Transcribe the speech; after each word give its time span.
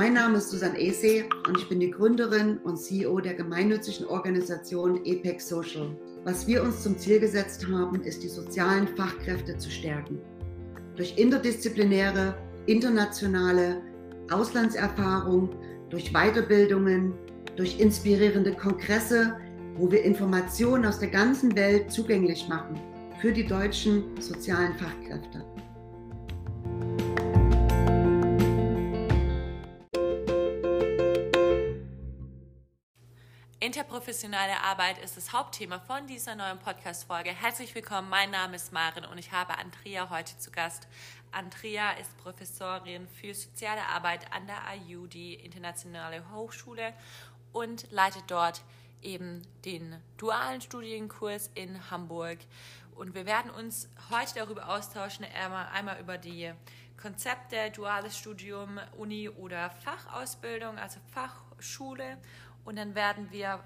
Mein 0.00 0.14
Name 0.14 0.38
ist 0.38 0.48
Susanne 0.48 0.80
Ese 0.80 1.26
und 1.46 1.58
ich 1.58 1.68
bin 1.68 1.78
die 1.78 1.90
Gründerin 1.90 2.56
und 2.64 2.78
CEO 2.78 3.20
der 3.20 3.34
gemeinnützigen 3.34 4.06
Organisation 4.06 5.04
EPEC 5.04 5.42
Social. 5.42 5.94
Was 6.24 6.46
wir 6.46 6.62
uns 6.62 6.82
zum 6.82 6.96
Ziel 6.96 7.20
gesetzt 7.20 7.66
haben, 7.70 8.00
ist 8.00 8.22
die 8.22 8.28
sozialen 8.28 8.88
Fachkräfte 8.96 9.58
zu 9.58 9.70
stärken. 9.70 10.18
Durch 10.96 11.18
interdisziplinäre, 11.18 12.34
internationale 12.64 13.82
Auslandserfahrung, 14.30 15.50
durch 15.90 16.14
Weiterbildungen, 16.14 17.12
durch 17.56 17.78
inspirierende 17.78 18.54
Kongresse, 18.54 19.36
wo 19.76 19.92
wir 19.92 20.02
Informationen 20.02 20.86
aus 20.86 20.98
der 20.98 21.10
ganzen 21.10 21.54
Welt 21.56 21.92
zugänglich 21.92 22.48
machen 22.48 22.80
für 23.20 23.32
die 23.32 23.44
deutschen 23.44 24.18
sozialen 24.18 24.72
Fachkräfte. 24.78 25.44
Interprofessionelle 33.70 34.60
Arbeit 34.64 34.98
ist 34.98 35.16
das 35.16 35.32
Hauptthema 35.32 35.78
von 35.78 36.04
dieser 36.08 36.34
neuen 36.34 36.58
Podcast-Folge. 36.58 37.30
Herzlich 37.30 37.72
willkommen, 37.72 38.08
mein 38.10 38.32
Name 38.32 38.56
ist 38.56 38.72
Maren 38.72 39.04
und 39.04 39.16
ich 39.16 39.30
habe 39.30 39.56
Andrea 39.56 40.10
heute 40.10 40.36
zu 40.38 40.50
Gast. 40.50 40.88
Andrea 41.30 41.92
ist 41.92 42.16
Professorin 42.16 43.06
für 43.06 43.32
soziale 43.32 43.86
Arbeit 43.86 44.26
an 44.32 44.48
der 44.48 44.56
IU, 44.74 45.06
die 45.06 45.34
Internationale 45.34 46.24
Hochschule, 46.34 46.94
und 47.52 47.88
leitet 47.92 48.24
dort 48.26 48.64
eben 49.02 49.42
den 49.64 50.02
dualen 50.16 50.60
Studienkurs 50.60 51.52
in 51.54 51.92
Hamburg. 51.92 52.38
Und 52.96 53.14
wir 53.14 53.24
werden 53.24 53.52
uns 53.52 53.88
heute 54.10 54.34
darüber 54.34 54.68
austauschen, 54.68 55.24
einmal, 55.32 55.68
einmal 55.68 56.00
über 56.00 56.18
die 56.18 56.52
Konzepte 57.00 57.70
duales 57.70 58.18
Studium, 58.18 58.80
Uni 58.98 59.28
oder 59.28 59.70
Fachausbildung, 59.70 60.76
also 60.76 60.98
Fachschule 61.12 62.18
und 62.70 62.76
dann 62.76 62.94
werden 62.94 63.32
wir 63.32 63.58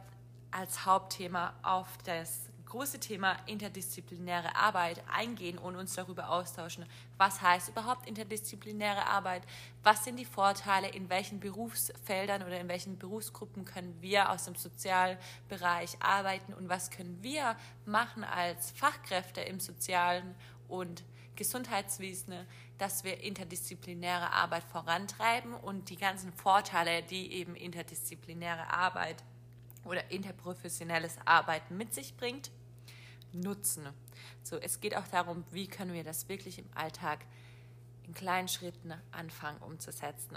als 0.51 0.87
Hauptthema 0.87 1.53
auf 1.63 1.99
das 2.07 2.49
große 2.65 2.99
Thema 3.01 3.37
interdisziplinäre 3.45 4.57
Arbeit 4.57 5.03
eingehen 5.15 5.59
und 5.59 5.77
uns 5.77 5.95
darüber 5.95 6.31
austauschen, 6.31 6.87
was 7.19 7.43
heißt 7.43 7.69
überhaupt 7.69 8.09
interdisziplinäre 8.09 9.07
Arbeit, 9.07 9.43
was 9.83 10.05
sind 10.05 10.19
die 10.19 10.25
Vorteile, 10.25 10.89
in 10.89 11.11
welchen 11.11 11.39
Berufsfeldern 11.39 12.45
oder 12.45 12.59
in 12.59 12.69
welchen 12.69 12.97
Berufsgruppen 12.97 13.67
können 13.67 13.95
wir 14.01 14.31
aus 14.31 14.47
dem 14.47 14.55
Sozialbereich 14.55 15.99
arbeiten? 16.01 16.55
Und 16.55 16.71
was 16.71 16.91
können 16.91 17.19
wir 17.21 17.57
machen 17.85 18.25
als 18.25 18.71
Fachkräfte 18.71 19.43
im 19.43 19.61
sozialen 19.61 20.35
und 20.67 21.05
Gesundheitswesen, 21.37 22.35
dass 22.79 23.05
wir 23.05 23.23
interdisziplinäre 23.23 24.33
Arbeit 24.33 24.65
vorantreiben 24.65 25.55
und 25.55 25.91
die 25.91 25.97
ganzen 25.97 26.33
Vorteile, 26.33 27.03
die 27.03 27.33
eben 27.33 27.55
interdisziplinäre 27.55 28.73
Arbeit 28.73 29.23
oder 29.85 30.11
interprofessionelles 30.11 31.19
Arbeiten 31.25 31.77
mit 31.77 31.95
sich 31.95 32.17
bringt, 32.17 32.51
nutzen. 33.33 33.89
So, 34.43 34.57
es 34.57 34.81
geht 34.81 34.97
auch 34.97 35.09
darum, 35.09 35.45
wie 35.51 35.67
können 35.67 35.93
wir 35.93 36.05
das 36.05 36.29
wirklich 36.29 36.59
im 36.59 36.69
Alltag 36.75 37.25
in 38.07 38.15
kleinen 38.15 38.49
Schritten 38.49 38.93
anfangen 39.13 39.63
umzusetzen. 39.63 40.37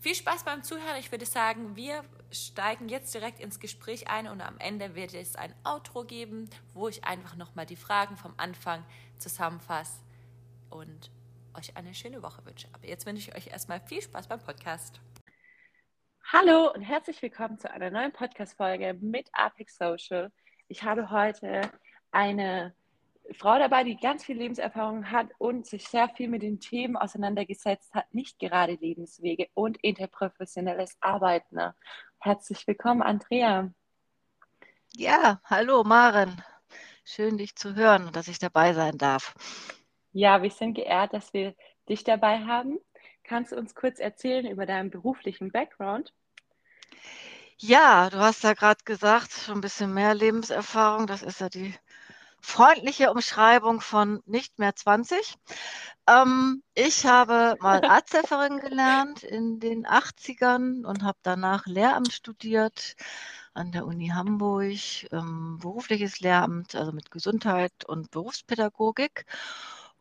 Viel 0.00 0.14
Spaß 0.14 0.44
beim 0.44 0.62
Zuhören. 0.62 0.96
Ich 0.98 1.12
würde 1.12 1.26
sagen, 1.26 1.76
wir 1.76 2.02
steigen 2.30 2.88
jetzt 2.88 3.12
direkt 3.14 3.40
ins 3.40 3.60
Gespräch 3.60 4.08
ein 4.08 4.26
und 4.26 4.40
am 4.40 4.58
Ende 4.58 4.94
wird 4.94 5.12
es 5.12 5.36
ein 5.36 5.54
Outro 5.64 6.04
geben, 6.04 6.48
wo 6.72 6.88
ich 6.88 7.04
einfach 7.04 7.36
nochmal 7.36 7.66
die 7.66 7.76
Fragen 7.76 8.16
vom 8.16 8.32
Anfang 8.38 8.84
zusammenfasse 9.18 10.03
und 10.74 11.10
euch 11.56 11.76
eine 11.76 11.94
schöne 11.94 12.22
Woche 12.22 12.44
wünsche. 12.44 12.68
Aber 12.72 12.86
jetzt 12.86 13.06
wünsche 13.06 13.30
ich 13.30 13.36
euch 13.36 13.46
erstmal 13.46 13.80
viel 13.80 14.02
Spaß 14.02 14.26
beim 14.26 14.40
Podcast. 14.40 15.00
Hallo 16.32 16.72
und 16.72 16.82
herzlich 16.82 17.22
willkommen 17.22 17.58
zu 17.58 17.70
einer 17.70 17.90
neuen 17.90 18.12
Podcast-Folge 18.12 18.94
mit 19.00 19.28
Apex 19.32 19.76
Social. 19.78 20.32
Ich 20.66 20.82
habe 20.82 21.10
heute 21.10 21.70
eine 22.10 22.74
Frau 23.32 23.58
dabei, 23.58 23.84
die 23.84 23.96
ganz 23.96 24.24
viel 24.24 24.36
Lebenserfahrung 24.36 25.10
hat 25.10 25.28
und 25.38 25.64
sich 25.64 25.88
sehr 25.88 26.08
viel 26.08 26.28
mit 26.28 26.42
den 26.42 26.58
Themen 26.58 26.96
auseinandergesetzt 26.96 27.94
hat, 27.94 28.12
nicht 28.12 28.38
gerade 28.38 28.74
Lebenswege 28.74 29.48
und 29.54 29.78
interprofessionelles 29.82 30.96
Arbeiten. 31.00 31.60
Herzlich 32.18 32.66
willkommen, 32.66 33.02
Andrea. 33.02 33.70
Ja, 34.92 35.40
hallo 35.44 35.84
Maren. 35.84 36.42
Schön, 37.04 37.38
dich 37.38 37.54
zu 37.54 37.74
hören 37.74 38.06
und 38.06 38.16
dass 38.16 38.28
ich 38.28 38.38
dabei 38.38 38.72
sein 38.72 38.98
darf. 38.98 39.34
Ja, 40.14 40.42
wir 40.42 40.50
sind 40.50 40.74
geehrt, 40.74 41.12
dass 41.12 41.32
wir 41.34 41.54
dich 41.88 42.04
dabei 42.04 42.38
haben. 42.44 42.78
Kannst 43.24 43.50
du 43.50 43.56
uns 43.56 43.74
kurz 43.74 43.98
erzählen 43.98 44.46
über 44.46 44.64
deinen 44.64 44.90
beruflichen 44.90 45.50
Background? 45.50 46.14
Ja, 47.58 48.10
du 48.10 48.18
hast 48.18 48.44
ja 48.44 48.52
gerade 48.54 48.84
gesagt, 48.84 49.32
schon 49.32 49.56
ein 49.56 49.60
bisschen 49.60 49.92
mehr 49.92 50.14
Lebenserfahrung. 50.14 51.08
Das 51.08 51.22
ist 51.22 51.40
ja 51.40 51.48
die 51.48 51.74
freundliche 52.40 53.10
Umschreibung 53.10 53.80
von 53.80 54.22
nicht 54.24 54.60
mehr 54.60 54.76
20. 54.76 55.34
Ähm, 56.06 56.62
ich 56.74 57.04
habe 57.06 57.56
mal 57.60 57.82
Arzthelferin 57.84 58.60
gelernt 58.60 59.24
in 59.24 59.58
den 59.58 59.84
80ern 59.84 60.84
und 60.84 61.02
habe 61.02 61.18
danach 61.22 61.66
Lehramt 61.66 62.12
studiert 62.12 62.94
an 63.52 63.72
der 63.72 63.84
Uni 63.84 64.08
Hamburg, 64.14 64.78
ähm, 65.10 65.58
berufliches 65.60 66.20
Lehramt, 66.20 66.76
also 66.76 66.92
mit 66.92 67.10
Gesundheit 67.10 67.84
und 67.84 68.12
Berufspädagogik 68.12 69.26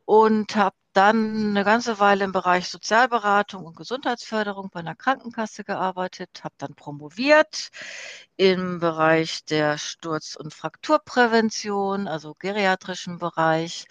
und 0.05 0.55
habe 0.55 0.75
dann 0.93 1.49
eine 1.49 1.63
ganze 1.63 1.99
Weile 1.99 2.23
im 2.25 2.31
Bereich 2.31 2.69
Sozialberatung 2.69 3.65
und 3.65 3.75
Gesundheitsförderung 3.75 4.69
bei 4.71 4.79
einer 4.81 4.95
Krankenkasse 4.95 5.63
gearbeitet, 5.63 6.41
habe 6.43 6.53
dann 6.59 6.75
promoviert 6.75 7.69
im 8.37 8.79
Bereich 8.79 9.43
der 9.45 9.77
Sturz- 9.79 10.35
und 10.35 10.53
Frakturprävention, 10.53 12.07
also 12.07 12.35
geriatrischen 12.35 13.17
Bereich, 13.17 13.85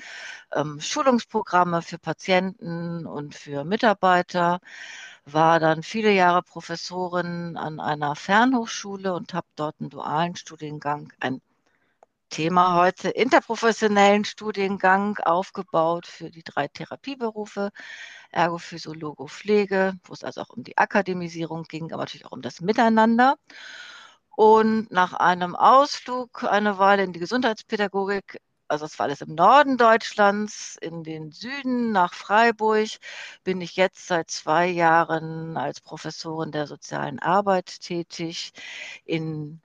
ähm, 0.53 0.81
Schulungsprogramme 0.81 1.83
für 1.83 1.99
Patienten 1.99 3.07
und 3.07 3.35
für 3.35 3.65
Mitarbeiter, 3.65 4.61
war 5.25 5.61
dann 5.61 5.83
viele 5.83 6.13
Jahre 6.13 6.43
Professorin 6.43 7.57
an 7.57 7.81
einer 7.81 8.17
Fernhochschule 8.17 9.15
und 9.15 9.35
habe 9.35 9.47
dort 9.57 9.77
einen 9.81 9.91
dualen 9.91 10.37
Studiengang, 10.37 11.13
ein 11.21 11.41
Thema 12.33 12.77
heute 12.77 13.11
interprofessionellen 13.11 14.25
Studiengang 14.25 15.19
aufgebaut 15.19 16.07
für 16.07 16.31
die 16.31 16.43
drei 16.43 16.67
Therapieberufe, 16.67 17.71
Ergophysiologo, 18.31 19.27
Pflege, 19.27 19.99
wo 20.05 20.15
es 20.15 20.25
also 20.25 20.41
auch 20.41 20.49
um 20.51 20.65
die 20.65 20.79
Akademisierung 20.79 21.65
ging, 21.65 21.93
aber 21.93 22.05
natürlich 22.05 22.25
auch 22.25 22.33
um 22.33 22.41
das 22.41 22.63
Miteinander. 22.63 23.37
Und 24.35 24.91
nach 24.91 25.13
einem 25.13 25.55
Ausflug 25.55 26.45
eine 26.45 26.79
Weile 26.79 27.05
in 27.05 27.13
die 27.13 27.21
Gesundheitspädagogik, 27.21 28.41
also 28.67 28.87
das 28.87 28.99
war 28.99 29.05
alles 29.05 29.21
im 29.21 29.35
Norden 29.35 29.77
Deutschlands, 29.77 30.79
in 30.81 31.05
den 31.05 31.33
Süden 31.33 31.93
nach 31.93 32.15
Freiburg, 32.15 32.89
bin 33.45 33.61
ich 33.61 33.77
jetzt 33.77 34.07
seit 34.07 34.31
zwei 34.31 34.69
Jahren 34.69 35.59
als 35.59 35.83
Professorin 35.83 36.51
der 36.51 36.67
sozialen 36.67 37.19
Arbeit 37.19 37.81
tätig 37.83 38.53
in 39.05 39.61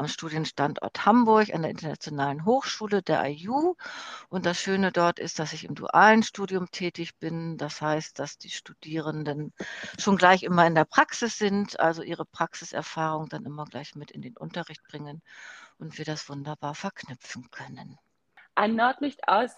am 0.00 0.08
Studienstandort 0.08 1.04
Hamburg 1.04 1.54
an 1.54 1.62
der 1.62 1.70
Internationalen 1.70 2.46
Hochschule 2.46 3.02
der 3.02 3.22
IU. 3.26 3.74
Und 4.30 4.46
das 4.46 4.58
Schöne 4.58 4.90
dort 4.92 5.18
ist, 5.18 5.38
dass 5.38 5.52
ich 5.52 5.64
im 5.64 5.74
dualen 5.74 6.22
Studium 6.22 6.70
tätig 6.70 7.18
bin. 7.18 7.58
Das 7.58 7.82
heißt, 7.82 8.18
dass 8.18 8.38
die 8.38 8.50
Studierenden 8.50 9.52
schon 9.98 10.16
gleich 10.16 10.42
immer 10.42 10.66
in 10.66 10.74
der 10.74 10.86
Praxis 10.86 11.36
sind, 11.36 11.78
also 11.78 12.02
ihre 12.02 12.24
Praxiserfahrung 12.24 13.28
dann 13.28 13.44
immer 13.44 13.66
gleich 13.66 13.94
mit 13.94 14.10
in 14.10 14.22
den 14.22 14.36
Unterricht 14.36 14.82
bringen 14.84 15.22
und 15.78 15.98
wir 15.98 16.06
das 16.06 16.28
wunderbar 16.30 16.74
verknüpfen 16.74 17.50
können. 17.50 17.98
Ein 18.54 18.76
Nordlicht 18.76 19.28
aus 19.28 19.50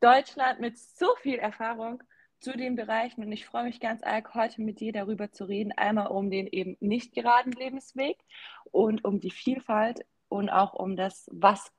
Deutschland 0.00 0.60
mit 0.60 0.78
so 0.78 1.14
viel 1.22 1.38
Erfahrung 1.38 2.02
zu 2.40 2.56
den 2.56 2.76
Bereichen 2.76 3.24
und 3.24 3.32
ich 3.32 3.46
freue 3.46 3.64
mich 3.64 3.80
ganz 3.80 4.02
arg, 4.02 4.34
heute 4.34 4.62
mit 4.62 4.80
dir 4.80 4.92
darüber 4.92 5.32
zu 5.32 5.44
reden. 5.44 5.72
Einmal 5.72 6.08
um 6.08 6.30
den 6.30 6.46
eben 6.46 6.76
nicht 6.80 7.14
geraden 7.14 7.52
Lebensweg 7.52 8.18
und 8.70 9.04
um 9.04 9.20
die 9.20 9.30
Vielfalt 9.30 10.04
und 10.28 10.48
auch 10.50 10.74
um 10.74 10.96
das, 10.96 11.28
was 11.32 11.72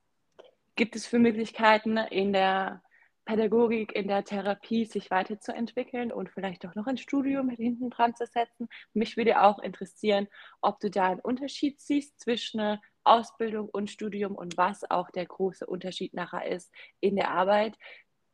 gibt 0.76 0.96
es 0.96 1.06
für 1.06 1.20
Möglichkeiten 1.20 1.98
in 1.98 2.34
der 2.34 2.82
Pädagogik, 3.26 3.92
in 3.94 4.08
der 4.08 4.24
Therapie 4.24 4.86
sich 4.86 5.12
weiterzuentwickeln 5.12 6.12
und 6.12 6.32
vielleicht 6.32 6.66
auch 6.66 6.74
noch 6.74 6.88
ein 6.88 6.98
Studium 6.98 7.50
hinten 7.50 7.90
dran 7.92 8.16
zu 8.16 8.26
setzen. 8.26 8.68
Mich 8.94 9.18
würde 9.18 9.42
auch 9.42 9.60
interessieren, 9.60 10.28
ob 10.62 10.80
du 10.80 10.90
da 10.90 11.10
einen 11.10 11.20
Unterschied 11.20 11.80
siehst 11.80 12.20
zwischen 12.20 12.80
Ausbildung 13.04 13.70
und 13.70 13.92
Studium 13.92 14.36
und 14.36 14.58
was 14.58 14.90
auch 14.90 15.12
der 15.12 15.26
große 15.26 15.66
Unterschied 15.66 16.14
nachher 16.14 16.48
ist 16.48 16.72
in 17.02 17.16
der 17.16 17.30
Arbeit. 17.30 17.78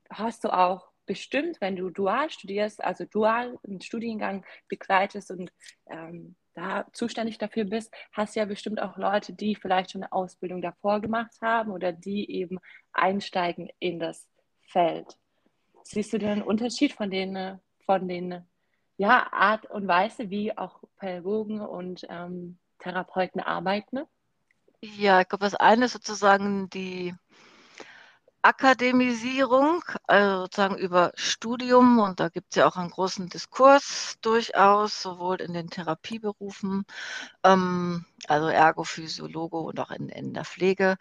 Hast 0.09 0.43
du 0.43 0.49
auch 0.49 0.94
bestimmt, 1.05 1.61
wenn 1.61 1.75
du 1.75 1.89
dual 1.89 2.29
studierst, 2.29 2.83
also 2.83 3.05
dual 3.05 3.57
einen 3.65 3.81
Studiengang 3.81 4.45
begleitest 4.67 5.31
und 5.31 5.51
ähm, 5.87 6.35
da 6.53 6.85
zuständig 6.93 7.37
dafür 7.37 7.65
bist, 7.65 7.93
hast 8.13 8.35
ja 8.35 8.45
bestimmt 8.45 8.81
auch 8.81 8.97
Leute, 8.97 9.33
die 9.33 9.55
vielleicht 9.55 9.91
schon 9.91 10.03
eine 10.03 10.11
Ausbildung 10.11 10.61
davor 10.61 11.01
gemacht 11.01 11.33
haben 11.41 11.71
oder 11.71 11.91
die 11.91 12.31
eben 12.31 12.59
einsteigen 12.93 13.69
in 13.79 13.99
das 13.99 14.27
Feld. 14.61 15.17
Siehst 15.83 16.13
du 16.13 16.17
den 16.17 16.41
Unterschied 16.41 16.93
von 16.93 17.11
den, 17.11 17.59
von 17.85 18.07
den 18.07 18.45
ja, 18.97 19.31
Art 19.31 19.69
und 19.69 19.87
Weise, 19.87 20.29
wie 20.29 20.57
auch 20.57 20.81
Pädagogen 20.97 21.59
und 21.59 22.05
ähm, 22.09 22.57
Therapeuten 22.79 23.41
arbeiten? 23.41 23.99
Ja, 24.81 25.21
ich 25.21 25.27
glaube, 25.27 25.43
das 25.43 25.55
eine 25.55 25.85
ist 25.85 25.93
sozusagen 25.93 26.69
die 26.69 27.13
Akademisierung, 28.45 29.83
also 30.05 30.41
sozusagen 30.43 30.77
über 30.77 31.11
Studium. 31.15 31.97
Und 31.99 32.19
da 32.19 32.29
gibt 32.29 32.51
es 32.51 32.57
ja 32.57 32.67
auch 32.67 32.77
einen 32.77 32.91
großen 32.91 33.27
Diskurs 33.27 34.17
durchaus, 34.21 35.01
sowohl 35.01 35.41
in 35.41 35.53
den 35.53 35.71
Therapieberufen, 35.71 36.85
ähm, 37.43 38.05
also 38.27 38.47
Ergophysiologe 38.47 39.57
und 39.57 39.79
auch 39.79 39.89
in, 39.89 40.09
in 40.09 40.35
der 40.35 40.45
Pflege. 40.45 40.97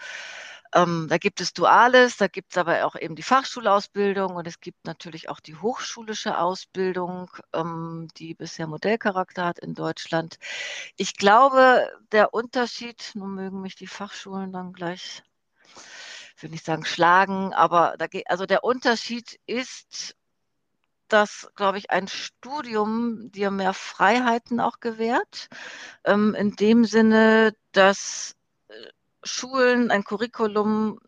Ähm, 0.74 1.06
da 1.10 1.18
gibt 1.18 1.42
es 1.42 1.52
Duales, 1.52 2.16
da 2.16 2.28
gibt 2.28 2.52
es 2.52 2.58
aber 2.58 2.86
auch 2.86 2.96
eben 2.96 3.14
die 3.14 3.22
Fachschulausbildung 3.22 4.34
und 4.36 4.46
es 4.46 4.60
gibt 4.60 4.86
natürlich 4.86 5.28
auch 5.28 5.40
die 5.40 5.56
hochschulische 5.56 6.38
Ausbildung, 6.38 7.30
ähm, 7.52 8.08
die 8.16 8.34
bisher 8.34 8.66
Modellcharakter 8.66 9.44
hat 9.44 9.58
in 9.58 9.74
Deutschland. 9.74 10.38
Ich 10.96 11.16
glaube, 11.16 11.90
der 12.10 12.32
Unterschied, 12.32 13.12
nun 13.14 13.34
mögen 13.34 13.60
mich 13.60 13.76
die 13.76 13.86
Fachschulen 13.86 14.50
dann 14.50 14.72
gleich, 14.72 15.22
ich 16.36 16.42
will 16.42 16.50
nicht 16.50 16.64
sagen 16.64 16.84
schlagen, 16.84 17.52
aber 17.54 17.94
da 17.98 18.06
geht, 18.06 18.28
also 18.28 18.46
der 18.46 18.64
Unterschied 18.64 19.38
ist, 19.46 20.16
dass, 21.08 21.48
glaube 21.54 21.78
ich, 21.78 21.90
ein 21.90 22.08
Studium 22.08 23.30
dir 23.30 23.50
mehr 23.50 23.74
Freiheiten 23.74 24.60
auch 24.60 24.80
gewährt. 24.80 25.48
Ähm, 26.04 26.34
in 26.34 26.56
dem 26.56 26.84
Sinne, 26.84 27.54
dass 27.72 28.34
Schulen, 29.24 29.90
ein 29.90 30.04
Curriculum, 30.04 31.00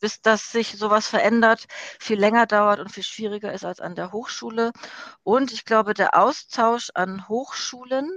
bis 0.00 0.20
das 0.20 0.52
sich 0.52 0.76
sowas 0.76 1.08
verändert, 1.08 1.66
viel 1.98 2.18
länger 2.18 2.46
dauert 2.46 2.80
und 2.80 2.92
viel 2.92 3.02
schwieriger 3.02 3.52
ist 3.52 3.64
als 3.64 3.80
an 3.80 3.94
der 3.94 4.12
Hochschule. 4.12 4.72
Und 5.22 5.52
ich 5.52 5.64
glaube, 5.64 5.94
der 5.94 6.18
Austausch 6.18 6.90
an 6.94 7.28
Hochschulen 7.28 8.10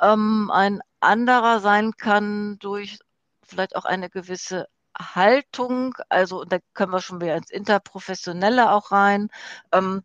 ähm, 0.00 0.50
ein 0.52 0.80
anderer 1.00 1.60
sein 1.60 1.92
kann 1.96 2.58
durch 2.58 2.98
vielleicht 3.42 3.76
auch 3.76 3.84
eine 3.84 4.10
gewisse 4.10 4.66
Haltung. 5.14 5.94
Also 6.08 6.44
da 6.44 6.58
können 6.74 6.92
wir 6.92 7.00
schon 7.00 7.20
wieder 7.20 7.36
ins 7.36 7.50
Interprofessionelle 7.50 8.70
auch 8.72 8.92
rein. 8.92 9.28
Ähm, 9.72 10.02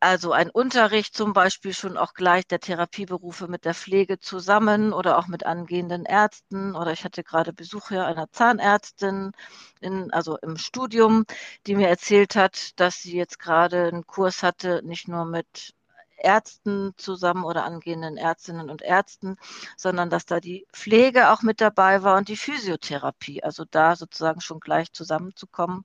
also 0.00 0.32
ein 0.32 0.50
Unterricht 0.50 1.16
zum 1.16 1.32
Beispiel 1.32 1.72
schon 1.72 1.96
auch 1.96 2.12
gleich 2.14 2.46
der 2.46 2.60
Therapieberufe 2.60 3.48
mit 3.48 3.64
der 3.64 3.74
Pflege 3.74 4.18
zusammen 4.20 4.92
oder 4.92 5.18
auch 5.18 5.28
mit 5.28 5.46
angehenden 5.46 6.04
Ärzten. 6.04 6.76
Oder 6.76 6.92
ich 6.92 7.04
hatte 7.04 7.24
gerade 7.24 7.52
Besuch 7.54 7.88
hier 7.88 8.04
einer 8.06 8.30
Zahnärztin, 8.30 9.32
in, 9.80 10.12
also 10.12 10.36
im 10.42 10.58
Studium, 10.58 11.24
die 11.66 11.74
mir 11.74 11.88
erzählt 11.88 12.36
hat, 12.36 12.78
dass 12.80 13.00
sie 13.00 13.16
jetzt 13.16 13.38
gerade 13.38 13.86
einen 13.88 14.06
Kurs 14.06 14.42
hatte, 14.42 14.82
nicht 14.84 15.08
nur 15.08 15.24
mit 15.24 15.73
Ärzten 16.16 16.92
zusammen 16.96 17.44
oder 17.44 17.64
angehenden 17.64 18.16
Ärztinnen 18.16 18.70
und 18.70 18.82
Ärzten, 18.82 19.36
sondern 19.76 20.10
dass 20.10 20.26
da 20.26 20.40
die 20.40 20.66
Pflege 20.72 21.30
auch 21.30 21.42
mit 21.42 21.60
dabei 21.60 22.02
war 22.02 22.16
und 22.16 22.28
die 22.28 22.36
Physiotherapie. 22.36 23.42
Also 23.42 23.64
da 23.70 23.96
sozusagen 23.96 24.40
schon 24.40 24.60
gleich 24.60 24.92
zusammenzukommen 24.92 25.84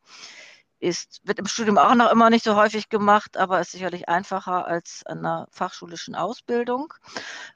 ist, 0.79 1.21
wird 1.23 1.39
im 1.39 1.47
Studium 1.47 1.77
auch 1.77 1.95
noch 1.95 2.11
immer 2.11 2.29
nicht 2.29 2.43
so 2.43 2.55
häufig 2.55 2.89
gemacht, 2.89 3.37
aber 3.37 3.59
ist 3.59 3.71
sicherlich 3.71 4.09
einfacher 4.09 4.65
als 4.65 5.03
an 5.05 5.19
einer 5.19 5.47
fachschulischen 5.51 6.15
Ausbildung. 6.15 6.93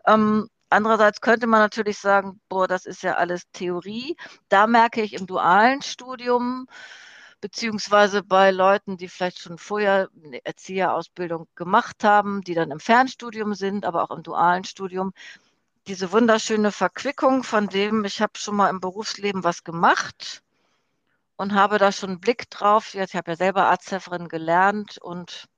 Ähm, 0.05 0.49
andererseits 0.69 1.21
könnte 1.21 1.47
man 1.47 1.61
natürlich 1.61 1.97
sagen, 1.99 2.41
boah, 2.49 2.67
das 2.67 2.85
ist 2.85 3.03
ja 3.03 3.15
alles 3.15 3.43
Theorie. 3.53 4.17
Da 4.49 4.67
merke 4.67 5.01
ich 5.01 5.13
im 5.13 5.25
dualen 5.25 5.81
Studium, 5.81 6.67
beziehungsweise 7.43 8.23
bei 8.23 8.51
Leuten, 8.51 8.95
die 8.95 9.09
vielleicht 9.09 9.39
schon 9.39 9.57
vorher 9.57 10.07
eine 10.23 10.45
Erzieherausbildung 10.45 11.45
gemacht 11.55 12.05
haben, 12.05 12.41
die 12.41 12.53
dann 12.53 12.71
im 12.71 12.79
Fernstudium 12.79 13.53
sind, 13.53 13.83
aber 13.83 14.01
auch 14.01 14.15
im 14.15 14.23
dualen 14.23 14.63
Studium, 14.63 15.11
diese 15.87 16.13
wunderschöne 16.13 16.71
Verquickung 16.71 17.43
von 17.43 17.67
dem, 17.67 18.05
ich 18.05 18.21
habe 18.21 18.37
schon 18.37 18.55
mal 18.55 18.69
im 18.69 18.79
Berufsleben 18.79 19.43
was 19.43 19.65
gemacht 19.65 20.41
und 21.35 21.53
habe 21.53 21.79
da 21.79 21.91
schon 21.91 22.11
einen 22.11 22.21
Blick 22.21 22.49
drauf. 22.49 22.95
Ich 22.95 23.13
habe 23.13 23.31
ja 23.31 23.35
selber 23.35 23.65
Arzthelferin 23.65 24.29
gelernt 24.29 24.97
und 24.99 25.49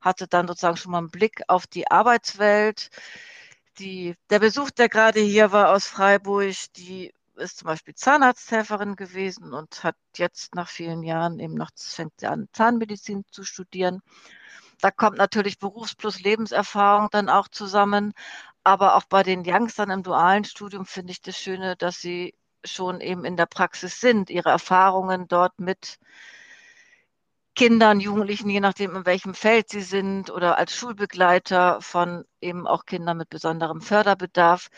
hatte 0.00 0.26
dann 0.26 0.48
sozusagen 0.48 0.78
schon 0.78 0.90
mal 0.90 0.98
einen 0.98 1.12
Blick 1.12 1.42
auf 1.46 1.68
die 1.68 1.88
Arbeitswelt. 1.88 2.90
Die, 3.78 4.16
der 4.30 4.40
Besuch, 4.40 4.72
der 4.72 4.88
gerade 4.88 5.20
hier 5.20 5.52
war 5.52 5.70
aus 5.70 5.86
Freiburg, 5.86 6.56
die 6.76 7.12
ist 7.40 7.58
zum 7.58 7.66
Beispiel 7.66 7.94
Zahnarzthelferin 7.94 8.96
gewesen 8.96 9.52
und 9.52 9.82
hat 9.84 9.96
jetzt 10.16 10.54
nach 10.54 10.68
vielen 10.68 11.02
Jahren 11.02 11.38
eben 11.40 11.54
noch, 11.54 11.70
fängt 11.76 12.12
sie 12.18 12.26
an, 12.26 12.48
Zahnmedizin 12.52 13.24
zu 13.30 13.44
studieren. 13.44 14.00
Da 14.80 14.90
kommt 14.90 15.18
natürlich 15.18 15.58
Berufs- 15.58 15.94
plus 15.94 16.20
Lebenserfahrung 16.20 17.08
dann 17.10 17.28
auch 17.28 17.48
zusammen. 17.48 18.12
Aber 18.64 18.96
auch 18.96 19.04
bei 19.04 19.22
den 19.22 19.42
Youngstern 19.46 19.90
im 19.90 20.02
dualen 20.02 20.44
Studium 20.44 20.86
finde 20.86 21.12
ich 21.12 21.22
das 21.22 21.36
Schöne, 21.36 21.76
dass 21.76 22.00
sie 22.00 22.34
schon 22.64 23.00
eben 23.00 23.24
in 23.24 23.36
der 23.36 23.46
Praxis 23.46 24.00
sind, 24.00 24.30
ihre 24.30 24.50
Erfahrungen 24.50 25.28
dort 25.28 25.58
mit 25.58 25.98
Kindern, 27.56 28.00
Jugendlichen, 28.00 28.48
je 28.48 28.60
nachdem, 28.60 28.96
in 28.96 29.06
welchem 29.06 29.34
Feld 29.34 29.68
sie 29.68 29.82
sind 29.82 30.30
oder 30.30 30.56
als 30.56 30.74
Schulbegleiter 30.74 31.80
von 31.82 32.24
eben 32.40 32.66
auch 32.66 32.86
Kindern 32.86 33.18
mit 33.18 33.28
besonderem 33.28 33.80
Förderbedarf. 33.80 34.68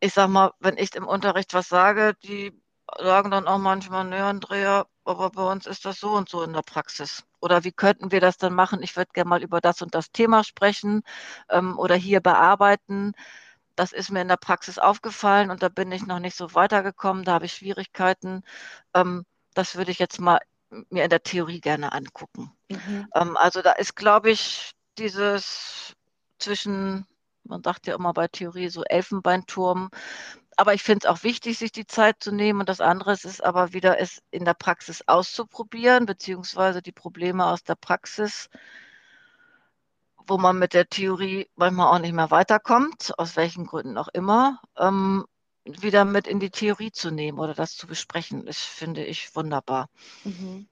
Ich 0.00 0.14
sag 0.14 0.28
mal, 0.28 0.52
wenn 0.60 0.76
ich 0.76 0.94
im 0.94 1.06
Unterricht 1.06 1.54
was 1.54 1.68
sage, 1.68 2.14
die 2.22 2.52
sagen 2.98 3.30
dann 3.30 3.46
auch 3.48 3.58
manchmal, 3.58 4.04
ne, 4.04 4.24
Andrea, 4.24 4.86
aber 5.04 5.30
bei 5.30 5.42
uns 5.42 5.66
ist 5.66 5.84
das 5.84 6.00
so 6.00 6.12
und 6.12 6.28
so 6.28 6.42
in 6.42 6.52
der 6.52 6.62
Praxis. 6.62 7.24
Oder 7.40 7.64
wie 7.64 7.72
könnten 7.72 8.10
wir 8.12 8.20
das 8.20 8.38
dann 8.38 8.54
machen? 8.54 8.82
Ich 8.82 8.96
würde 8.96 9.10
gerne 9.12 9.28
mal 9.28 9.42
über 9.42 9.60
das 9.60 9.82
und 9.82 9.94
das 9.94 10.10
Thema 10.12 10.44
sprechen 10.44 11.02
ähm, 11.48 11.78
oder 11.78 11.94
hier 11.94 12.20
bearbeiten. 12.20 13.12
Das 13.76 13.92
ist 13.92 14.10
mir 14.10 14.22
in 14.22 14.28
der 14.28 14.36
Praxis 14.36 14.78
aufgefallen 14.78 15.50
und 15.50 15.62
da 15.62 15.68
bin 15.68 15.92
ich 15.92 16.06
noch 16.06 16.18
nicht 16.18 16.36
so 16.36 16.54
weitergekommen. 16.54 17.24
Da 17.24 17.34
habe 17.34 17.46
ich 17.46 17.54
Schwierigkeiten. 17.54 18.42
Ähm, 18.94 19.24
das 19.54 19.76
würde 19.76 19.90
ich 19.90 19.98
jetzt 19.98 20.20
mal 20.20 20.40
mir 20.90 21.04
in 21.04 21.10
der 21.10 21.22
Theorie 21.22 21.60
gerne 21.60 21.92
angucken. 21.92 22.52
Mhm. 22.70 23.08
Ähm, 23.14 23.36
also 23.36 23.62
da 23.62 23.72
ist, 23.72 23.96
glaube 23.96 24.30
ich, 24.30 24.72
dieses 24.98 25.94
zwischen, 26.38 27.06
man 27.48 27.62
sagt 27.62 27.86
ja 27.86 27.94
immer 27.94 28.12
bei 28.12 28.28
Theorie 28.28 28.68
so 28.68 28.84
Elfenbeinturm, 28.84 29.90
aber 30.56 30.74
ich 30.74 30.82
finde 30.82 31.06
es 31.06 31.10
auch 31.10 31.22
wichtig, 31.22 31.58
sich 31.58 31.72
die 31.72 31.86
Zeit 31.86 32.16
zu 32.20 32.32
nehmen. 32.32 32.60
Und 32.60 32.68
das 32.68 32.80
andere 32.80 33.12
ist 33.12 33.44
aber 33.44 33.72
wieder, 33.72 34.00
es 34.00 34.22
in 34.30 34.44
der 34.44 34.54
Praxis 34.54 35.02
auszuprobieren, 35.06 36.06
beziehungsweise 36.06 36.82
die 36.82 36.92
Probleme 36.92 37.46
aus 37.46 37.62
der 37.62 37.76
Praxis 37.76 38.48
wo 40.28 40.36
man 40.36 40.58
mit 40.58 40.74
der 40.74 40.88
Theorie 40.88 41.48
manchmal 41.56 41.94
auch 41.94 42.00
nicht 42.00 42.12
mehr 42.12 42.30
weiterkommt, 42.30 43.12
aus 43.18 43.36
welchen 43.36 43.66
Gründen 43.66 43.96
auch 43.96 44.08
immer, 44.08 44.60
ähm, 44.76 45.24
wieder 45.64 46.04
mit 46.04 46.26
in 46.26 46.40
die 46.40 46.50
Theorie 46.50 46.92
zu 46.92 47.10
nehmen 47.10 47.38
oder 47.38 47.54
das 47.54 47.76
zu 47.76 47.86
besprechen, 47.86 48.46
ist, 48.46 48.60
finde 48.60 49.04
ich, 49.04 49.34
wunderbar. 49.34 49.88
Mhm. 50.24 50.68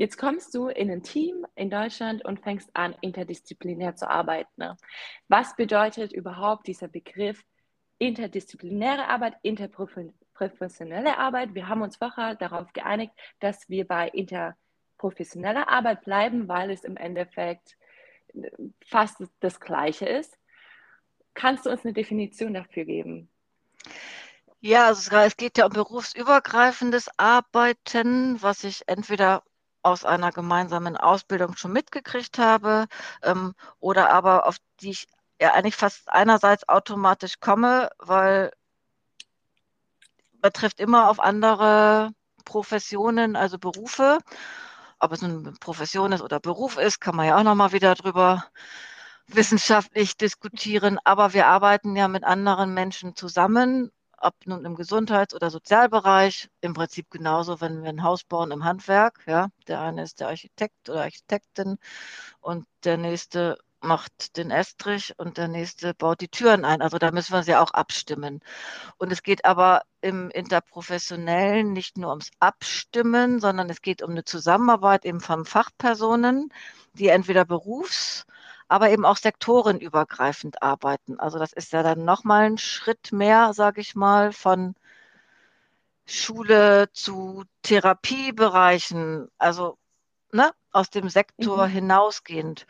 Jetzt 0.00 0.16
kommst 0.16 0.54
du 0.54 0.68
in 0.68 0.90
ein 0.90 1.02
Team 1.02 1.46
in 1.56 1.68
Deutschland 1.68 2.24
und 2.24 2.40
fängst 2.40 2.70
an, 2.72 2.96
interdisziplinär 3.02 3.96
zu 3.96 4.08
arbeiten. 4.08 4.78
Was 5.28 5.54
bedeutet 5.56 6.10
überhaupt 6.10 6.68
dieser 6.68 6.88
Begriff 6.88 7.44
interdisziplinäre 7.98 9.08
Arbeit, 9.08 9.34
interprofessionelle 9.42 11.18
Arbeit? 11.18 11.54
Wir 11.54 11.68
haben 11.68 11.82
uns 11.82 11.96
vorher 11.96 12.34
darauf 12.34 12.72
geeinigt, 12.72 13.12
dass 13.40 13.68
wir 13.68 13.86
bei 13.86 14.08
interprofessioneller 14.08 15.68
Arbeit 15.68 16.02
bleiben, 16.06 16.48
weil 16.48 16.70
es 16.70 16.82
im 16.82 16.96
Endeffekt 16.96 17.76
fast 18.86 19.22
das 19.40 19.60
Gleiche 19.60 20.06
ist. 20.06 20.38
Kannst 21.34 21.66
du 21.66 21.70
uns 21.70 21.84
eine 21.84 21.92
Definition 21.92 22.54
dafür 22.54 22.86
geben? 22.86 23.28
Ja, 24.60 24.86
also 24.86 25.14
es 25.14 25.36
geht 25.36 25.58
ja 25.58 25.66
um 25.66 25.72
berufsübergreifendes 25.74 27.10
Arbeiten, 27.18 28.42
was 28.42 28.64
ich 28.64 28.84
entweder 28.86 29.42
aus 29.82 30.04
einer 30.04 30.32
gemeinsamen 30.32 30.96
Ausbildung 30.96 31.56
schon 31.56 31.72
mitgekriegt 31.72 32.38
habe 32.38 32.86
ähm, 33.22 33.54
oder 33.78 34.10
aber 34.10 34.46
auf 34.46 34.56
die 34.80 34.90
ich 34.90 35.08
ja 35.40 35.52
eigentlich 35.54 35.76
fast 35.76 36.08
einerseits 36.08 36.68
automatisch 36.68 37.40
komme, 37.40 37.90
weil 37.98 38.52
man 40.42 40.52
trifft 40.52 40.80
immer 40.80 41.08
auf 41.10 41.20
andere 41.20 42.10
Professionen, 42.44 43.36
also 43.36 43.58
Berufe 43.58 44.18
ob 45.00 45.12
es 45.12 45.22
eine 45.22 45.52
Profession 45.60 46.12
ist 46.12 46.22
oder 46.22 46.40
Beruf 46.40 46.76
ist, 46.76 47.00
kann 47.00 47.16
man 47.16 47.26
ja 47.26 47.38
auch 47.38 47.42
nochmal 47.42 47.72
wieder 47.72 47.94
drüber 47.94 48.44
wissenschaftlich 49.26 50.16
diskutieren. 50.16 50.98
Aber 51.04 51.32
wir 51.32 51.46
arbeiten 51.46 51.96
ja 51.96 52.06
mit 52.06 52.24
anderen 52.24 52.74
Menschen 52.74 53.16
zusammen, 53.16 53.90
ob 54.20 54.34
nun 54.46 54.64
im 54.64 54.74
Gesundheits- 54.76 55.34
oder 55.34 55.50
Sozialbereich. 55.50 56.48
Im 56.60 56.74
Prinzip 56.74 57.10
genauso, 57.10 57.60
wenn 57.60 57.82
wir 57.82 57.90
ein 57.90 58.02
Haus 58.02 58.24
bauen 58.24 58.50
im 58.52 58.64
Handwerk. 58.64 59.20
Ja, 59.26 59.48
der 59.68 59.80
eine 59.80 60.02
ist 60.02 60.20
der 60.20 60.28
Architekt 60.28 60.88
oder 60.88 61.02
Architektin 61.02 61.78
und 62.40 62.66
der 62.84 62.96
nächste 62.98 63.58
macht 63.82 64.36
den 64.36 64.50
Estrich 64.50 65.14
und 65.18 65.38
der 65.38 65.48
nächste 65.48 65.94
baut 65.94 66.20
die 66.20 66.28
Türen 66.28 66.64
ein. 66.64 66.82
Also 66.82 66.98
da 66.98 67.10
müssen 67.12 67.32
wir 67.32 67.42
sie 67.42 67.56
auch 67.56 67.70
abstimmen. 67.72 68.40
Und 68.98 69.12
es 69.12 69.22
geht 69.22 69.44
aber 69.44 69.82
im 70.02 70.30
Interprofessionellen 70.30 71.72
nicht 71.72 71.98
nur 71.98 72.10
ums 72.10 72.30
Abstimmen, 72.40 73.40
sondern 73.40 73.70
es 73.70 73.82
geht 73.82 74.02
um 74.02 74.10
eine 74.10 74.24
Zusammenarbeit 74.24 75.04
eben 75.04 75.20
von 75.20 75.44
Fachpersonen, 75.46 76.52
die 76.94 77.08
entweder 77.08 77.44
berufs- 77.44 78.26
aber 78.70 78.90
eben 78.90 79.04
auch 79.04 79.16
sektorenübergreifend 79.16 80.62
arbeiten. 80.62 81.18
Also 81.18 81.40
das 81.40 81.52
ist 81.52 81.72
ja 81.72 81.82
dann 81.82 82.04
nochmal 82.04 82.44
ein 82.44 82.58
Schritt 82.58 83.10
mehr, 83.10 83.52
sage 83.52 83.80
ich 83.80 83.96
mal, 83.96 84.32
von 84.32 84.76
Schule 86.06 86.88
zu 86.92 87.42
Therapiebereichen, 87.62 89.28
also 89.38 89.76
ne, 90.32 90.52
aus 90.70 90.88
dem 90.88 91.08
Sektor 91.08 91.66
mhm. 91.66 91.72
hinausgehend. 91.72 92.66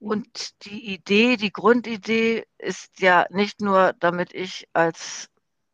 Mhm. 0.00 0.08
Und 0.08 0.64
die 0.64 0.94
Idee, 0.94 1.36
die 1.36 1.52
Grundidee 1.52 2.46
ist 2.56 3.00
ja 3.00 3.26
nicht 3.28 3.60
nur, 3.60 3.92
damit 4.00 4.32
ich 4.32 4.68
als 4.72 5.28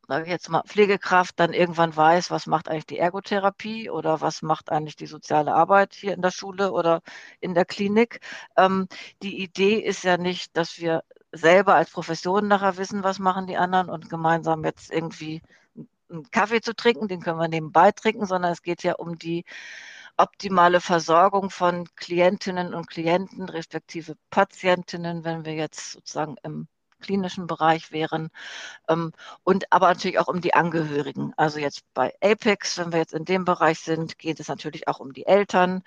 sage 0.09 0.25
ich 0.25 0.31
jetzt 0.31 0.49
mal, 0.49 0.63
Pflegekraft 0.67 1.39
dann 1.39 1.53
irgendwann 1.53 1.95
weiß, 1.95 2.31
was 2.31 2.47
macht 2.47 2.69
eigentlich 2.69 2.87
die 2.87 2.99
Ergotherapie 2.99 3.91
oder 3.91 4.21
was 4.23 4.43
macht 4.43 4.71
eigentlich 4.73 4.97
die 4.97 5.07
soziale 5.07 5.55
Arbeit 5.55 5.95
hier 5.95 6.15
in 6.15 6.23
der 6.23 6.31
Schule 6.31 6.73
oder 6.73 7.03
in 7.41 7.55
der 7.55 7.67
Klinik. 7.67 8.21
Ähm, 8.57 8.89
die 9.23 9.43
Idee 9.43 9.77
ist 9.81 10.05
ja 10.05 10.17
nicht, 10.17 10.57
dass 10.57 10.79
wir 10.79 11.05
selber 11.33 11.75
als 11.75 11.91
Profession 11.91 12.49
nachher 12.49 12.79
wissen, 12.79 13.05
was 13.05 13.19
machen 13.19 13.47
die 13.47 13.59
anderen 13.59 13.91
und 13.91 14.09
gemeinsam 14.11 14.65
jetzt 14.65 14.91
irgendwie 14.91 15.43
einen 16.11 16.31
Kaffee 16.31 16.63
zu 16.63 16.75
trinken, 16.75 17.09
den 17.09 17.21
können 17.21 17.39
wir 17.39 17.49
nebenbei 17.49 17.93
trinken, 17.93 18.27
sondern 18.27 18.53
es 18.53 18.63
geht 18.63 18.83
ja 18.83 18.95
um 18.95 19.19
die 19.19 19.45
optimale 20.17 20.81
Versorgung 20.81 21.51
von 21.51 21.87
Klientinnen 21.97 22.75
und 22.75 22.89
Klienten, 22.89 23.49
respektive 23.49 24.17
Patientinnen, 24.31 25.25
wenn 25.25 25.45
wir 25.45 25.55
jetzt 25.55 25.93
sozusagen 25.93 26.37
im 26.43 26.69
klinischen 27.01 27.47
Bereich 27.47 27.93
wären. 27.93 28.31
Ähm, 28.89 29.13
und 29.45 29.73
aber 29.73 29.89
natürlich 29.89 30.19
auch 30.19 30.29
um 30.29 30.41
die 30.41 30.55
Angehörigen. 30.55 31.33
Also 31.37 31.59
jetzt 31.59 31.83
bei 31.95 32.13
Apex, 32.23 32.79
wenn 32.79 32.93
wir 32.93 32.99
jetzt 32.99 33.15
in 33.15 33.25
dem 33.25 33.45
Bereich 33.45 33.81
sind, 33.81 34.19
geht 34.19 34.41
es 34.41 34.49
natürlich 34.49 34.89
auch 34.89 35.01
um 35.01 35.13
die 35.13 35.27
Eltern. 35.27 35.83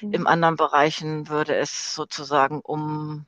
Mhm. 0.00 0.12
Im 0.12 0.26
anderen 0.26 0.56
Bereichen 0.56 1.28
würde 1.28 1.54
es 1.56 1.94
sozusagen 1.94 2.60
um 2.60 3.26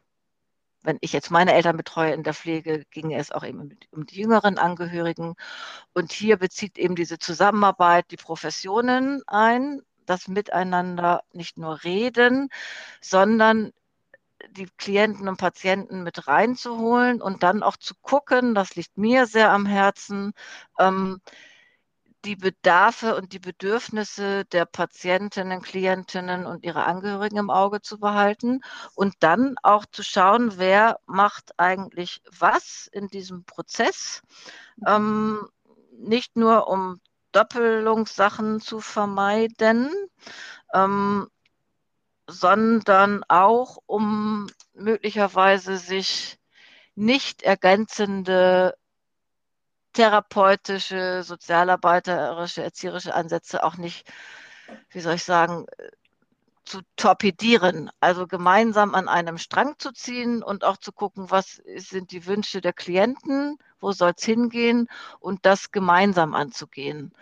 wenn 0.82 0.98
ich 1.00 1.12
jetzt 1.12 1.30
meine 1.30 1.52
Eltern 1.52 1.76
betreue 1.76 2.12
in 2.12 2.22
der 2.22 2.34
Pflege, 2.34 2.84
ging 2.90 3.12
es 3.12 3.32
auch 3.32 3.44
eben 3.44 3.76
um 3.90 4.06
die 4.06 4.20
jüngeren 4.20 4.58
Angehörigen. 4.58 5.34
Und 5.92 6.12
hier 6.12 6.38
bezieht 6.38 6.78
eben 6.78 6.94
diese 6.96 7.18
Zusammenarbeit 7.18 8.10
die 8.10 8.16
Professionen 8.16 9.22
ein, 9.26 9.82
das 10.06 10.28
Miteinander 10.28 11.22
nicht 11.32 11.58
nur 11.58 11.84
reden, 11.84 12.48
sondern 13.00 13.72
die 14.50 14.68
Klienten 14.78 15.28
und 15.28 15.36
Patienten 15.36 16.02
mit 16.02 16.26
reinzuholen 16.26 17.22
und 17.22 17.42
dann 17.42 17.62
auch 17.62 17.76
zu 17.76 17.94
gucken, 18.02 18.54
das 18.54 18.74
liegt 18.74 18.98
mir 18.98 19.26
sehr 19.26 19.50
am 19.50 19.66
Herzen, 19.66 20.32
ähm, 20.78 21.20
die 22.24 22.36
Bedarfe 22.36 23.16
und 23.16 23.32
die 23.32 23.38
Bedürfnisse 23.38 24.44
der 24.46 24.66
Patientinnen, 24.66 25.62
Klientinnen 25.62 26.44
und 26.46 26.64
ihrer 26.64 26.86
Angehörigen 26.86 27.38
im 27.38 27.50
Auge 27.50 27.80
zu 27.80 27.98
behalten 27.98 28.60
und 28.94 29.14
dann 29.20 29.56
auch 29.62 29.86
zu 29.90 30.02
schauen, 30.02 30.58
wer 30.58 31.00
macht 31.06 31.58
eigentlich 31.58 32.20
was 32.38 32.88
in 32.92 33.08
diesem 33.08 33.44
Prozess. 33.44 34.22
Ähm, 34.86 35.48
nicht 35.98 36.36
nur 36.36 36.68
um 36.68 37.00
Doppelungssachen 37.32 38.60
zu 38.60 38.80
vermeiden, 38.80 39.90
ähm, 40.74 41.28
sondern 42.30 43.24
auch 43.28 43.78
um 43.86 44.46
möglicherweise 44.74 45.76
sich 45.76 46.38
nicht 46.94 47.42
ergänzende 47.42 48.74
therapeutische, 49.92 51.22
sozialarbeiterische, 51.22 52.62
erzieherische 52.62 53.14
Ansätze 53.14 53.64
auch 53.64 53.76
nicht, 53.76 54.10
wie 54.90 55.00
soll 55.00 55.14
ich 55.14 55.24
sagen, 55.24 55.66
zu 56.64 56.82
torpedieren, 56.94 57.90
also 57.98 58.28
gemeinsam 58.28 58.94
an 58.94 59.08
einem 59.08 59.38
Strang 59.38 59.76
zu 59.78 59.92
ziehen 59.92 60.42
und 60.42 60.62
auch 60.62 60.76
zu 60.76 60.92
gucken, 60.92 61.30
was 61.30 61.60
sind 61.76 62.12
die 62.12 62.26
Wünsche 62.26 62.60
der 62.60 62.72
Klienten, 62.72 63.58
wo 63.80 63.90
soll 63.90 64.12
es 64.16 64.24
hingehen 64.24 64.88
und 65.18 65.44
das 65.46 65.72
gemeinsam 65.72 66.34
anzugehen. 66.34 67.12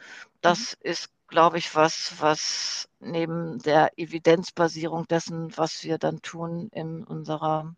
Das 0.42 0.76
mhm. 0.82 0.90
ist, 0.90 1.10
glaube 1.28 1.58
ich, 1.58 1.74
was, 1.74 2.14
was 2.20 2.88
neben 3.00 3.58
der 3.60 3.92
Evidenzbasierung 3.98 5.06
dessen, 5.06 5.56
was 5.56 5.84
wir 5.84 5.98
dann 5.98 6.22
tun 6.22 6.68
in 6.72 7.04
unserer 7.04 7.74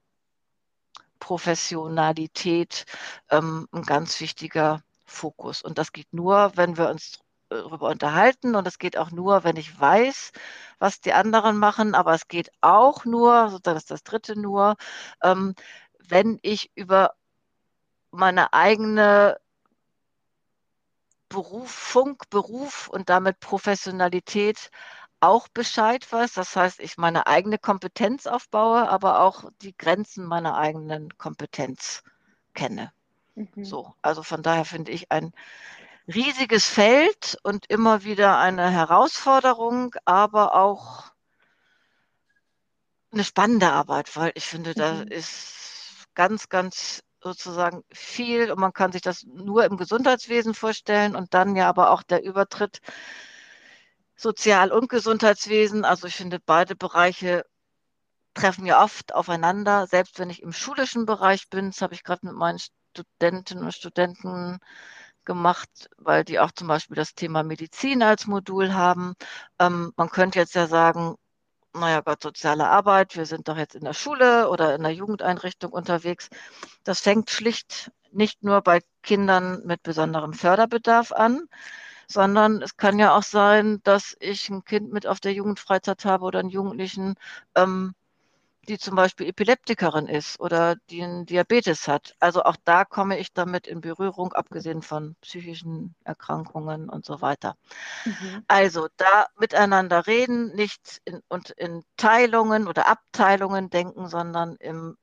Professionalität, 1.19 2.87
ähm, 3.31 3.69
ein 3.73 3.83
ganz 3.83 4.21
wichtiger 4.21 4.83
Fokus. 5.05 5.63
Und 5.63 5.79
das 5.79 5.93
geht 5.93 6.13
nur, 6.13 6.53
wenn 6.57 6.77
wir 6.79 6.89
uns 6.89 7.21
darüber 7.51 7.89
unterhalten 7.89 8.55
und 8.55 8.67
es 8.67 8.79
geht 8.79 8.97
auch 8.97 9.11
nur, 9.11 9.45
wenn 9.45 9.57
ich 9.57 9.79
weiß, 9.79 10.33
was 10.79 11.01
die 11.01 11.13
anderen 11.13 11.59
machen, 11.59 11.95
aber 11.95 12.15
es 12.15 12.29
geht 12.29 12.51
auch 12.61 13.05
nur, 13.05 13.51
sozusagen 13.51 13.77
ist 13.77 13.91
das 13.91 14.05
dritte 14.05 14.39
nur, 14.39 14.77
ähm, 15.23 15.55
wenn 15.99 16.39
ich 16.43 16.71
über 16.75 17.15
meine 18.13 18.53
eigene 18.53 19.39
Berufung, 21.31 22.19
Beruf 22.29 22.89
und 22.89 23.09
damit 23.09 23.41
Professionalität 23.41 24.71
auch 25.21 25.49
Bescheid 25.49 26.11
weiß. 26.11 26.35
Das 26.35 26.57
heißt, 26.57 26.81
ich 26.81 26.99
meine 26.99 27.27
eigene 27.27 27.59
Kompetenz 27.59 28.27
aufbaue, 28.27 28.89
aber 28.89 29.21
auch 29.21 29.45
die 29.63 29.77
Grenzen 29.77 30.27
meiner 30.27 30.59
eigenen 30.59 31.17
Kompetenz 31.17 32.03
kenne. 32.53 32.93
Mhm. 33.35 33.65
So, 33.65 33.95
also 34.03 34.23
von 34.23 34.43
daher 34.43 34.65
finde 34.65 34.93
ich 34.93 35.11
ein 35.13 35.33
riesiges 36.09 36.67
Feld 36.67 37.39
und 37.43 37.67
immer 37.67 38.03
wieder 38.03 38.39
eine 38.39 38.69
Herausforderung, 38.71 39.95
aber 40.05 40.55
auch 40.57 41.13
eine 43.13 43.25
spannende 43.25 43.71
Arbeit, 43.71 44.17
weil 44.17 44.33
ich 44.35 44.47
finde, 44.47 44.75
da 44.75 45.05
mhm. 45.05 45.09
ist 45.09 46.07
ganz, 46.15 46.49
ganz 46.49 47.03
sozusagen 47.23 47.85
viel 47.93 48.51
und 48.51 48.59
man 48.61 48.73
kann 48.73 48.93
sich 48.93 49.03
das 49.03 49.25
nur 49.25 49.65
im 49.65 49.77
Gesundheitswesen 49.77 50.55
vorstellen 50.55 51.17
und 51.17 51.35
dann 51.35 51.57
ja 51.57 51.69
aber 51.69 51.91
auch 51.91 52.03
der 52.03 52.23
Übertritt 52.25 52.81
Sozial- 54.17 54.73
und 54.73 54.89
Gesundheitswesen. 54.89 55.85
Also 55.85 56.07
ich 56.07 56.17
finde, 56.17 56.41
beide 56.45 56.77
Bereiche 56.77 57.45
treffen 58.35 58.67
ja 58.67 58.83
oft 58.83 59.15
aufeinander. 59.15 59.87
Selbst 59.87 60.19
wenn 60.19 60.31
ich 60.31 60.43
im 60.43 60.53
schulischen 60.53 61.07
Bereich 61.07 61.49
bin, 61.51 61.71
das 61.71 61.83
habe 61.83 61.95
ich 61.95 62.05
gerade 62.05 62.27
mit 62.27 62.35
meinen 62.37 62.59
Studentinnen 62.59 63.65
und 63.65 63.75
Studenten 63.75 64.59
gemacht, 65.25 65.89
weil 65.99 66.25
die 66.25 66.41
auch 66.41 66.51
zum 66.53 66.69
Beispiel 66.69 66.97
das 66.97 67.15
Thema 67.15 67.43
Medizin 67.43 68.03
als 68.03 68.27
Modul 68.27 68.75
haben. 68.75 69.15
Ähm, 69.59 69.93
man 69.97 70.11
könnte 70.11 70.39
jetzt 70.39 70.55
ja 70.55 70.67
sagen, 70.67 71.17
naja 71.75 72.01
Gott, 72.01 72.23
soziale 72.23 72.69
Arbeit, 72.69 73.17
wir 73.17 73.27
sind 73.27 73.49
doch 73.49 73.57
jetzt 73.57 73.75
in 73.75 73.85
der 73.85 73.95
Schule 73.95 74.49
oder 74.49 74.75
in 74.75 74.83
der 74.83 74.93
Jugendeinrichtung 74.93 75.73
unterwegs. 75.73 76.29
Das 76.85 77.01
fängt 77.01 77.31
schlicht 77.31 77.91
nicht 78.13 78.43
nur 78.43 78.61
bei 78.63 78.81
Kindern 79.03 79.63
mit 79.67 79.83
besonderem 79.83 80.33
Förderbedarf 80.33 81.13
an, 81.13 81.49
sondern 82.09 82.63
es 82.63 82.77
kann 82.77 82.99
ja 82.99 83.17
auch 83.17 83.23
sein, 83.23 83.81
dass 83.85 84.17
ich 84.21 84.49
ein 84.51 84.65
Kind 84.65 84.93
mit 84.93 85.07
auf 85.07 85.21
der 85.21 85.33
Jugendfreizeit 85.33 86.05
habe 86.05 86.25
oder 86.25 86.41
einen 86.41 86.51
Jugendlichen, 86.51 87.15
ähm, 87.55 87.95
die 88.69 88.79
zum 88.79 88.95
Beispiel 88.95 89.29
Epileptikerin 89.29 90.07
ist 90.07 90.39
oder 90.39 90.77
die 90.91 91.03
einen 91.03 91.27
Diabetes 91.27 91.89
hat. 91.89 92.15
Also 92.21 92.43
auch 92.43 92.57
da 92.65 92.85
komme 92.85 93.19
ich 93.19 93.33
damit 93.33 93.67
in 93.67 93.81
Berührung, 93.81 94.33
abgesehen 94.33 94.83
von 94.83 95.17
psychischen 95.23 95.95
Erkrankungen 96.05 96.89
und 96.89 97.05
so 97.05 97.21
weiter. 97.21 97.57
Mhm. 98.05 98.45
Also 98.49 98.89
da 98.97 99.27
miteinander 99.39 100.07
reden, 100.07 100.55
nicht 100.55 101.01
in, 101.05 101.21
und 101.29 101.51
in 101.51 101.83
Teilungen 101.97 102.69
oder 102.69 102.87
Abteilungen 102.87 103.71
denken, 103.71 104.09
sondern 104.09 104.57
im 104.57 104.97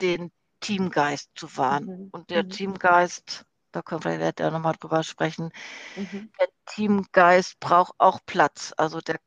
den 0.00 0.32
Teamgeist 0.60 1.30
zu 1.36 1.56
wahren. 1.56 1.84
Mhm. 1.84 2.08
Und 2.10 2.30
der 2.30 2.44
mhm. 2.44 2.50
Teamgeist 2.50 3.44
da 3.72 3.80
können 3.80 4.04
wir 4.04 4.12
vielleicht 4.12 4.40
ja 4.40 4.50
nochmal 4.50 4.74
drüber 4.78 5.02
sprechen. 5.02 5.50
Mhm. 5.96 6.30
Der 6.38 6.48
Teamgeist 6.66 7.58
braucht 7.58 7.94
auch 7.96 8.20
Platz. 8.26 8.74
Also 8.76 9.00
der 9.00 9.18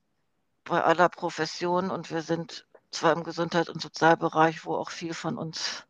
bei 0.66 0.84
aller 0.84 1.10
Profession 1.10 1.92
und 1.92 2.12
wir 2.12 2.22
sind 2.22 2.66
zwar 2.96 3.14
im 3.14 3.24
Gesundheits- 3.24 3.70
und 3.70 3.82
Sozialbereich, 3.82 4.66
wo 4.66 4.76
auch 4.76 4.90
viel 4.90 5.14
von 5.14 5.38
uns 5.38 5.86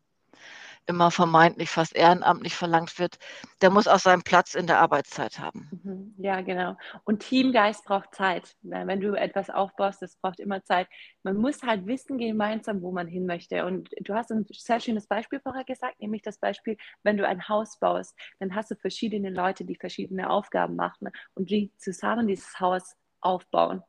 immer 0.86 1.10
vermeintlich 1.10 1.70
fast 1.70 1.94
ehrenamtlich 1.96 2.54
verlangt 2.54 2.98
wird, 2.98 3.18
der 3.60 3.70
muss 3.70 3.88
auch 3.88 3.98
seinen 3.98 4.22
Platz 4.22 4.54
in 4.54 4.66
der 4.66 4.78
Arbeitszeit 4.78 5.38
haben. 5.38 5.68
Mhm. 5.84 6.14
Ja, 6.18 6.40
genau. 6.40 6.76
Und 7.04 7.20
Teamgeist 7.20 7.84
braucht 7.84 8.14
Zeit. 8.14 8.54
Wenn 8.62 9.00
du 9.00 9.14
etwas 9.14 9.50
aufbaust, 9.50 10.00
das 10.00 10.16
braucht 10.16 10.38
immer 10.38 10.62
Zeit. 10.64 10.86
Man 11.22 11.36
muss 11.36 11.62
halt 11.62 11.86
wissen 11.86 12.18
gemeinsam, 12.18 12.82
wo 12.82 12.92
man 12.92 13.08
hin 13.08 13.26
möchte. 13.26 13.64
Und 13.64 13.90
du 14.00 14.14
hast 14.14 14.30
ein 14.30 14.46
sehr 14.52 14.80
schönes 14.80 15.06
Beispiel 15.06 15.40
vorher 15.40 15.64
gesagt, 15.64 16.00
nämlich 16.00 16.22
das 16.22 16.38
Beispiel, 16.38 16.76
wenn 17.02 17.16
du 17.16 17.26
ein 17.26 17.48
Haus 17.48 17.78
baust, 17.80 18.16
dann 18.38 18.54
hast 18.54 18.70
du 18.70 18.76
verschiedene 18.76 19.30
Leute, 19.30 19.64
die 19.64 19.76
verschiedene 19.76 20.30
Aufgaben 20.30 20.76
machen 20.76 21.08
und 21.34 21.50
die 21.50 21.72
zusammen 21.78 22.28
dieses 22.28 22.60
Haus 22.60 22.94
aufbauen 23.20 23.82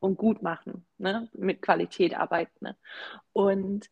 und 0.00 0.16
gut 0.16 0.42
machen, 0.42 0.86
ne? 0.98 1.28
mit 1.32 1.62
Qualität 1.62 2.14
arbeiten. 2.14 2.56
Ne? 2.60 2.76
Und 3.32 3.90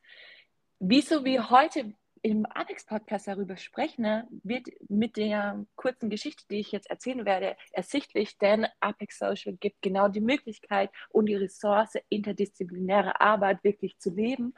wieso 0.81 1.25
wir 1.25 1.51
heute 1.51 1.95
im 2.23 2.47
Apex-Podcast 2.47 3.29
darüber 3.29 3.57
sprechen, 3.57 4.03
ne, 4.03 4.27
wird 4.43 4.69
mit 4.89 5.17
der 5.17 5.65
kurzen 5.77 6.11
Geschichte, 6.11 6.45
die 6.51 6.61
ich 6.61 6.73
jetzt 6.73 6.91
erzählen 6.91 7.25
werde, 7.25 7.57
ersichtlich, 7.73 8.39
denn 8.39 8.67
Apex 8.81 9.19
Social 9.19 9.57
gibt 9.57 9.83
genau 9.83 10.09
die 10.09 10.21
Möglichkeit 10.21 10.91
und 11.11 11.27
die 11.27 11.37
Ressource, 11.37 11.95
interdisziplinäre 12.09 13.21
Arbeit 13.21 13.63
wirklich 13.63 13.99
zu 13.99 14.11
leben, 14.11 14.55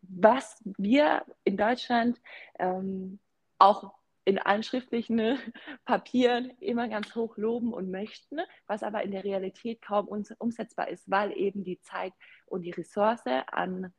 was 0.00 0.62
wir 0.64 1.24
in 1.44 1.56
Deutschland 1.56 2.20
ähm, 2.58 3.18
auch 3.58 3.92
in 4.24 4.38
allen 4.38 4.62
schriftlichen 4.62 5.38
Papieren 5.84 6.50
immer 6.60 6.88
ganz 6.88 7.14
hoch 7.14 7.36
loben 7.36 7.72
und 7.72 7.90
möchten, 7.90 8.40
was 8.66 8.82
aber 8.82 9.02
in 9.02 9.10
der 9.10 9.24
Realität 9.24 9.82
kaum 9.82 10.06
umsetzbar 10.38 10.88
ist, 10.88 11.10
weil 11.10 11.36
eben 11.36 11.64
die 11.64 11.80
Zeit 11.80 12.12
und 12.46 12.62
die 12.62 12.70
Ressource 12.70 13.24
an, 13.50 13.92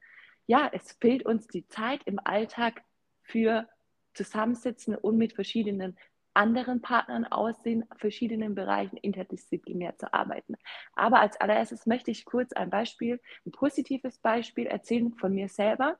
ja, 0.45 0.69
es 0.73 0.93
fehlt 0.93 1.25
uns 1.25 1.47
die 1.47 1.67
Zeit 1.67 2.01
im 2.05 2.19
Alltag 2.23 2.83
für 3.21 3.67
Zusammensitzen 4.13 4.95
und 4.95 5.17
mit 5.17 5.33
verschiedenen 5.33 5.97
anderen 6.33 6.81
Partnern 6.81 7.25
aus 7.25 7.61
den 7.61 7.85
verschiedenen 7.97 8.55
Bereichen 8.55 8.97
interdisziplinär 8.97 9.97
zu 9.97 10.13
arbeiten. 10.13 10.55
Aber 10.95 11.19
als 11.19 11.39
allererstes 11.39 11.85
möchte 11.85 12.11
ich 12.11 12.25
kurz 12.25 12.53
ein 12.53 12.69
Beispiel, 12.69 13.19
ein 13.45 13.51
positives 13.51 14.17
Beispiel 14.19 14.67
erzählen 14.67 15.13
von 15.13 15.33
mir 15.33 15.49
selber. 15.49 15.97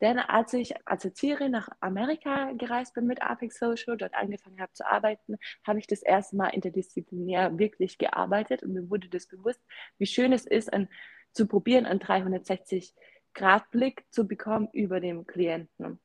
Denn 0.00 0.18
als 0.18 0.52
ich 0.52 0.74
als 0.86 1.04
Erzieherin 1.04 1.52
nach 1.52 1.68
Amerika 1.80 2.52
gereist 2.52 2.94
bin 2.94 3.06
mit 3.06 3.22
Apex 3.22 3.58
Social, 3.58 3.96
dort 3.96 4.14
angefangen 4.14 4.60
habe 4.60 4.72
zu 4.72 4.86
arbeiten, 4.86 5.36
habe 5.66 5.78
ich 5.78 5.86
das 5.86 6.02
erste 6.02 6.36
Mal 6.36 6.48
interdisziplinär 6.48 7.58
wirklich 7.58 7.98
gearbeitet 7.98 8.62
und 8.62 8.72
mir 8.72 8.90
wurde 8.90 9.08
das 9.08 9.26
bewusst, 9.26 9.60
wie 9.98 10.06
schön 10.06 10.32
es 10.32 10.46
ist, 10.46 10.72
ein, 10.72 10.88
zu 11.32 11.46
probieren, 11.46 11.86
einen 11.86 12.00
360-Grad-Blick 12.00 14.04
zu 14.10 14.26
bekommen 14.26 14.68
über 14.72 15.00
den 15.00 15.26
Klienten. 15.26 16.00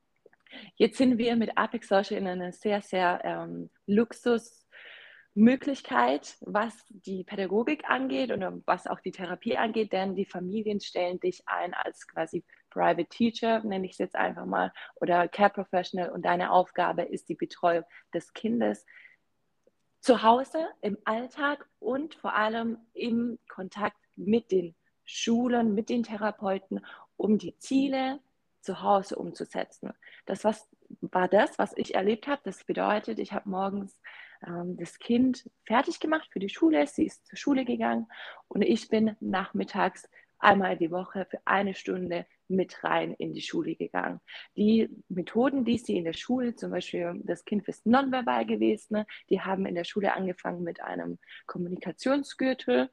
Jetzt 0.75 0.97
sind 0.97 1.17
wir 1.17 1.35
mit 1.35 1.57
Apex 1.57 1.87
Social 1.87 2.17
in 2.17 2.27
einer 2.27 2.51
sehr, 2.51 2.81
sehr 2.81 3.21
ähm, 3.23 3.69
Luxusmöglichkeit, 3.87 6.35
was 6.41 6.85
die 6.89 7.23
Pädagogik 7.23 7.89
angeht 7.89 8.31
und 8.31 8.63
was 8.65 8.87
auch 8.87 8.99
die 8.99 9.11
Therapie 9.11 9.57
angeht, 9.57 9.93
denn 9.93 10.15
die 10.15 10.25
Familien 10.25 10.81
stellen 10.81 11.19
dich 11.19 11.43
ein 11.45 11.73
als 11.73 12.07
quasi 12.07 12.43
Private 12.69 13.09
Teacher, 13.09 13.63
nenne 13.63 13.85
ich 13.85 13.93
es 13.93 13.99
jetzt 13.99 14.15
einfach 14.15 14.45
mal, 14.45 14.73
oder 14.95 15.27
Care 15.27 15.51
Professional 15.51 16.09
und 16.09 16.25
deine 16.25 16.51
Aufgabe 16.51 17.03
ist 17.03 17.29
die 17.29 17.35
Betreuung 17.35 17.83
des 18.13 18.33
Kindes 18.33 18.85
zu 19.99 20.23
Hause, 20.23 20.67
im 20.81 20.97
Alltag 21.05 21.69
und 21.79 22.15
vor 22.15 22.35
allem 22.35 22.77
im 22.93 23.39
Kontakt 23.47 23.97
mit 24.15 24.51
den 24.51 24.75
Schulen, 25.05 25.75
mit 25.75 25.89
den 25.89 26.03
Therapeuten, 26.03 26.85
um 27.17 27.37
die 27.37 27.57
Ziele 27.57 28.19
zu 28.61 28.81
Hause 28.81 29.15
umzusetzen. 29.15 29.93
Das 30.25 30.43
was, 30.43 30.69
war 30.99 31.27
das, 31.27 31.57
was 31.59 31.73
ich 31.75 31.95
erlebt 31.95 32.27
habe. 32.27 32.41
Das 32.43 32.63
bedeutet, 32.63 33.19
ich 33.19 33.33
habe 33.33 33.49
morgens 33.49 33.99
ähm, 34.45 34.77
das 34.77 34.99
Kind 34.99 35.49
fertig 35.65 35.99
gemacht 35.99 36.29
für 36.31 36.39
die 36.39 36.49
Schule. 36.49 36.85
Sie 36.87 37.05
ist 37.05 37.25
zur 37.27 37.37
Schule 37.37 37.65
gegangen 37.65 38.07
und 38.47 38.61
ich 38.61 38.87
bin 38.89 39.15
nachmittags 39.19 40.07
einmal 40.39 40.77
die 40.77 40.91
Woche 40.91 41.25
für 41.29 41.39
eine 41.45 41.75
Stunde 41.75 42.25
mit 42.47 42.83
rein 42.83 43.13
in 43.13 43.33
die 43.33 43.41
Schule 43.41 43.75
gegangen. 43.75 44.19
Die 44.57 44.89
Methoden, 45.07 45.63
die 45.63 45.77
sie 45.77 45.97
in 45.97 46.03
der 46.03 46.13
Schule, 46.13 46.55
zum 46.55 46.71
Beispiel 46.71 47.21
das 47.23 47.45
Kind 47.45 47.67
ist 47.67 47.85
nonverbal 47.85 48.45
gewesen, 48.45 49.05
die 49.29 49.41
haben 49.41 49.65
in 49.65 49.75
der 49.75 49.83
Schule 49.83 50.13
angefangen 50.13 50.63
mit 50.63 50.81
einem 50.81 51.19
Kommunikationsgürtel 51.45 52.89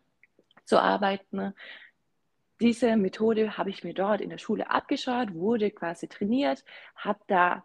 zu 0.64 0.80
arbeiten. 0.80 1.54
Diese 2.60 2.96
Methode 2.96 3.56
habe 3.56 3.70
ich 3.70 3.84
mir 3.84 3.94
dort 3.94 4.20
in 4.20 4.30
der 4.30 4.38
Schule 4.38 4.70
abgeschaut, 4.70 5.34
wurde 5.34 5.70
quasi 5.70 6.08
trainiert, 6.08 6.64
habe 6.96 7.20
da 7.28 7.64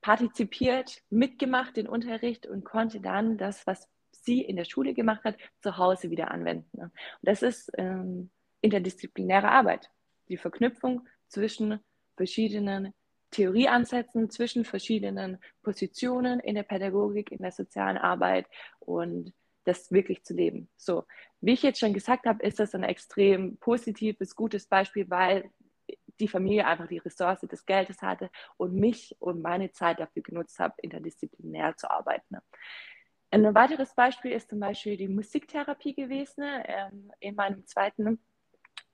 partizipiert, 0.00 1.02
mitgemacht 1.10 1.76
den 1.76 1.88
Unterricht 1.88 2.46
und 2.46 2.64
konnte 2.64 3.00
dann 3.00 3.38
das, 3.38 3.66
was 3.66 3.88
sie 4.10 4.42
in 4.42 4.56
der 4.56 4.64
Schule 4.64 4.94
gemacht 4.94 5.24
hat, 5.24 5.36
zu 5.60 5.76
Hause 5.78 6.10
wieder 6.10 6.30
anwenden. 6.30 6.80
Und 6.80 6.92
das 7.22 7.42
ist 7.42 7.72
ähm, 7.76 8.30
interdisziplinäre 8.60 9.48
Arbeit, 9.48 9.90
die 10.28 10.36
Verknüpfung 10.36 11.08
zwischen 11.28 11.80
verschiedenen 12.16 12.94
Theorieansätzen, 13.30 14.30
zwischen 14.30 14.64
verschiedenen 14.64 15.38
Positionen 15.62 16.38
in 16.40 16.54
der 16.54 16.62
Pädagogik, 16.64 17.32
in 17.32 17.38
der 17.38 17.52
sozialen 17.52 17.96
Arbeit 17.96 18.46
und 18.78 19.32
das 19.64 19.92
wirklich 19.92 20.24
zu 20.24 20.34
leben. 20.34 20.68
So, 20.76 21.04
wie 21.40 21.52
ich 21.52 21.62
jetzt 21.62 21.80
schon 21.80 21.92
gesagt 21.92 22.26
habe, 22.26 22.44
ist 22.44 22.58
das 22.60 22.74
ein 22.74 22.84
extrem 22.84 23.56
positives, 23.58 24.34
gutes 24.34 24.66
Beispiel, 24.66 25.08
weil 25.10 25.50
die 26.20 26.28
Familie 26.28 26.66
einfach 26.66 26.86
die 26.86 26.98
Ressource 26.98 27.40
des 27.40 27.66
Geldes 27.66 28.02
hatte 28.02 28.30
und 28.56 28.74
mich 28.74 29.16
und 29.18 29.42
meine 29.42 29.72
Zeit 29.72 30.00
dafür 30.00 30.22
genutzt 30.22 30.58
habe, 30.58 30.74
interdisziplinär 30.78 31.76
zu 31.76 31.90
arbeiten. 31.90 32.36
Ein 33.30 33.54
weiteres 33.54 33.94
Beispiel 33.94 34.32
ist 34.32 34.50
zum 34.50 34.60
Beispiel 34.60 34.96
die 34.96 35.08
Musiktherapie 35.08 35.94
gewesen. 35.94 36.44
Ähm, 36.64 37.10
in 37.18 37.34
meinem 37.34 37.66
zweiten 37.66 38.18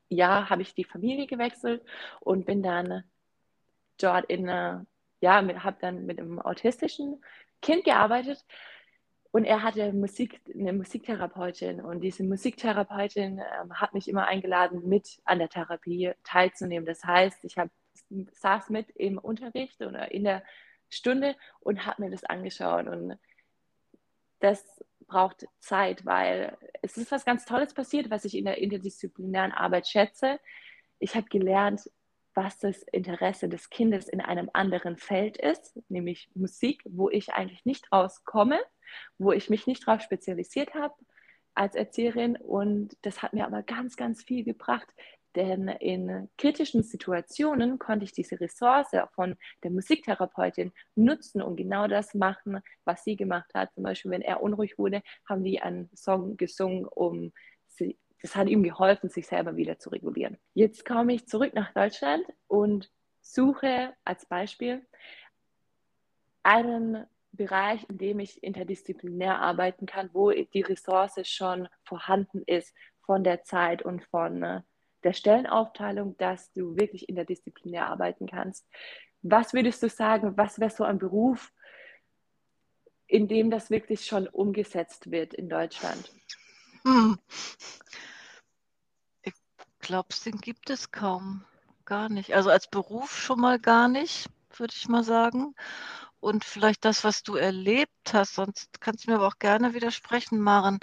Jahr 0.09 0.49
habe 0.49 0.63
ich 0.63 0.75
die 0.75 0.85
Familie 0.85 1.27
gewechselt 1.27 1.85
und 2.21 2.47
bin 2.47 2.63
dann 2.63 3.05
dort 4.01 4.27
in, 4.27 4.47
ja, 4.47 5.65
habe 5.65 5.77
dann 5.81 6.07
mit 6.07 6.21
einem 6.21 6.39
autistischen 6.39 7.23
Kind 7.61 7.85
gearbeitet 7.85 8.45
und 9.39 9.45
er 9.45 9.63
hatte 9.63 9.93
Musik, 9.93 10.41
eine 10.53 10.73
Musiktherapeutin 10.73 11.81
und 11.81 12.01
diese 12.01 12.25
Musiktherapeutin 12.25 13.39
ähm, 13.39 13.73
hat 13.73 13.95
mich 13.95 14.09
immer 14.09 14.27
eingeladen, 14.27 14.89
mit 14.89 15.21
an 15.25 15.39
der 15.39 15.49
Therapie 15.49 16.11
teilzunehmen. 16.25 16.85
Das 16.85 17.05
heißt, 17.05 17.45
ich 17.45 17.57
hab, 17.57 17.69
saß 18.33 18.71
mit 18.71 18.91
im 18.97 19.17
Unterricht 19.17 19.81
oder 19.81 20.11
in 20.11 20.25
der 20.25 20.43
Stunde 20.89 21.37
und 21.61 21.87
habe 21.87 22.03
mir 22.03 22.11
das 22.11 22.25
angeschaut. 22.25 22.89
Und 22.89 23.17
das 24.41 24.83
braucht 25.07 25.47
Zeit, 25.61 26.05
weil 26.05 26.59
es 26.83 26.97
ist 26.97 27.13
was 27.13 27.25
ganz 27.25 27.45
Tolles 27.45 27.75
passiert, 27.75 28.11
was 28.11 28.25
ich 28.25 28.37
in 28.37 28.45
der 28.45 28.59
interdisziplinären 28.59 29.53
Arbeit 29.53 29.87
schätze. 29.87 30.41
Ich 30.99 31.15
habe 31.15 31.29
gelernt, 31.29 31.89
was 32.35 32.59
das 32.59 32.83
Interesse 32.83 33.49
des 33.49 33.71
Kindes 33.71 34.09
in 34.09 34.21
einem 34.21 34.51
anderen 34.53 34.97
Feld 34.97 35.37
ist, 35.37 35.81
nämlich 35.89 36.29
Musik, 36.35 36.83
wo 36.87 37.09
ich 37.09 37.35
eigentlich 37.35 37.65
nicht 37.65 37.93
rauskomme 37.93 38.59
wo 39.19 39.33
ich 39.33 39.51
mich 39.51 39.67
nicht 39.67 39.87
darauf 39.87 40.01
spezialisiert 40.03 40.75
habe 40.75 40.95
als 41.55 41.75
Erzieherin. 41.75 42.37
Und 42.37 42.97
das 43.03 43.23
hat 43.23 43.33
mir 43.33 43.47
aber 43.47 43.63
ganz, 43.63 43.97
ganz 43.97 44.23
viel 44.23 44.45
gebracht. 44.45 44.89
Denn 45.37 45.69
in 45.69 46.29
kritischen 46.39 46.83
Situationen 46.83 47.79
konnte 47.79 48.05
ich 48.05 48.13
diese 48.13 48.41
Ressource 48.41 48.91
von 49.13 49.37
der 49.63 49.71
Musiktherapeutin 49.71 50.73
nutzen 50.95 51.43
und 51.43 51.57
genau 51.57 51.87
das 51.87 52.15
machen, 52.15 52.61
was 52.85 53.05
sie 53.05 53.15
gemacht 53.15 53.53
hat. 53.55 53.73
Zum 53.75 53.85
Beispiel, 53.85 54.11
wenn 54.11 54.23
er 54.23 54.43
unruhig 54.43 54.79
wurde, 54.79 55.03
haben 55.29 55.45
die 55.45 55.61
einen 55.61 55.91
Song 55.95 56.37
gesungen, 56.37 56.87
um 56.87 57.33
sie, 57.67 57.99
das 58.23 58.35
hat 58.35 58.49
ihm 58.49 58.63
geholfen, 58.63 59.11
sich 59.11 59.27
selber 59.27 59.57
wieder 59.57 59.79
zu 59.79 59.91
regulieren. 59.91 60.39
Jetzt 60.55 60.85
komme 60.85 61.15
ich 61.15 61.29
zurück 61.29 61.55
nach 61.55 61.73
Deutschland 61.73 62.25
und 62.47 62.91
suche 63.21 63.95
als 64.05 64.25
Beispiel 64.27 64.87
einen 66.43 67.07
Bereich, 67.33 67.87
in 67.89 67.99
dem 67.99 68.21
ich 68.21 68.43
interdisziplinär 68.43 69.41
arbeiten 69.41 69.87
kann, 69.87 70.11
wo 70.13 70.31
die 70.31 70.63
Ressource 70.63 71.21
schon 71.29 71.69
vorhanden 71.85 72.43
ist 72.47 72.75
von 73.03 73.25
der 73.25 73.43
Zeit 73.45 73.83
und 73.83 74.05
von 74.05 74.43
äh, 74.43 74.61
der 75.05 75.13
Stellenaufteilung, 75.13 76.17
dass 76.17 76.53
du 76.53 76.77
wirklich 76.77 77.09
interdisziplinär 77.09 77.87
arbeiten 77.87 78.27
kannst. 78.27 78.67
Was 79.23 79.53
würdest 79.53 79.83
du 79.83 79.89
sagen, 79.89 80.37
was 80.37 80.59
wäre 80.59 80.71
so 80.71 80.85
ein 80.85 80.99
Beruf, 80.99 81.53
in 83.07 83.29
dem 83.29 83.51
das 83.51 83.71
wirklich 83.71 84.05
schon 84.05 84.27
umgesetzt 84.27 85.11
wird 85.11 85.35
in 85.35 85.49
Deutschland? 85.49 86.13
Hm. 86.85 87.19
Ich 89.23 89.35
glaube, 89.81 90.09
den 90.25 90.39
gibt 90.39 90.71
es 90.71 90.91
kaum. 90.91 91.45
Gar 91.85 92.09
nicht. 92.11 92.35
Also 92.35 92.51
als 92.51 92.69
Beruf 92.69 93.17
schon 93.17 93.41
mal 93.41 93.59
gar 93.59 93.89
nicht, 93.89 94.29
würde 94.57 94.75
ich 94.77 94.89
mal 94.89 95.05
sagen 95.05 95.55
und 96.21 96.45
vielleicht 96.45 96.85
das, 96.85 97.05
was 97.05 97.23
du 97.23 97.37
erlebt 97.37 98.13
hast. 98.13 98.35
Sonst 98.35 98.81
kannst 98.81 99.07
du 99.07 99.11
mir 99.11 99.17
aber 99.17 99.29
auch 99.29 99.39
gerne 99.39 99.75
widersprechen, 99.75 100.41
Maren. 100.41 100.79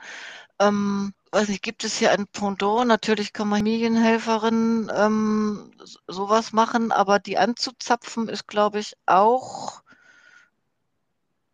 Ähm, 0.60 1.14
weiß 1.32 1.50
nicht, 1.50 1.64
gibt 1.64 1.84
es 1.84 1.98
hier 1.98 2.12
ein 2.12 2.28
Pendant? 2.28 2.88
Natürlich 2.88 3.34
kann 3.34 3.50
man 3.50 3.60
Familienhelferin 3.60 4.92
ähm, 4.96 5.72
sowas 6.08 6.54
machen, 6.54 6.92
aber 6.92 7.20
die 7.20 7.38
anzuzapfen 7.38 8.30
ist, 8.30 8.48
glaube 8.48 8.80
ich, 8.80 8.96
auch 9.06 9.82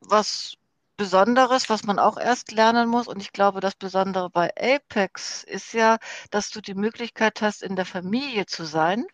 was 0.01 0.57
Besonderes, 0.97 1.69
was 1.69 1.83
man 1.83 1.97
auch 1.97 2.17
erst 2.17 2.51
lernen 2.51 2.87
muss. 2.87 3.07
Und 3.07 3.21
ich 3.21 3.31
glaube, 3.33 3.59
das 3.59 3.75
Besondere 3.75 4.29
bei 4.29 4.51
Apex 4.55 5.43
ist 5.43 5.73
ja, 5.73 5.97
dass 6.29 6.51
du 6.51 6.61
die 6.61 6.75
Möglichkeit 6.75 7.41
hast, 7.41 7.63
in 7.63 7.75
der 7.75 7.85
Familie 7.85 8.45
zu 8.45 8.65
sein 8.65 9.05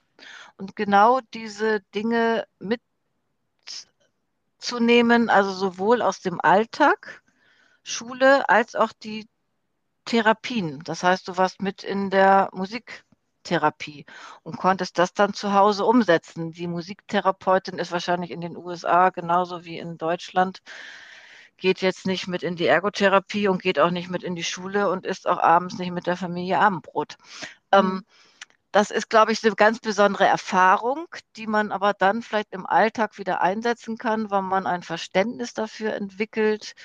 und 0.58 0.75
genau 0.75 1.21
diese 1.34 1.82
Dinge 1.95 2.45
mit 2.60 2.82
zu 4.58 4.80
nehmen, 4.80 5.30
also 5.30 5.52
sowohl 5.52 6.02
aus 6.02 6.22
dem 6.22 6.41
Alltag, 6.41 7.24
Schule, 7.84 8.50
als 8.50 8.76
auch 8.76 8.91
die 8.91 9.28
Therapien. 10.06 10.82
Das 10.84 11.04
heißt, 11.04 11.28
du 11.28 11.38
warst 11.38 11.62
mit 11.62 11.84
in 11.84 12.10
der 12.10 12.50
Musik 12.54 13.06
Musiktherapie 13.48 14.06
und 14.43 14.58
konntest 14.58 14.98
das 15.00 15.13
dann 15.13 15.34
zu 15.34 15.54
Hause 15.54 15.86
umsetzen. 15.86 16.52
Die 16.52 16.67
Musiktherapeutin 16.67 17.80
ist 17.80 17.91
wahrscheinlich 17.91 18.32
in 18.32 18.41
den 18.41 18.58
USA 18.58 19.10
genauso 19.10 19.63
wie 19.63 19.80
in 19.80 19.98
Deutschland 19.98 20.60
geht 21.56 21.82
jetzt 21.82 22.06
nicht 22.06 22.28
mit 22.28 22.43
in 22.43 22.56
die 22.56 22.67
Ergotherapie 22.67 23.48
und 23.48 23.62
geht 23.62 23.80
auch 23.80 23.89
nicht 23.89 24.10
mit 24.10 24.24
in 24.24 24.36
die 24.36 24.43
Schule 24.43 24.89
und 24.89 25.06
isst 25.06 25.28
auch 25.28 25.39
abends 25.39 25.80
nicht 25.80 25.91
mit 25.91 26.06
der 26.06 26.17
Familie 26.17 26.60
Abendbrot. 26.60 27.17
Ähm, 27.72 27.86
mhm. 27.86 27.91
Ähm, 27.91 28.06
das 28.78 28.92
ist, 28.92 29.10
glaube 29.10 29.32
ich, 29.32 29.44
eine 29.44 29.56
ganz 29.56 29.80
besondere 29.80 30.28
Erfahrung, 30.28 31.08
die 31.36 31.48
man 31.48 31.72
aber 31.72 31.96
dann 31.96 32.22
vielleicht 32.22 32.54
im 32.54 32.68
Alltag 32.68 33.18
wieder 33.18 33.42
einsetzen 33.42 33.98
kann, 33.98 34.30
weil 34.30 34.44
man 34.44 34.68
ein 34.68 34.84
Verständnis 34.84 35.56
dafür 35.56 35.96
entwickelt, 35.96 36.76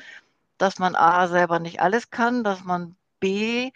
dass 0.56 0.78
man 0.78 0.96
A 0.96 1.28
selber 1.28 1.58
nicht 1.58 1.82
alles 1.82 2.08
kann, 2.08 2.44
dass 2.44 2.64
man 2.64 2.96
B 3.20 3.72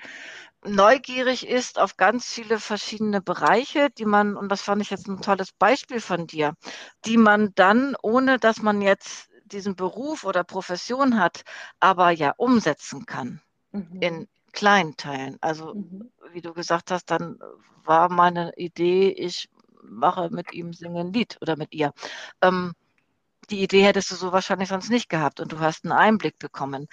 neugierig 0.65 1.47
ist 1.47 1.79
auf 1.79 1.99
ganz 1.99 2.25
viele 2.25 2.59
verschiedene 2.59 3.21
Bereiche, 3.21 3.91
die 3.91 4.07
man, 4.07 4.35
und 4.35 4.49
das 4.49 4.63
fand 4.63 4.81
ich 4.81 4.89
jetzt 4.89 5.09
ein 5.09 5.21
tolles 5.21 5.53
Beispiel 5.53 6.01
von 6.01 6.27
dir, 6.27 6.55
die 7.05 7.19
man 7.19 7.53
dann, 7.55 7.97
ohne 8.01 8.39
dass 8.39 8.63
man 8.63 8.81
jetzt 8.81 9.29
diesen 9.45 9.77
Beruf 9.77 10.25
oder 10.25 10.43
Profession 10.43 11.21
hat, 11.21 11.43
aber 11.81 12.13
ja 12.13 12.33
umsetzen 12.39 13.05
kann 13.05 13.43
mhm. 13.73 14.01
in 14.01 14.29
kleinen 14.57 14.97
Teilen. 14.97 15.37
Also 15.41 15.75
mhm. 15.75 16.11
wie 16.33 16.41
du 16.41 16.53
gesagt 16.53 16.91
hast, 16.91 17.11
dann 17.11 17.39
war 17.85 18.09
meine 18.09 18.53
Idee, 18.57 19.11
ich 19.11 19.49
mache 19.83 20.31
mit 20.31 20.53
ihm 20.53 20.73
singen 20.73 21.09
ein 21.09 21.13
Lied 21.13 21.39
oder 21.41 21.57
mit 21.57 21.73
ihr. 21.73 21.93
Ähm, 22.43 22.73
die 23.51 23.63
Idee 23.63 23.85
hättest 23.85 24.11
du 24.11 24.17
so 24.17 24.33
wahrscheinlich 24.33 24.71
sonst 24.71 24.91
nicht 24.91 25.09
gehabt 25.09 25.39
und 25.39 25.53
du 25.53 25.61
hast 25.61 25.85
einen 25.85 25.93
Einblick 25.93 26.39
bekommen. 26.41 26.89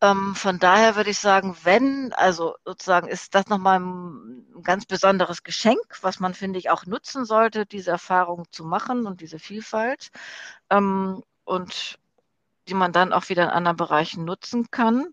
Ähm, 0.00 0.34
von 0.34 0.58
daher 0.58 0.96
würde 0.96 1.10
ich 1.10 1.18
sagen, 1.18 1.56
wenn, 1.64 2.14
also 2.14 2.54
sozusagen 2.64 3.08
ist 3.08 3.34
das 3.34 3.48
nochmal 3.48 3.80
ein 3.80 4.62
ganz 4.62 4.86
besonderes 4.86 5.42
Geschenk, 5.42 5.98
was 6.00 6.18
man, 6.18 6.32
finde 6.32 6.58
ich, 6.58 6.70
auch 6.70 6.86
nutzen 6.86 7.26
sollte, 7.26 7.66
diese 7.66 7.90
Erfahrung 7.90 8.46
zu 8.50 8.64
machen 8.64 9.06
und 9.06 9.20
diese 9.20 9.38
Vielfalt. 9.38 10.10
Ähm, 10.70 11.22
und 11.44 11.98
die 12.68 12.74
man 12.74 12.92
dann 12.92 13.12
auch 13.12 13.28
wieder 13.28 13.44
in 13.44 13.50
anderen 13.50 13.76
Bereichen 13.76 14.24
nutzen 14.24 14.70
kann. 14.70 15.08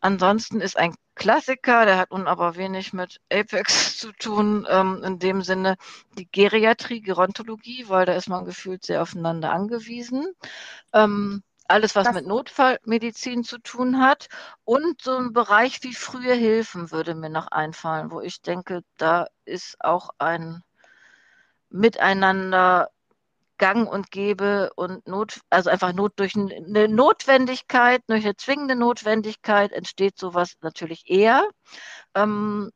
Ansonsten 0.00 0.60
ist 0.60 0.76
ein 0.76 0.94
Klassiker, 1.14 1.84
der 1.84 1.98
hat 1.98 2.12
nun 2.12 2.28
aber 2.28 2.56
wenig 2.56 2.92
mit 2.92 3.20
Apex 3.32 3.98
zu 3.98 4.12
tun, 4.12 4.66
ähm, 4.70 5.02
in 5.04 5.18
dem 5.18 5.42
Sinne 5.42 5.76
die 6.16 6.28
Geriatrie, 6.30 7.00
Gerontologie, 7.00 7.88
weil 7.88 8.06
da 8.06 8.14
ist 8.14 8.28
man 8.28 8.44
gefühlt 8.44 8.84
sehr 8.84 9.02
aufeinander 9.02 9.52
angewiesen. 9.52 10.32
Ähm, 10.92 11.42
alles, 11.66 11.94
was, 11.94 12.06
was 12.06 12.14
mit 12.14 12.26
Notfallmedizin 12.26 13.44
zu 13.44 13.58
tun 13.58 14.00
hat. 14.00 14.28
Und 14.64 15.02
so 15.02 15.16
ein 15.16 15.32
Bereich 15.32 15.82
wie 15.82 15.94
frühe 15.94 16.34
Hilfen 16.34 16.90
würde 16.90 17.14
mir 17.14 17.28
noch 17.28 17.48
einfallen, 17.48 18.10
wo 18.10 18.20
ich 18.20 18.40
denke, 18.40 18.82
da 18.96 19.26
ist 19.44 19.76
auch 19.80 20.10
ein 20.18 20.62
Miteinander 21.70 22.90
gang 23.58 23.88
und 23.88 24.10
gäbe 24.10 24.70
und 24.76 25.06
Not, 25.06 25.40
also 25.50 25.70
einfach 25.70 25.92
Not 25.92 26.12
durch 26.16 26.34
eine 26.36 26.88
Notwendigkeit, 26.88 28.02
durch 28.06 28.24
eine 28.24 28.36
zwingende 28.36 28.76
Notwendigkeit 28.76 29.72
entsteht 29.72 30.18
sowas 30.18 30.56
natürlich 30.62 31.10
eher. 31.10 31.48
Ähm, 32.14 32.70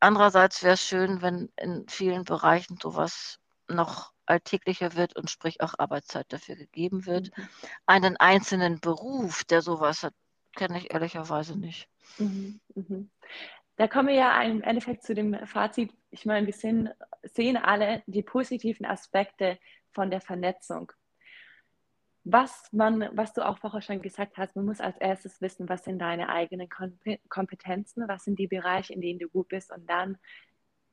andererseits 0.00 0.62
wäre 0.62 0.74
es 0.74 0.82
schön, 0.82 1.22
wenn 1.22 1.50
in 1.56 1.86
vielen 1.88 2.24
Bereichen 2.24 2.78
sowas 2.80 3.38
noch 3.68 4.12
alltäglicher 4.26 4.94
wird 4.94 5.16
und 5.16 5.30
sprich 5.30 5.60
auch 5.60 5.74
Arbeitszeit 5.78 6.26
dafür 6.28 6.56
gegeben 6.56 7.06
wird. 7.06 7.36
Mhm. 7.36 7.48
Einen 7.86 8.16
einzelnen 8.16 8.80
Beruf, 8.80 9.44
der 9.44 9.62
sowas 9.62 10.02
hat, 10.02 10.14
kenne 10.54 10.78
ich 10.78 10.92
ehrlicherweise 10.92 11.58
nicht. 11.58 11.88
Mhm. 12.18 12.60
Mhm. 12.74 13.10
Da 13.76 13.88
kommen 13.88 14.08
wir 14.08 14.14
ja 14.14 14.42
im 14.42 14.62
Endeffekt 14.62 15.02
zu 15.02 15.14
dem 15.14 15.46
Fazit. 15.46 15.92
Ich 16.10 16.24
meine, 16.24 16.46
wir 16.46 16.54
sehen, 16.54 16.88
sehen 17.22 17.56
alle 17.56 18.02
die 18.06 18.22
positiven 18.22 18.86
Aspekte 18.86 19.58
von 19.96 20.10
der 20.10 20.20
Vernetzung. 20.20 20.92
Was 22.22 22.70
man, 22.72 23.08
was 23.12 23.32
du 23.32 23.46
auch 23.46 23.58
vorher 23.58 23.80
schon 23.80 24.02
gesagt 24.02 24.36
hast, 24.36 24.54
man 24.56 24.66
muss 24.66 24.80
als 24.80 24.98
erstes 24.98 25.40
wissen, 25.40 25.68
was 25.68 25.84
sind 25.84 26.00
deine 26.00 26.28
eigenen 26.28 26.68
Kompetenzen, 27.28 28.06
was 28.06 28.24
sind 28.24 28.38
die 28.38 28.48
Bereiche, 28.48 28.92
in 28.92 29.00
denen 29.00 29.18
du 29.18 29.28
gut 29.28 29.48
bist 29.48 29.72
und 29.72 29.88
dann 29.88 30.18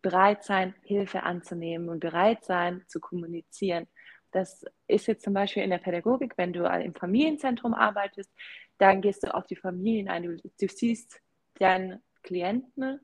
bereit 0.01 0.43
sein, 0.43 0.73
Hilfe 0.83 1.23
anzunehmen 1.23 1.89
und 1.89 1.99
bereit 1.99 2.45
sein 2.45 2.83
zu 2.87 2.99
kommunizieren. 2.99 3.87
Das 4.31 4.63
ist 4.87 5.07
jetzt 5.07 5.23
zum 5.23 5.33
Beispiel 5.33 5.63
in 5.63 5.71
der 5.71 5.79
Pädagogik, 5.79 6.37
wenn 6.37 6.53
du 6.53 6.63
im 6.65 6.95
Familienzentrum 6.95 7.73
arbeitest, 7.73 8.31
dann 8.77 9.01
gehst 9.01 9.23
du 9.23 9.33
auf 9.33 9.45
die 9.47 9.55
Familien 9.55 10.09
ein, 10.09 10.23
du, 10.23 10.37
du 10.37 10.67
siehst 10.67 11.19
deinen 11.59 12.01
Klienten, 12.21 13.01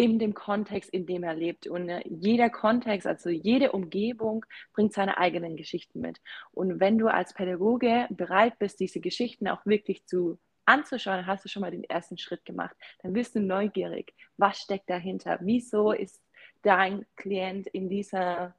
in 0.00 0.18
dem 0.18 0.32
Kontext, 0.32 0.88
in 0.88 1.04
dem 1.04 1.24
er 1.24 1.34
lebt. 1.34 1.66
Und 1.66 1.90
äh, 1.90 2.00
jeder 2.08 2.48
Kontext, 2.48 3.06
also 3.06 3.28
jede 3.28 3.72
Umgebung 3.72 4.46
bringt 4.72 4.94
seine 4.94 5.18
eigenen 5.18 5.56
Geschichten 5.56 6.00
mit. 6.00 6.22
Und 6.52 6.80
wenn 6.80 6.96
du 6.96 7.08
als 7.08 7.34
Pädagoge 7.34 8.06
bereit 8.08 8.58
bist, 8.58 8.80
diese 8.80 9.00
Geschichten 9.00 9.46
auch 9.46 9.66
wirklich 9.66 10.06
zu 10.06 10.38
anzuschauen, 10.64 11.26
hast 11.26 11.44
du 11.44 11.50
schon 11.50 11.60
mal 11.60 11.70
den 11.70 11.84
ersten 11.84 12.16
Schritt 12.16 12.46
gemacht. 12.46 12.74
Dann 13.02 13.12
bist 13.12 13.34
du 13.34 13.40
neugierig. 13.40 14.14
Was 14.38 14.60
steckt 14.60 14.88
dahinter? 14.88 15.38
Wieso 15.42 15.92
ist 15.92 16.22
dein 16.62 17.04
Klient 17.16 17.66
in 17.66 17.90
dieser 17.90 18.54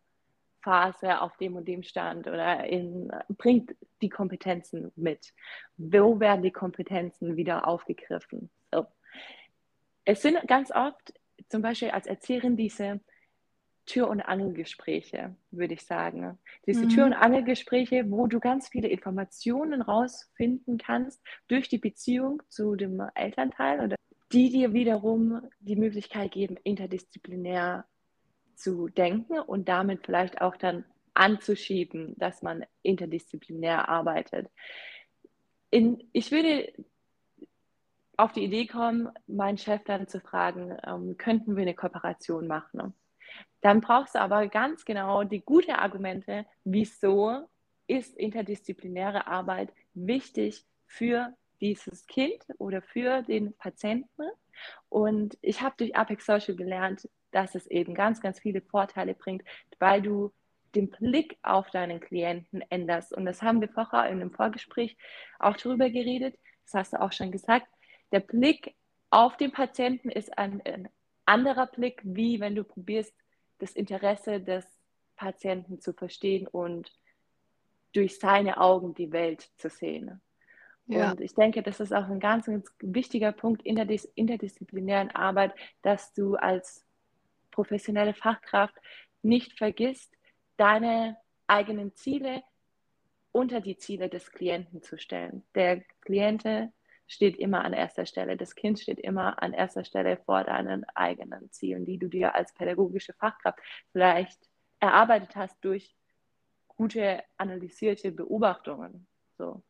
Phase 0.62 1.21
auf 1.21 1.36
dem 1.38 1.56
und 1.56 1.67
dem 1.67 1.82
Stand 1.82 2.27
oder 2.27 2.65
in, 2.65 3.12
bringt 3.30 3.75
die 4.04 4.10
Kompetenzen 4.10 4.91
mit? 4.95 5.34
Wo 5.77 6.19
werden 6.19 6.43
die 6.43 6.51
Kompetenzen 6.51 7.36
wieder 7.36 7.67
aufgegriffen? 7.67 8.51
So. 8.71 8.86
Es 10.06 10.21
sind 10.21 10.38
ganz 10.47 10.71
oft 10.71 11.13
zum 11.49 11.62
Beispiel 11.62 11.89
als 11.89 12.08
Erzieherin 12.08 12.58
diese 12.58 13.01
Tür- 13.86 14.10
und 14.10 14.21
Angelgespräche, 14.21 15.36
würde 15.49 15.73
ich 15.73 15.86
sagen. 15.86 16.38
Diese 16.65 16.86
mhm. 16.86 16.89
Tür- 16.89 17.06
und 17.06 17.13
Angelgespräche, 17.13 18.10
wo 18.10 18.27
du 18.27 18.39
ganz 18.39 18.69
viele 18.69 18.88
Informationen 18.88 19.82
rausfinden 19.82 20.77
kannst 20.77 21.21
durch 21.47 21.67
die 21.67 21.80
Beziehung 21.80 22.41
zu 22.47 22.75
dem 22.75 23.01
Elternteil 23.15 23.82
oder 23.82 23.95
die 24.32 24.49
dir 24.49 24.73
wiederum 24.73 25.41
die 25.60 25.75
Möglichkeit 25.75 26.32
geben, 26.32 26.58
interdisziplinär 26.63 27.86
zu 28.56 28.88
denken 28.88 29.39
und 29.39 29.67
damit 29.67 30.06
vielleicht 30.06 30.41
auch 30.41 30.56
dann 30.56 30.86
anzuschieben, 31.13 32.15
dass 32.17 32.41
man 32.41 32.63
interdisziplinär 32.84 33.89
arbeitet. 33.89 34.47
In, 35.69 36.08
ich 36.13 36.32
würde 36.32 36.71
auf 38.21 38.31
die 38.34 38.43
Idee 38.43 38.67
kommen, 38.67 39.10
meinen 39.25 39.57
Chef 39.57 39.84
dann 39.84 40.07
zu 40.07 40.19
fragen, 40.19 40.77
ähm, 40.86 41.17
könnten 41.17 41.55
wir 41.55 41.63
eine 41.63 41.73
Kooperation 41.73 42.47
machen? 42.47 42.93
Dann 43.62 43.81
brauchst 43.81 44.15
du 44.15 44.21
aber 44.21 44.47
ganz 44.47 44.86
genau 44.86 45.23
die 45.23 45.41
guten 45.41 45.71
Argumente, 45.71 46.45
wieso 46.63 47.47
ist 47.88 48.15
interdisziplinäre 48.15 49.27
Arbeit 49.27 49.73
wichtig 49.93 50.65
für 50.86 51.34
dieses 51.62 52.05
Kind 52.05 52.43
oder 52.60 52.81
für 52.81 53.23
den 53.23 53.53
Patienten. 53.57 54.29
Und 54.89 55.38
ich 55.41 55.62
habe 55.62 55.75
durch 55.77 55.95
Apex 55.95 56.25
Social 56.25 56.55
gelernt, 56.55 57.10
dass 57.31 57.55
es 57.55 57.65
eben 57.67 57.95
ganz, 57.95 58.21
ganz 58.21 58.39
viele 58.39 58.62
Vorteile 58.62 59.15
bringt, 59.15 59.43
weil 59.79 60.01
du 60.01 60.31
den 60.75 60.89
Blick 60.89 61.38
auf 61.41 61.69
deinen 61.71 61.99
Klienten 61.99 62.62
änderst. 62.69 63.13
Und 63.13 63.25
das 63.25 63.41
haben 63.41 63.62
wir 63.62 63.69
vorher 63.69 64.10
in 64.10 64.21
einem 64.21 64.31
Vorgespräch 64.31 64.95
auch 65.39 65.57
darüber 65.57 65.89
geredet. 65.89 66.38
Das 66.65 66.73
hast 66.75 66.93
du 66.93 67.01
auch 67.01 67.12
schon 67.12 67.31
gesagt 67.31 67.67
der 68.12 68.19
Blick 68.19 68.76
auf 69.10 69.38
den 69.38 69.52
Patienten 69.52 70.10
ist 70.10 70.38
ein, 70.38 70.62
ein 70.65 70.89
anderer 71.26 71.67
Blick, 71.67 72.02
wie 72.04 72.39
wenn 72.39 72.56
du 72.56 72.63
probierst, 72.63 73.13
das 73.60 73.74
Interesse 73.74 74.39
des 74.39 74.65
Patienten 75.15 75.80
zu 75.80 75.93
verstehen 75.93 76.47
und 76.47 76.91
durch 77.93 78.17
seine 78.19 78.60
Augen 78.60 78.93
die 78.95 79.12
Welt 79.12 79.52
zu 79.58 79.69
sehen. 79.69 80.21
Ja. 80.88 81.12
Und 81.12 81.21
ich 81.21 81.36
denke, 81.36 81.62
das 81.62 81.80
ist 81.80 81.93
auch 81.93 82.08
ein 82.10 82.19
ganz, 82.19 82.47
ganz 82.47 82.74
wichtiger 82.80 83.32
Punkt 83.32 83.62
in 83.62 83.76
der 83.76 83.88
interdisziplinären 84.15 85.12
Arbeit, 85.12 85.54
dass 85.84 86.13
du 86.13 86.36
als 86.36 86.86
professionelle 87.52 88.13
Fachkraft 88.13 88.76
nicht 89.21 89.58
vergisst, 89.58 90.17
deine 90.58 91.17
eigenen 91.47 91.93
Ziele 91.95 92.43
unter 93.32 93.62
die 93.62 93.78
Ziele 93.78 94.10
des 94.10 94.32
Klienten 94.32 94.82
zu 94.82 94.97
stellen. 94.97 95.43
Der 95.56 95.82
Kliente 96.02 96.71
steht 97.12 97.36
immer 97.38 97.65
an 97.65 97.74
erster 97.74 98.06
Stelle. 98.06 98.38
Das 98.38 98.56
Kind 98.56 98.80
steht 98.80 99.00
immer 99.00 99.43
an 99.43 99.52
erster 99.52 99.84
Stelle 99.84 100.15
vor 100.15 100.45
deinen 100.45 100.86
eigenen 100.95 101.52
Zielen, 101.52 101.86
die 101.86 101.97
du 101.97 102.08
dir 102.08 102.36
als 102.36 102.54
pädagogische 102.54 103.12
Fachkraft 103.13 103.60
vielleicht 103.91 104.39
erarbeitet 104.80 105.36
hast 105.36 105.58
durch 105.62 105.93
gute 106.69 107.21
analysierte 107.38 108.13
Beobachtungen. 108.13 109.08
So. 109.38 109.62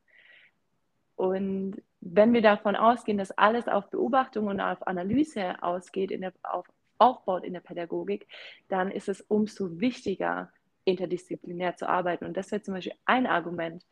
Und 1.15 1.81
wenn 1.99 2.31
wir 2.31 2.43
davon 2.43 2.75
ausgehen, 2.75 3.17
dass 3.17 3.31
alles 3.31 3.67
auf 3.67 3.89
Beobachtung 3.89 4.45
und 4.45 4.61
auf 4.61 4.85
Analyse 4.85 5.61
ausgeht, 5.63 6.11
in 6.11 6.21
der, 6.21 6.33
auf, 6.43 6.67
aufbaut 6.99 7.43
in 7.43 7.53
der 7.53 7.59
Pädagogik, 7.61 8.27
dann 8.69 8.91
ist 8.91 9.09
es 9.09 9.21
umso 9.21 9.79
wichtiger, 9.79 10.53
interdisziplinär 10.83 11.75
zu 11.75 11.89
arbeiten. 11.89 12.25
Und 12.25 12.37
das 12.37 12.51
wäre 12.51 12.61
zum 12.61 12.75
Beispiel 12.75 12.95
ein 13.05 13.25
Argument 13.25 13.83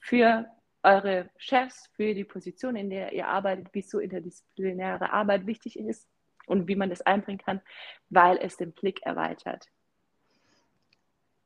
für 0.00 0.46
eure 0.84 1.30
Chefs 1.38 1.88
für 1.96 2.14
die 2.14 2.24
Position, 2.24 2.76
in 2.76 2.90
der 2.90 3.12
ihr 3.12 3.28
arbeitet, 3.28 3.68
wieso 3.72 3.98
interdisziplinäre 3.98 5.12
Arbeit 5.12 5.46
wichtig 5.46 5.78
ist. 5.78 6.06
und 6.46 6.68
wie 6.68 6.76
man 6.76 6.90
das 6.90 7.00
einbringen 7.00 7.38
kann, 7.38 7.62
weil 8.10 8.36
es 8.36 8.58
den 8.58 8.72
Blick 8.72 9.00
erweitert. 9.02 9.66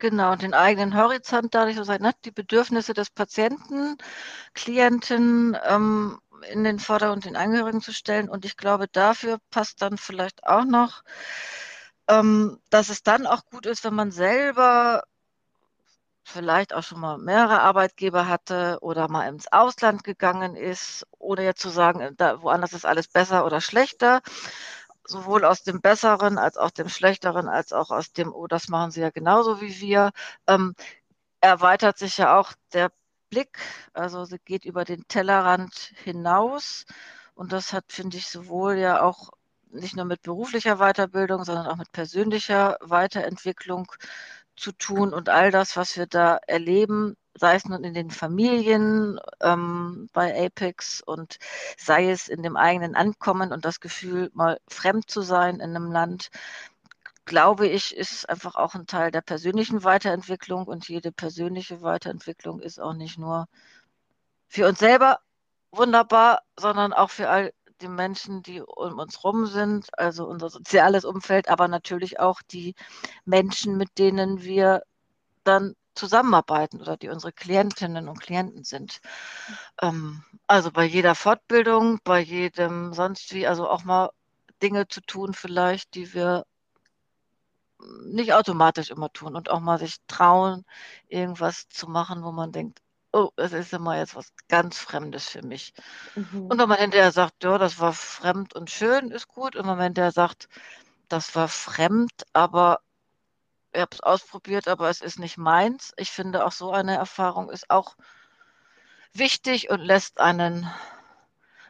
Genau, 0.00 0.36
den 0.36 0.54
eigenen 0.54 0.96
Horizont 0.96 1.54
dadurch 1.54 1.76
so 1.76 1.82
sein, 1.84 2.02
ne? 2.02 2.12
die 2.24 2.30
Bedürfnisse 2.30 2.94
des 2.94 3.10
Patienten, 3.10 3.96
Klienten 4.54 5.56
ähm, 5.64 6.20
in 6.52 6.62
den 6.64 6.78
Vordergrund 6.78 7.24
den 7.24 7.36
Angehörigen 7.36 7.80
zu 7.80 7.92
stellen. 7.92 8.28
Und 8.28 8.44
ich 8.44 8.56
glaube, 8.56 8.86
dafür 8.88 9.38
passt 9.50 9.82
dann 9.82 9.98
vielleicht 9.98 10.44
auch 10.46 10.64
noch, 10.64 11.02
ähm, 12.08 12.60
dass 12.70 12.90
es 12.90 13.02
dann 13.02 13.26
auch 13.26 13.44
gut 13.46 13.66
ist, 13.66 13.84
wenn 13.84 13.94
man 13.94 14.12
selber 14.12 15.04
vielleicht 16.28 16.74
auch 16.74 16.82
schon 16.82 17.00
mal 17.00 17.18
mehrere 17.18 17.60
Arbeitgeber 17.60 18.28
hatte 18.28 18.78
oder 18.82 19.08
mal 19.08 19.28
ins 19.28 19.50
Ausland 19.52 20.04
gegangen 20.04 20.56
ist, 20.56 21.06
ohne 21.18 21.42
jetzt 21.44 21.60
zu 21.60 21.70
sagen, 21.70 22.14
da, 22.16 22.42
woanders 22.42 22.72
ist 22.72 22.86
alles 22.86 23.08
besser 23.08 23.44
oder 23.46 23.60
schlechter, 23.60 24.20
sowohl 25.04 25.44
aus 25.44 25.62
dem 25.64 25.80
Besseren 25.80 26.38
als 26.38 26.56
auch 26.58 26.70
dem 26.70 26.88
Schlechteren, 26.88 27.48
als 27.48 27.72
auch 27.72 27.90
aus 27.90 28.12
dem, 28.12 28.32
oh, 28.32 28.46
das 28.46 28.68
machen 28.68 28.90
sie 28.90 29.00
ja 29.00 29.10
genauso 29.10 29.60
wie 29.60 29.80
wir, 29.80 30.10
ähm, 30.46 30.74
erweitert 31.40 31.98
sich 31.98 32.18
ja 32.18 32.38
auch 32.38 32.52
der 32.72 32.90
Blick, 33.30 33.58
also 33.92 34.24
sie 34.24 34.38
geht 34.44 34.64
über 34.64 34.84
den 34.84 35.06
Tellerrand 35.08 35.92
hinaus. 36.04 36.86
Und 37.34 37.52
das 37.52 37.72
hat, 37.72 37.84
finde 37.88 38.16
ich, 38.16 38.28
sowohl 38.28 38.76
ja 38.78 39.02
auch 39.02 39.30
nicht 39.70 39.96
nur 39.96 40.04
mit 40.04 40.22
beruflicher 40.22 40.76
Weiterbildung, 40.78 41.44
sondern 41.44 41.66
auch 41.66 41.76
mit 41.76 41.92
persönlicher 41.92 42.78
Weiterentwicklung 42.80 43.92
zu 44.58 44.72
tun. 44.72 45.12
Und 45.14 45.28
all 45.28 45.50
das, 45.50 45.76
was 45.76 45.96
wir 45.96 46.06
da 46.06 46.38
erleben, 46.46 47.16
sei 47.34 47.54
es 47.56 47.64
nun 47.64 47.84
in 47.84 47.94
den 47.94 48.10
Familien 48.10 49.18
ähm, 49.40 50.08
bei 50.12 50.46
Apex 50.46 51.00
und 51.00 51.38
sei 51.78 52.10
es 52.10 52.28
in 52.28 52.42
dem 52.42 52.56
eigenen 52.56 52.94
Ankommen 52.96 53.52
und 53.52 53.64
das 53.64 53.80
Gefühl, 53.80 54.30
mal 54.34 54.58
fremd 54.68 55.10
zu 55.10 55.22
sein 55.22 55.56
in 55.56 55.76
einem 55.76 55.92
Land, 55.92 56.30
glaube 57.24 57.68
ich, 57.68 57.96
ist 57.96 58.28
einfach 58.28 58.56
auch 58.56 58.74
ein 58.74 58.86
Teil 58.86 59.10
der 59.10 59.20
persönlichen 59.20 59.84
Weiterentwicklung 59.84 60.66
und 60.66 60.88
jede 60.88 61.12
persönliche 61.12 61.82
Weiterentwicklung 61.82 62.60
ist 62.60 62.80
auch 62.80 62.94
nicht 62.94 63.18
nur 63.18 63.46
für 64.48 64.66
uns 64.66 64.78
selber 64.78 65.20
wunderbar, 65.70 66.42
sondern 66.58 66.92
auch 66.92 67.10
für 67.10 67.28
all 67.28 67.52
die 67.80 67.88
Menschen, 67.88 68.42
die 68.42 68.60
um 68.60 68.98
uns 68.98 69.24
rum 69.24 69.46
sind, 69.46 69.86
also 69.98 70.26
unser 70.26 70.50
soziales 70.50 71.04
Umfeld, 71.04 71.48
aber 71.48 71.68
natürlich 71.68 72.20
auch 72.20 72.42
die 72.42 72.74
Menschen, 73.24 73.76
mit 73.76 73.98
denen 73.98 74.42
wir 74.42 74.82
dann 75.44 75.74
zusammenarbeiten 75.94 76.80
oder 76.80 76.96
die 76.96 77.08
unsere 77.08 77.32
Klientinnen 77.32 78.08
und 78.08 78.20
Klienten 78.20 78.64
sind. 78.64 79.00
Ähm, 79.82 80.22
also 80.46 80.70
bei 80.70 80.84
jeder 80.84 81.14
Fortbildung, 81.14 81.98
bei 82.04 82.20
jedem 82.20 82.94
sonst 82.94 83.34
wie, 83.34 83.46
also 83.46 83.68
auch 83.68 83.84
mal 83.84 84.10
Dinge 84.62 84.88
zu 84.88 85.00
tun 85.00 85.34
vielleicht, 85.34 85.94
die 85.94 86.14
wir 86.14 86.44
nicht 88.04 88.32
automatisch 88.32 88.90
immer 88.90 89.12
tun 89.12 89.36
und 89.36 89.50
auch 89.50 89.60
mal 89.60 89.78
sich 89.78 89.96
trauen, 90.08 90.64
irgendwas 91.08 91.68
zu 91.68 91.88
machen, 91.88 92.22
wo 92.24 92.32
man 92.32 92.52
denkt, 92.52 92.80
oh, 93.12 93.30
es 93.36 93.52
ist 93.52 93.72
immer 93.72 93.98
jetzt 93.98 94.14
was 94.16 94.32
ganz 94.48 94.78
Fremdes 94.78 95.28
für 95.28 95.42
mich. 95.42 95.72
Mhm. 96.14 96.46
Und 96.46 96.58
wenn 96.58 96.68
man 96.68 96.78
hinterher 96.78 97.12
sagt, 97.12 97.44
ja, 97.44 97.58
das 97.58 97.80
war 97.80 97.92
fremd 97.92 98.54
und 98.54 98.70
schön, 98.70 99.10
ist 99.10 99.28
gut. 99.28 99.56
Und 99.56 99.62
wenn 99.66 99.76
man 99.76 99.84
hinterher 99.84 100.12
sagt, 100.12 100.48
das 101.08 101.34
war 101.34 101.48
fremd, 101.48 102.12
aber 102.32 102.80
ich 103.72 103.80
habe 103.80 103.94
es 103.94 104.00
ausprobiert, 104.00 104.68
aber 104.68 104.88
es 104.88 105.00
ist 105.00 105.18
nicht 105.18 105.38
meins. 105.38 105.92
Ich 105.96 106.10
finde, 106.10 106.44
auch 106.44 106.52
so 106.52 106.70
eine 106.72 106.96
Erfahrung 106.96 107.50
ist 107.50 107.70
auch 107.70 107.96
wichtig 109.12 109.70
und 109.70 109.80
lässt 109.80 110.20
einen 110.20 110.70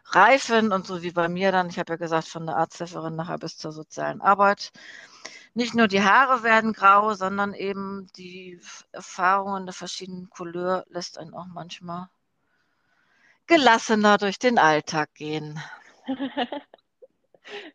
reifen 0.07 0.73
und 0.73 0.87
so 0.87 1.03
wie 1.03 1.11
bei 1.13 1.29
mir 1.29 1.53
dann, 1.53 1.69
ich 1.69 1.79
habe 1.79 1.93
ja 1.93 1.97
gesagt, 1.97 2.29
von 2.29 2.47
der 2.47 2.57
Arzthelferin 2.57 3.15
nachher 3.15 3.39
bis 3.39 3.59
zur 3.59 3.73
sozialen 3.73 4.21
Arbeit. 4.21 4.71
Nicht 5.59 5.75
nur 5.75 5.89
die 5.89 6.03
Haare 6.03 6.45
werden 6.45 6.73
grau, 6.73 7.15
sondern 7.15 7.53
eben 7.53 8.07
die 8.17 8.61
Erfahrungen 8.93 9.67
der 9.67 9.73
verschiedenen 9.73 10.31
Couleur 10.31 10.85
lässt 10.89 11.19
einen 11.19 11.35
auch 11.35 11.49
manchmal 11.49 12.09
gelassener 13.49 14.19
durch 14.19 14.39
den 14.39 14.57
Alltag 14.57 15.13
gehen. 15.15 15.59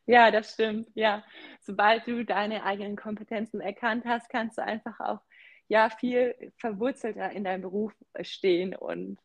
ja, 0.06 0.32
das 0.32 0.54
stimmt. 0.54 0.88
Ja, 0.94 1.26
sobald 1.60 2.08
du 2.08 2.24
deine 2.24 2.64
eigenen 2.64 2.96
Kompetenzen 2.96 3.60
erkannt 3.60 4.06
hast, 4.06 4.30
kannst 4.30 4.60
du 4.60 4.64
einfach 4.64 5.02
auch 5.02 5.20
ja 5.68 5.90
viel 5.90 6.54
verwurzelter 6.56 7.32
in 7.32 7.44
deinem 7.44 7.64
Beruf 7.64 7.94
stehen 8.22 8.78
und 8.78 9.20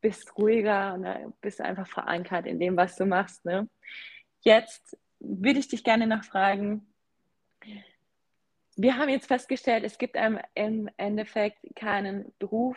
bist 0.00 0.38
ruhiger 0.38 0.98
ne? 0.98 1.32
bist 1.40 1.60
einfach 1.60 1.88
verankert 1.88 2.46
in 2.46 2.60
dem, 2.60 2.76
was 2.76 2.94
du 2.94 3.06
machst. 3.06 3.44
Ne? 3.44 3.68
Jetzt 4.42 4.96
würde 5.18 5.58
ich 5.58 5.66
dich 5.66 5.82
gerne 5.82 6.06
noch 6.06 6.22
fragen, 6.22 6.92
wir 8.76 8.98
haben 8.98 9.08
jetzt 9.08 9.26
festgestellt, 9.26 9.84
es 9.84 9.98
gibt 9.98 10.16
im 10.54 10.88
Endeffekt 10.96 11.58
keinen 11.74 12.32
Beruf, 12.38 12.76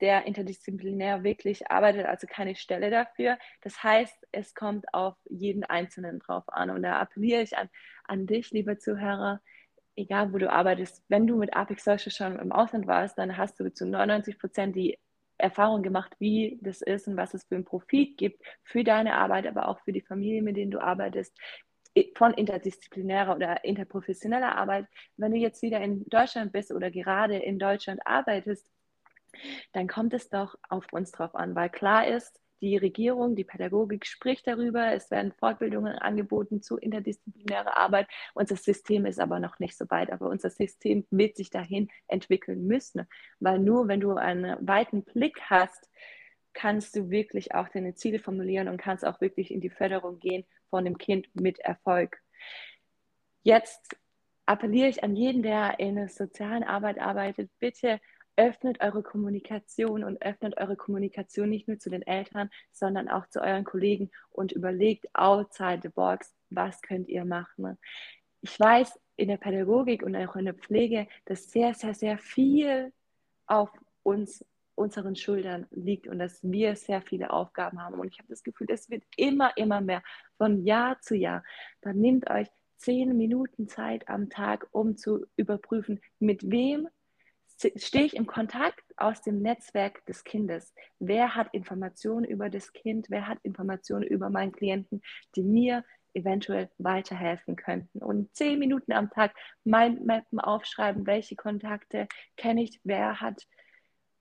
der 0.00 0.26
interdisziplinär 0.26 1.22
wirklich 1.22 1.70
arbeitet, 1.70 2.06
also 2.06 2.26
keine 2.26 2.56
Stelle 2.56 2.90
dafür. 2.90 3.38
Das 3.62 3.82
heißt, 3.82 4.26
es 4.32 4.54
kommt 4.54 4.92
auf 4.92 5.14
jeden 5.28 5.64
Einzelnen 5.64 6.18
drauf 6.18 6.44
an. 6.48 6.70
Und 6.70 6.82
da 6.82 6.98
appelliere 6.98 7.42
ich 7.42 7.56
an, 7.56 7.68
an 8.04 8.26
dich, 8.26 8.50
liebe 8.50 8.78
Zuhörer, 8.78 9.40
egal 9.94 10.32
wo 10.32 10.38
du 10.38 10.50
arbeitest, 10.50 11.04
wenn 11.08 11.26
du 11.26 11.36
mit 11.36 11.54
Apex 11.54 11.84
Social 11.84 12.10
schon 12.10 12.38
im 12.38 12.52
Ausland 12.52 12.86
warst, 12.86 13.18
dann 13.18 13.36
hast 13.36 13.60
du 13.60 13.72
zu 13.72 13.86
99 13.86 14.38
Prozent 14.38 14.76
die 14.76 14.98
Erfahrung 15.38 15.82
gemacht, 15.82 16.14
wie 16.18 16.58
das 16.62 16.80
ist 16.80 17.08
und 17.08 17.16
was 17.16 17.34
es 17.34 17.44
für 17.44 17.56
einen 17.56 17.64
Profit 17.64 18.16
gibt 18.16 18.42
für 18.62 18.84
deine 18.84 19.14
Arbeit, 19.14 19.46
aber 19.46 19.68
auch 19.68 19.80
für 19.80 19.92
die 19.92 20.00
Familie, 20.00 20.42
mit 20.42 20.56
denen 20.56 20.70
du 20.70 20.80
arbeitest, 20.80 21.36
von 22.14 22.34
interdisziplinärer 22.34 23.34
oder 23.34 23.64
interprofessioneller 23.64 24.56
Arbeit. 24.56 24.86
Wenn 25.16 25.32
du 25.32 25.38
jetzt 25.38 25.62
wieder 25.62 25.80
in 25.80 26.04
Deutschland 26.08 26.52
bist 26.52 26.72
oder 26.72 26.90
gerade 26.90 27.36
in 27.36 27.58
Deutschland 27.58 28.00
arbeitest, 28.04 28.66
dann 29.72 29.86
kommt 29.86 30.14
es 30.14 30.28
doch 30.28 30.56
auf 30.68 30.86
uns 30.92 31.12
drauf 31.12 31.34
an, 31.34 31.54
weil 31.54 31.68
klar 31.70 32.06
ist, 32.06 32.40
die 32.62 32.78
Regierung, 32.78 33.36
die 33.36 33.44
Pädagogik 33.44 34.06
spricht 34.06 34.46
darüber, 34.46 34.92
es 34.92 35.10
werden 35.10 35.32
Fortbildungen 35.32 35.92
angeboten 35.98 36.62
zu 36.62 36.78
interdisziplinärer 36.78 37.76
Arbeit. 37.76 38.08
Unser 38.32 38.56
System 38.56 39.04
ist 39.04 39.20
aber 39.20 39.40
noch 39.40 39.58
nicht 39.58 39.76
so 39.76 39.84
weit, 39.90 40.10
aber 40.10 40.30
unser 40.30 40.48
System 40.48 41.06
wird 41.10 41.36
sich 41.36 41.50
dahin 41.50 41.90
entwickeln 42.08 42.66
müssen, 42.66 43.06
weil 43.40 43.58
nur 43.58 43.88
wenn 43.88 44.00
du 44.00 44.14
einen 44.14 44.56
weiten 44.66 45.04
Blick 45.04 45.38
hast, 45.42 45.90
kannst 46.54 46.96
du 46.96 47.10
wirklich 47.10 47.54
auch 47.54 47.68
deine 47.68 47.94
Ziele 47.94 48.18
formulieren 48.18 48.68
und 48.68 48.78
kannst 48.78 49.04
auch 49.06 49.20
wirklich 49.20 49.50
in 49.50 49.60
die 49.60 49.68
Förderung 49.68 50.18
gehen 50.18 50.46
von 50.70 50.84
dem 50.84 50.98
Kind 50.98 51.28
mit 51.34 51.58
Erfolg. 51.58 52.18
Jetzt 53.42 53.96
appelliere 54.46 54.88
ich 54.88 55.02
an 55.02 55.16
jeden, 55.16 55.42
der 55.42 55.78
in 55.78 55.96
der 55.96 56.08
sozialen 56.08 56.64
Arbeit 56.64 56.98
arbeitet, 56.98 57.50
bitte 57.58 58.00
öffnet 58.36 58.80
eure 58.80 59.02
Kommunikation 59.02 60.04
und 60.04 60.22
öffnet 60.22 60.58
eure 60.58 60.76
Kommunikation 60.76 61.48
nicht 61.48 61.68
nur 61.68 61.78
zu 61.78 61.90
den 61.90 62.02
Eltern, 62.02 62.50
sondern 62.70 63.08
auch 63.08 63.26
zu 63.28 63.40
euren 63.40 63.64
Kollegen 63.64 64.10
und 64.30 64.52
überlegt 64.52 65.06
outside 65.14 65.80
the 65.82 65.88
box, 65.88 66.34
was 66.50 66.80
könnt 66.82 67.08
ihr 67.08 67.24
machen. 67.24 67.78
Ich 68.42 68.60
weiß 68.60 69.00
in 69.16 69.28
der 69.28 69.38
Pädagogik 69.38 70.02
und 70.02 70.14
auch 70.14 70.36
in 70.36 70.44
der 70.44 70.54
Pflege, 70.54 71.08
dass 71.24 71.50
sehr, 71.50 71.74
sehr, 71.74 71.94
sehr 71.94 72.18
viel 72.18 72.92
auf 73.46 73.70
uns, 74.02 74.44
unseren 74.76 75.16
Schultern 75.16 75.66
liegt 75.70 76.06
und 76.06 76.18
dass 76.18 76.40
wir 76.42 76.76
sehr 76.76 77.02
viele 77.02 77.30
Aufgaben 77.30 77.82
haben. 77.82 77.98
Und 77.98 78.08
ich 78.12 78.18
habe 78.18 78.28
das 78.28 78.44
Gefühl, 78.44 78.68
es 78.70 78.88
wird 78.90 79.02
immer, 79.16 79.56
immer 79.56 79.80
mehr 79.80 80.02
von 80.36 80.64
Jahr 80.64 81.00
zu 81.00 81.16
Jahr. 81.16 81.42
Dann 81.80 81.96
nehmt 81.96 82.30
euch 82.30 82.48
zehn 82.76 83.16
Minuten 83.16 83.68
Zeit 83.68 84.08
am 84.08 84.28
Tag, 84.28 84.68
um 84.70 84.96
zu 84.96 85.26
überprüfen, 85.36 86.00
mit 86.20 86.50
wem 86.50 86.88
stehe 87.76 88.04
ich 88.04 88.16
im 88.16 88.26
Kontakt 88.26 88.84
aus 88.98 89.22
dem 89.22 89.40
Netzwerk 89.40 90.04
des 90.04 90.24
Kindes. 90.24 90.74
Wer 90.98 91.34
hat 91.34 91.48
Informationen 91.52 92.24
über 92.24 92.50
das 92.50 92.72
Kind? 92.72 93.06
Wer 93.08 93.26
hat 93.26 93.38
Informationen 93.42 94.04
über 94.04 94.28
meinen 94.28 94.52
Klienten, 94.52 95.00
die 95.34 95.42
mir 95.42 95.82
eventuell 96.12 96.68
weiterhelfen 96.76 97.56
könnten? 97.56 98.00
Und 98.00 98.34
zehn 98.36 98.58
Minuten 98.58 98.92
am 98.92 99.08
Tag 99.08 99.34
Mindmappen 99.64 100.38
aufschreiben, 100.38 101.06
welche 101.06 101.34
Kontakte 101.34 102.08
kenne 102.36 102.62
ich, 102.62 102.78
wer 102.84 103.22
hat 103.22 103.46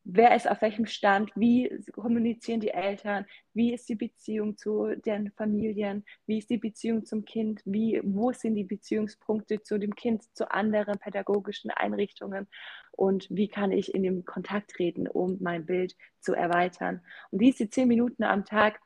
wer 0.06 0.36
ist 0.36 0.50
auf 0.50 0.62
welchem 0.62 0.86
Stand, 0.86 1.32
wie 1.36 1.84
kommunizieren 1.92 2.60
die 2.60 2.70
Eltern, 2.70 3.26
wie 3.54 3.74
ist 3.74 3.90
die 3.90 3.96
Beziehung 3.96 4.56
zu 4.56 4.96
den 4.96 5.32
Familien, 5.32 6.06
wie 6.28 6.38
ist 6.38 6.50
die 6.52 6.60
Beziehung 6.60 7.06
zum 7.06 7.26
Kind, 7.26 7.62
wie, 7.66 8.00
wo 8.04 8.32
sind 8.32 8.54
die 8.54 8.64
Beziehungspunkte 8.64 9.64
zu 9.64 9.80
dem 9.80 9.96
Kind, 9.96 10.24
zu 10.36 10.52
anderen 10.52 11.00
pädagogischen 11.00 11.72
Einrichtungen 11.72 12.48
und 12.92 13.28
wie 13.32 13.48
kann 13.48 13.72
ich 13.72 13.96
in 13.96 14.04
den 14.04 14.26
Kontakt 14.26 14.72
treten, 14.72 15.08
um 15.08 15.38
mein 15.42 15.66
Bild 15.66 15.96
zu 16.20 16.34
erweitern. 16.34 17.02
Und 17.32 17.40
diese 17.40 17.70
zehn 17.70 17.88
Minuten 17.88 18.24
am 18.24 18.46
Tag, 18.46 18.80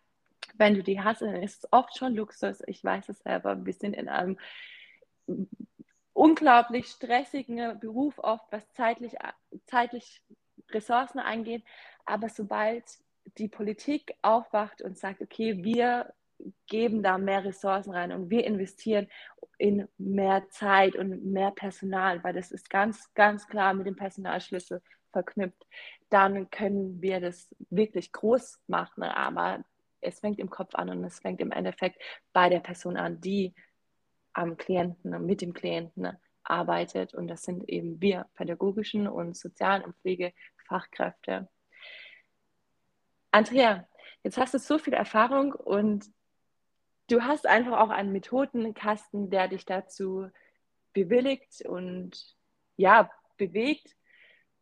wenn 0.56 0.74
du 0.74 0.84
die 0.84 1.02
hast, 1.02 1.22
dann 1.22 1.44
ist 1.44 1.66
es 1.66 1.74
oft 1.74 1.98
schon 1.98 2.16
Luxus, 2.16 2.64
ich 2.66 2.82
weiß 2.82 3.10
es 3.10 3.20
selber, 3.20 3.66
wir 3.66 3.74
sind 3.74 3.94
in 3.94 4.08
einem 4.08 4.38
unglaublich 6.14 6.88
stressigen 6.88 7.78
Beruf 7.80 8.20
oft, 8.20 8.46
was 8.52 8.72
zeitlich, 8.74 9.16
zeitlich 9.68 10.22
Ressourcen 10.72 11.20
eingehen. 11.20 11.64
Aber 12.06 12.30
sobald 12.30 12.84
die 13.38 13.48
Politik 13.48 14.16
aufwacht 14.22 14.82
und 14.82 14.98
sagt, 14.98 15.22
okay, 15.22 15.64
wir 15.64 16.14
geben 16.68 17.04
da 17.04 17.18
mehr 17.18 17.44
Ressourcen 17.44 17.92
rein 17.92 18.12
und 18.12 18.30
wir 18.30 18.46
investieren 18.46 19.08
in 19.58 19.88
mehr 19.98 20.48
Zeit 20.50 20.96
und 20.96 21.26
mehr 21.26 21.52
Personal, 21.52 22.24
weil 22.24 22.34
das 22.34 22.52
ist 22.52 22.70
ganz, 22.70 23.14
ganz 23.14 23.48
klar 23.48 23.74
mit 23.74 23.88
dem 23.88 23.96
Personalschlüssel 23.96 24.82
verknüpft, 25.12 25.66
dann 26.10 26.50
können 26.50 27.02
wir 27.02 27.20
das 27.20 27.54
wirklich 27.70 28.12
groß 28.12 28.60
machen. 28.68 29.04
Aber 29.04 29.64
es 30.02 30.20
fängt 30.20 30.40
im 30.40 30.50
Kopf 30.50 30.76
an 30.76 30.90
und 30.90 31.04
es 31.04 31.20
fängt 31.20 31.42
im 31.42 31.52
Endeffekt 31.52 32.02
bei 32.32 32.50
der 32.50 32.62
Person 32.62 32.96
an, 32.96 33.20
die 33.20 33.54
am 34.34 34.56
Klienten, 34.56 35.26
mit 35.26 35.42
dem 35.42 35.54
Klienten 35.54 36.08
arbeitet. 36.50 37.14
Und 37.14 37.28
das 37.28 37.44
sind 37.44 37.68
eben 37.70 38.02
wir, 38.02 38.26
pädagogischen 38.36 39.08
und 39.08 39.38
sozialen 39.38 39.84
und 39.84 39.96
Pflegefachkräfte. 39.98 41.48
Andrea, 43.32 43.88
jetzt 44.24 44.38
hast 44.38 44.54
du 44.54 44.60
so 44.60 44.78
viel 44.78 44.94
Erfahrung 44.94 45.54
und 45.54 46.06
du 47.10 47.22
hast 47.22 47.46
einfach 47.46 47.80
auch 47.80 47.90
einen 47.90 48.12
Methodenkasten, 48.12 49.30
der 49.30 49.48
dich 49.48 49.66
dazu 49.66 50.30
bewilligt 50.94 51.66
und 51.66 52.36
ja, 52.78 53.10
bewegt, 53.38 53.96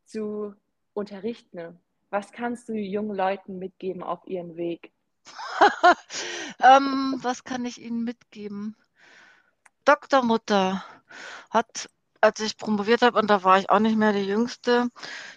zu 0.06 0.54
unterrichten. 0.94 1.80
Was 2.10 2.32
kannst 2.32 2.70
du 2.70 2.74
jungen 2.74 3.16
Leuten 3.16 3.60
mitgeben 3.60 4.02
auf 4.02 4.26
ihren 4.26 4.56
Weg? 4.56 4.92
ähm, 6.64 7.20
was 7.22 7.44
kann 7.44 7.66
ich 7.66 7.82
ihnen 7.82 8.04
mitgeben? 8.04 8.76
Dr. 9.88 10.22
Mutter 10.22 10.84
hat, 11.50 11.90
als 12.20 12.42
ich 12.42 12.58
promoviert 12.58 13.02
habe, 13.02 13.18
und 13.18 13.28
da 13.30 13.44
war 13.44 13.58
ich 13.58 13.70
auch 13.70 13.80
nicht 13.80 13.98
mehr 13.98 14.12
die 14.12 14.28
Jüngste, 14.28 14.90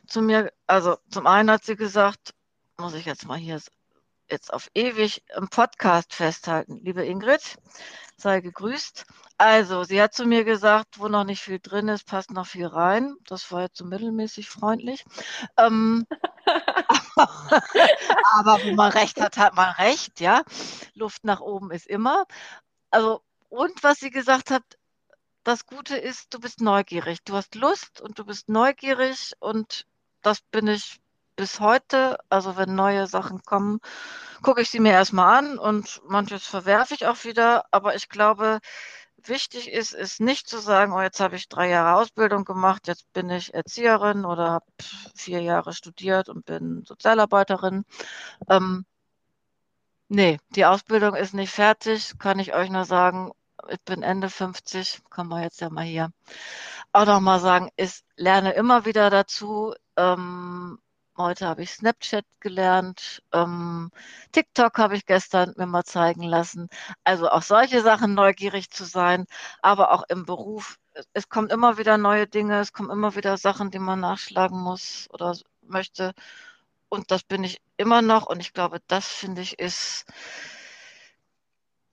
zu 0.09 0.23
mir, 0.23 0.53
also 0.67 0.97
zum 1.09 1.29
einen 1.29 1.51
hat 1.53 1.65
sie 1.65 1.77
gesagt, 1.77 2.35
muss 2.77 2.95
ich 2.95 3.05
jetzt 3.05 3.27
mal 3.27 3.39
hier 3.39 3.61
jetzt 4.29 4.53
auf 4.53 4.69
ewig 4.75 5.23
im 5.37 5.49
Podcast 5.49 6.15
festhalten. 6.15 6.81
Liebe 6.83 7.05
Ingrid, 7.05 7.59
sei 8.17 8.41
gegrüßt. 8.41 9.07
Also, 9.39 9.85
sie 9.85 10.03
hat 10.03 10.15
zu 10.15 10.27
mir 10.27 10.45
gesagt, 10.45 10.99
wo 10.99 11.09
noch 11.09 11.25
nicht 11.25 11.43
viel 11.43 11.61
drin 11.61 11.89
ist, 11.89 12.07
passt 12.07 12.31
noch 12.31 12.47
viel 12.47 12.67
rein. 12.67 13.15
Das 13.27 13.51
war 13.53 13.63
jetzt 13.63 13.79
so 13.79 13.85
mittelmäßig 13.85 14.49
freundlich. 14.49 15.05
Ähm, 15.57 16.07
aber 17.17 18.65
wo 18.65 18.75
man 18.75 18.93
recht 18.93 19.21
hat, 19.21 19.37
hat 19.37 19.55
man 19.55 19.71
recht, 19.75 20.21
ja. 20.21 20.43
Luft 20.95 21.25
nach 21.25 21.41
oben 21.41 21.71
ist 21.71 21.87
immer. 21.87 22.25
Also, 22.91 23.23
und 23.51 23.83
was 23.83 23.99
sie 23.99 24.11
gesagt 24.11 24.51
hat, 24.51 24.63
das 25.45 25.67
Gute 25.67 25.97
ist, 25.97 26.33
du 26.35 26.41
bist 26.41 26.61
neugierig. 26.61 27.19
Du 27.25 27.35
hast 27.35 27.55
Lust 27.55 28.01
und 28.01 28.19
du 28.19 28.25
bist 28.25 28.49
neugierig 28.49 29.33
und 29.41 29.87
das 30.23 30.41
bin 30.41 30.67
ich 30.67 31.01
bis 31.37 31.61
heute, 31.61 32.19
also 32.29 32.57
wenn 32.57 32.75
neue 32.75 33.07
Sachen 33.07 33.43
kommen, 33.43 33.81
gucke 34.43 34.63
ich 34.63 34.71
sie 34.71 34.81
mir 34.81 34.93
erstmal 34.93 35.39
an 35.39 35.59
und 35.59 36.03
manches 36.07 36.47
verwerfe 36.47 36.95
ich 36.95 37.07
auch 37.07 37.25
wieder. 37.25 37.65
Aber 37.71 37.95
ich 37.95 38.09
glaube, 38.09 38.61
wichtig 39.17 39.71
ist, 39.71 39.95
ist 39.95 40.21
nicht 40.21 40.49
zu 40.49 40.59
sagen, 40.59 40.93
oh, 40.93 41.01
jetzt 41.01 41.21
habe 41.21 41.37
ich 41.37 41.49
drei 41.49 41.69
Jahre 41.71 41.99
Ausbildung 42.01 42.45
gemacht, 42.45 42.87
jetzt 42.89 43.11
bin 43.13 43.31
ich 43.31 43.55
Erzieherin 43.55 44.25
oder 44.25 44.51
habe 44.51 44.67
vier 45.15 45.41
Jahre 45.41 45.73
studiert 45.73 46.29
und 46.29 46.45
bin 46.45 46.85
Sozialarbeiterin. 46.85 47.85
Ähm, 48.49 48.85
nee, 50.09 50.39
die 50.51 50.67
Ausbildung 50.67 51.15
ist 51.15 51.35
nicht 51.35 51.53
fertig, 51.53 52.19
kann 52.19 52.39
ich 52.39 52.55
euch 52.55 52.71
nur 52.71 52.85
sagen. 52.85 53.33
Ich 53.69 53.81
bin 53.83 54.03
Ende 54.03 54.31
50, 54.31 55.03
kann 55.11 55.29
man 55.29 55.43
jetzt 55.43 55.61
ja 55.61 55.71
mal 55.71 55.85
hier 55.85 56.13
auch 56.93 57.07
noch 57.07 57.21
mal 57.21 57.41
sagen, 57.41 57.71
ich 57.77 58.03
lerne 58.17 58.53
immer 58.53 58.85
wieder 58.85 59.11
dazu. 59.11 59.75
Ähm, 59.97 60.79
Heute 61.21 61.47
habe 61.47 61.63
ich 61.63 61.73
Snapchat 61.73 62.25
gelernt. 62.41 63.23
Ähm, 63.33 63.91
TikTok 64.33 64.79
habe 64.79 64.97
ich 64.97 65.05
gestern 65.05 65.53
mir 65.59 65.67
mal 65.67 65.85
zeigen 65.85 66.23
lassen. 66.23 66.69
Also 67.05 67.29
auch 67.29 67.43
solche 67.43 67.83
Sachen 67.83 68.15
neugierig 68.15 68.71
zu 68.71 68.85
sein, 68.85 69.27
aber 69.61 69.93
auch 69.93 70.05
im 70.09 70.25
Beruf. 70.25 70.79
Es 71.13 71.29
kommen 71.29 71.51
immer 71.51 71.77
wieder 71.77 71.99
neue 71.99 72.27
Dinge, 72.27 72.61
es 72.61 72.73
kommen 72.73 72.89
immer 72.91 73.17
wieder 73.17 73.37
Sachen, 73.37 73.71
die 73.71 73.79
man 73.79 74.01
nachschlagen 74.01 74.59
muss 74.59 75.09
oder 75.13 75.37
möchte. 75.61 76.15
Und 76.89 77.11
das 77.11 77.23
bin 77.23 77.45
ich 77.45 77.61
immer 77.77 78.01
noch. 78.03 78.27
Und 78.27 78.41
ich 78.41 78.55
glaube, 78.55 78.81
das 78.87 79.07
finde 79.07 79.43
ich 79.43 79.59
ist, 79.59 80.07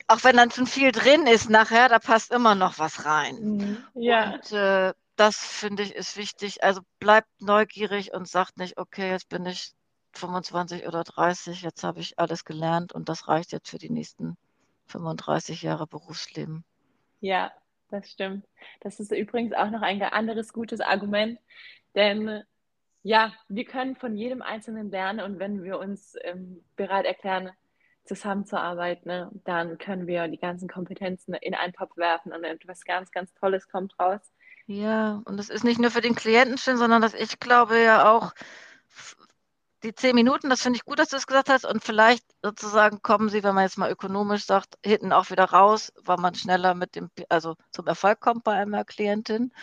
auch 0.07 0.23
wenn 0.23 0.37
dann 0.37 0.51
schon 0.51 0.67
viel 0.67 0.91
drin 0.91 1.27
ist 1.27 1.49
nachher, 1.49 1.89
da 1.89 1.99
passt 1.99 2.31
immer 2.31 2.55
noch 2.55 2.79
was 2.79 3.05
rein. 3.05 3.35
Mhm. 3.39 3.77
Ja. 3.93 4.35
Und 4.35 4.51
äh, 4.51 4.93
das 5.15 5.37
finde 5.37 5.83
ich 5.83 5.95
ist 5.95 6.15
wichtig. 6.15 6.63
Also 6.63 6.81
bleibt 6.99 7.27
neugierig 7.41 8.13
und 8.13 8.27
sagt 8.27 8.57
nicht, 8.57 8.77
okay, 8.77 9.09
jetzt 9.09 9.29
bin 9.29 9.45
ich 9.45 9.73
25 10.13 10.87
oder 10.87 11.03
30, 11.03 11.61
jetzt 11.61 11.83
habe 11.83 11.99
ich 11.99 12.17
alles 12.17 12.45
gelernt 12.45 12.93
und 12.93 13.09
das 13.09 13.27
reicht 13.27 13.51
jetzt 13.51 13.69
für 13.69 13.77
die 13.77 13.89
nächsten 13.89 14.37
35 14.87 15.61
Jahre 15.61 15.87
Berufsleben. 15.87 16.63
Ja, 17.19 17.51
das 17.89 18.09
stimmt. 18.09 18.45
Das 18.81 18.99
ist 18.99 19.11
übrigens 19.11 19.53
auch 19.53 19.69
noch 19.69 19.81
ein 19.81 20.01
anderes 20.01 20.53
gutes 20.53 20.79
Argument, 20.81 21.39
denn 21.95 22.43
ja, 23.03 23.33
wir 23.47 23.65
können 23.65 23.95
von 23.95 24.15
jedem 24.15 24.41
Einzelnen 24.41 24.89
lernen 24.91 25.19
und 25.21 25.39
wenn 25.39 25.63
wir 25.63 25.79
uns 25.79 26.15
ähm, 26.23 26.63
bereit 26.75 27.05
erklären, 27.05 27.51
zusammenzuarbeiten, 28.07 29.09
ne, 29.09 29.31
dann 29.43 29.77
können 29.77 30.07
wir 30.07 30.27
die 30.27 30.37
ganzen 30.39 30.67
Kompetenzen 30.67 31.33
in 31.35 31.53
einen 31.53 31.73
Topf 31.73 31.95
werfen 31.97 32.33
und 32.33 32.43
etwas 32.43 32.83
ganz, 32.85 33.11
ganz 33.11 33.33
Tolles 33.33 33.67
kommt 33.67 33.99
raus. 33.99 34.21
Ja, 34.65 35.21
und 35.25 35.39
es 35.39 35.49
ist 35.49 35.63
nicht 35.63 35.79
nur 35.79 35.91
für 35.91 36.01
den 36.01 36.15
Klienten 36.15 36.57
schön, 36.57 36.77
sondern 36.77 37.01
dass 37.01 37.13
ich 37.13 37.39
glaube 37.39 37.81
ja 37.81 38.11
auch, 38.11 38.33
die 39.83 39.93
zehn 39.93 40.15
Minuten, 40.15 40.49
das 40.49 40.61
finde 40.61 40.77
ich 40.77 40.85
gut, 40.85 40.99
dass 40.99 41.09
du 41.09 41.17
es 41.17 41.27
gesagt 41.27 41.49
hast. 41.49 41.65
Und 41.65 41.83
vielleicht 41.83 42.25
sozusagen 42.41 43.01
kommen 43.01 43.29
sie, 43.29 43.43
wenn 43.43 43.55
man 43.55 43.63
jetzt 43.63 43.77
mal 43.77 43.91
ökonomisch 43.91 44.45
sagt, 44.45 44.77
hinten 44.83 45.13
auch 45.13 45.29
wieder 45.29 45.45
raus, 45.45 45.93
weil 46.03 46.17
man 46.17 46.35
schneller 46.35 46.73
mit 46.73 46.95
dem, 46.95 47.09
also 47.29 47.55
zum 47.71 47.87
Erfolg 47.87 48.19
kommt 48.19 48.43
bei 48.43 48.53
einer 48.53 48.85
Klientin. 48.85 49.53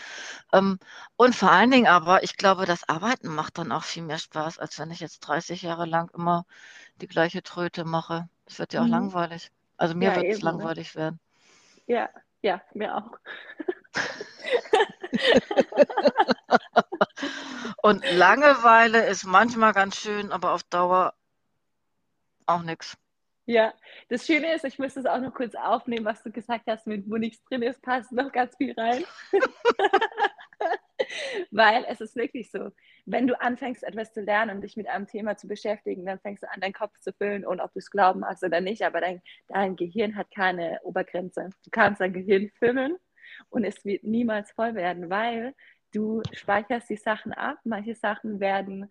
Ähm, 0.52 0.78
und 1.16 1.34
vor 1.36 1.50
allen 1.52 1.70
Dingen 1.70 1.86
aber, 1.88 2.22
ich 2.22 2.36
glaube, 2.36 2.66
das 2.66 2.88
Arbeiten 2.88 3.28
macht 3.28 3.58
dann 3.58 3.72
auch 3.72 3.84
viel 3.84 4.02
mehr 4.04 4.18
Spaß, 4.18 4.58
als 4.58 4.78
wenn 4.78 4.90
ich 4.90 5.00
jetzt 5.00 5.20
30 5.20 5.62
Jahre 5.62 5.86
lang 5.86 6.10
immer 6.14 6.46
die 7.00 7.08
gleiche 7.08 7.42
Tröte 7.42 7.84
mache. 7.84 8.28
Das 8.46 8.58
wird 8.58 8.72
ja 8.72 8.80
auch 8.80 8.86
mhm. 8.86 8.90
langweilig. 8.90 9.52
Also 9.76 9.94
mir 9.94 10.08
ja, 10.10 10.16
wird 10.16 10.26
es 10.26 10.38
ne? 10.38 10.44
langweilig 10.44 10.94
ne? 10.94 11.00
werden. 11.00 11.20
Ja, 11.86 12.08
ja, 12.42 12.60
mir 12.74 12.96
auch. 12.96 13.10
Und 17.82 18.04
Langeweile 18.12 19.06
ist 19.06 19.24
manchmal 19.24 19.72
ganz 19.72 19.96
schön, 19.96 20.30
aber 20.32 20.52
auf 20.52 20.62
Dauer 20.64 21.14
auch 22.46 22.62
nichts. 22.62 22.96
Ja, 23.46 23.74
das 24.08 24.26
Schöne 24.26 24.54
ist, 24.54 24.64
ich 24.64 24.78
müsste 24.78 25.00
es 25.00 25.06
auch 25.06 25.20
noch 25.20 25.34
kurz 25.34 25.54
aufnehmen, 25.54 26.06
was 26.06 26.22
du 26.22 26.30
gesagt 26.30 26.64
hast, 26.66 26.86
mit 26.86 27.10
wo 27.10 27.16
nichts 27.16 27.44
drin 27.44 27.62
ist, 27.62 27.82
passt 27.82 28.10
noch 28.12 28.32
ganz 28.32 28.56
viel 28.56 28.72
rein. 28.72 29.04
Weil 31.50 31.84
es 31.88 32.00
ist 32.00 32.16
wirklich 32.16 32.50
so, 32.50 32.70
wenn 33.06 33.26
du 33.26 33.38
anfängst, 33.40 33.84
etwas 33.84 34.12
zu 34.12 34.22
lernen 34.22 34.56
und 34.56 34.62
dich 34.62 34.76
mit 34.76 34.88
einem 34.88 35.06
Thema 35.06 35.36
zu 35.36 35.46
beschäftigen, 35.46 36.06
dann 36.06 36.20
fängst 36.20 36.42
du 36.42 36.50
an, 36.50 36.60
deinen 36.60 36.72
Kopf 36.72 36.98
zu 37.00 37.12
füllen 37.12 37.46
und 37.46 37.60
ob 37.60 37.72
du 37.72 37.78
es 37.78 37.90
glauben 37.90 38.20
magst 38.20 38.42
oder 38.44 38.60
nicht, 38.60 38.82
aber 38.82 39.00
dein, 39.00 39.20
dein 39.48 39.76
Gehirn 39.76 40.16
hat 40.16 40.30
keine 40.30 40.80
Obergrenze. 40.82 41.50
Du 41.64 41.70
kannst 41.70 42.00
dein 42.00 42.12
Gehirn 42.12 42.50
füllen 42.58 42.96
und 43.50 43.64
es 43.64 43.84
wird 43.84 44.04
niemals 44.04 44.52
voll 44.52 44.74
werden, 44.74 45.10
weil 45.10 45.54
du 45.92 46.22
speicherst 46.32 46.88
die 46.88 46.96
Sachen 46.96 47.32
ab. 47.32 47.58
Manche 47.64 47.94
Sachen 47.94 48.40
werden 48.40 48.90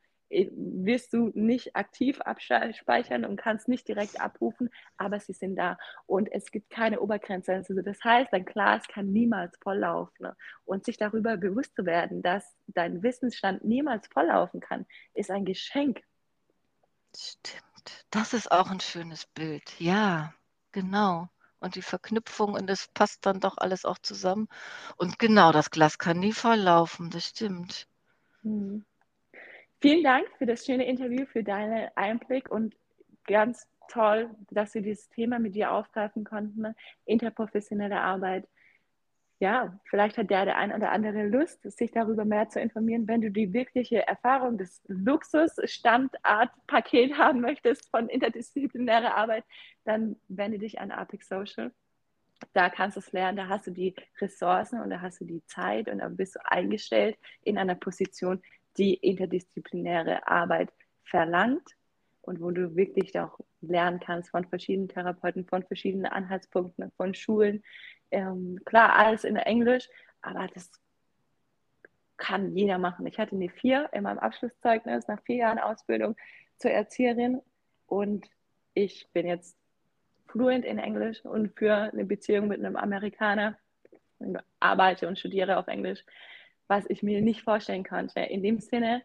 wirst 0.56 1.13
du 1.13 1.32
nicht 1.34 1.76
aktiv 1.76 2.19
abspeichern 2.22 3.26
und 3.26 3.38
kannst 3.38 3.67
nicht 3.67 3.88
direkt 3.88 4.19
abrufen, 4.19 4.69
aber 4.98 5.19
sie 5.19 5.34
sind 5.34 5.56
da 5.56 5.78
und 6.06 6.32
es 6.32 6.52
gibt 6.52 6.69
keine 6.69 7.00
Obergrenze. 7.00 7.54
Also 7.54 7.82
das 7.82 8.04
heißt, 8.04 8.32
dein 8.32 8.46
Glas 8.46 8.88
kann 8.88 9.12
niemals 9.12 9.58
volllaufen 9.62 10.30
und 10.65 10.86
sich 10.86 10.98
darüber 10.98 11.38
bewusst 11.38 11.76
zu 11.76 11.86
werden, 11.86 12.22
dass 12.22 12.56
dein 12.67 13.04
Wissensstand 13.04 13.63
niemals 13.63 14.08
volllaufen 14.08 14.60
kann, 14.60 14.86
ist 15.13 15.32
ein 15.32 15.46
Geschenk. 15.46 16.02
Stimmt. 17.15 18.06
Das 18.12 18.34
ist 18.34 18.52
auch 18.52 18.72
ein 18.72 18.80
schönes 18.80 19.26
Bild. 19.26 19.80
Ja, 19.80 20.34
genau 20.72 21.30
und 21.63 21.76
die 21.76 21.82
Verknüpfung 21.82 22.54
und 22.54 22.69
es 22.69 22.89
passt 22.93 23.26
dann 23.26 23.39
doch 23.39 23.58
alles 23.58 23.86
auch 23.86 23.98
zusammen. 23.98 24.50
Und 24.98 25.17
genau, 25.17 25.54
das 25.54 25.72
Glas 25.72 25.98
kann 25.98 26.19
nie 26.19 26.34
volllaufen, 26.34 27.10
das 27.10 27.26
stimmt. 27.26 27.88
Mhm. 28.43 28.86
Vielen 29.84 30.04
Dank 30.04 30.26
für 30.38 30.46
das 30.46 30.65
schöne 30.65 30.86
Interview, 30.86 31.26
für 31.26 31.43
deinen 31.43 31.89
Einblick 31.96 32.50
und 32.50 32.74
ganz 33.26 33.67
toll, 33.89 34.30
dass 34.49 34.74
wir 34.74 34.82
dieses 34.82 35.10
Thema 35.10 35.39
mit 35.39 35.55
dir 35.55 35.74
aufgreifen 35.74 36.24
konnten, 36.24 36.74
interprofessionelle 37.05 37.99
Arbeit 37.99 38.47
ja, 39.43 39.78
vielleicht 39.89 40.18
hat 40.18 40.30
der, 40.30 40.45
der 40.45 40.55
ein 40.55 40.72
oder 40.72 40.93
andere 40.93 41.28
Lust, 41.28 41.70
sich 41.70 41.91
darüber 41.91 42.24
mehr 42.24 42.47
zu 42.47 42.62
informieren. 42.62 43.10
Wenn 43.10 43.20
du 43.20 43.30
die 43.30 43.51
wirkliche 43.51 44.08
Erfahrung 44.08 44.58
des 44.58 44.82
Luxus-Standard-Paket 44.88 47.18
haben 47.18 47.41
möchtest 47.41 47.89
von 47.89 48.08
interdisziplinärer 48.08 49.18
Arbeit, 49.18 49.43
dann 49.84 50.16
wende 50.30 50.60
dich 50.60 50.80
an 50.80 50.91
Apex 50.91 51.28
Social. 51.28 51.74
Da 52.53 52.70
kannst 52.70 52.95
du 52.95 53.01
es 53.01 53.12
lernen, 53.12 53.36
da 53.36 53.49
hast 53.49 53.68
du 53.68 53.72
die 53.72 53.93
Ressourcen 54.22 54.80
und 54.80 54.89
da 54.89 55.01
hast 55.01 55.20
du 55.20 55.26
die 55.26 55.45
Zeit 55.45 55.89
und 55.89 55.99
da 55.99 56.08
bist 56.08 56.36
du 56.36 56.39
eingestellt 56.49 57.18
in 57.41 57.58
einer 57.58 57.76
Position, 57.76 58.41
die 58.78 58.95
interdisziplinäre 58.95 60.28
Arbeit 60.28 60.71
verlangt. 61.03 61.76
und 62.26 62.39
wo 62.41 62.51
du 62.51 62.76
wirklich 62.78 63.19
auch 63.19 63.38
lernen 63.59 63.99
kannst 63.99 64.30
von 64.30 64.45
verschiedenen 64.45 64.88
Therapeuten, 64.88 65.45
von 65.45 65.63
verschiedenen 65.63 66.05
Anhaltspunkten, 66.05 66.89
von 66.95 67.13
Schulen. 67.13 67.63
Ähm, 68.11 68.59
klar, 68.63 68.95
alles 68.95 69.26
in 69.26 69.36
Englisch, 69.36 69.89
aber 70.21 70.47
das 70.53 70.71
kann 72.15 72.55
jeder 72.55 72.78
machen. 72.78 73.05
Ich 73.07 73.19
hatte 73.19 73.36
eine 73.36 73.49
vier 73.49 73.89
in 73.91 74.03
meinem 74.03 74.19
Abschlusszeugnis 74.19 75.07
nach 75.09 75.21
vier 75.24 75.36
Jahren 75.36 75.59
Ausbildung 75.59 76.15
zur 76.57 76.71
Erzieherin 76.71 77.41
und 77.88 78.30
ich 78.74 79.09
bin 79.11 79.28
jetzt 79.28 79.57
fluent 80.28 80.63
in 80.63 80.80
Englisch 80.80 81.26
und 81.26 81.53
für 81.57 81.76
eine 81.76 82.05
Beziehung 82.05 82.47
mit 82.47 82.59
einem 82.59 82.78
Amerikaner 82.78 83.57
arbeite 84.59 85.07
und 85.07 85.19
studiere 85.19 85.57
auf 85.57 85.67
Englisch, 85.67 86.05
was 86.68 86.86
ich 86.89 87.03
mir 87.03 87.22
nicht 87.22 87.43
vorstellen 87.43 87.84
konnte. 87.84 88.20
In 88.22 88.43
dem 88.43 88.59
Sinne. 88.59 89.03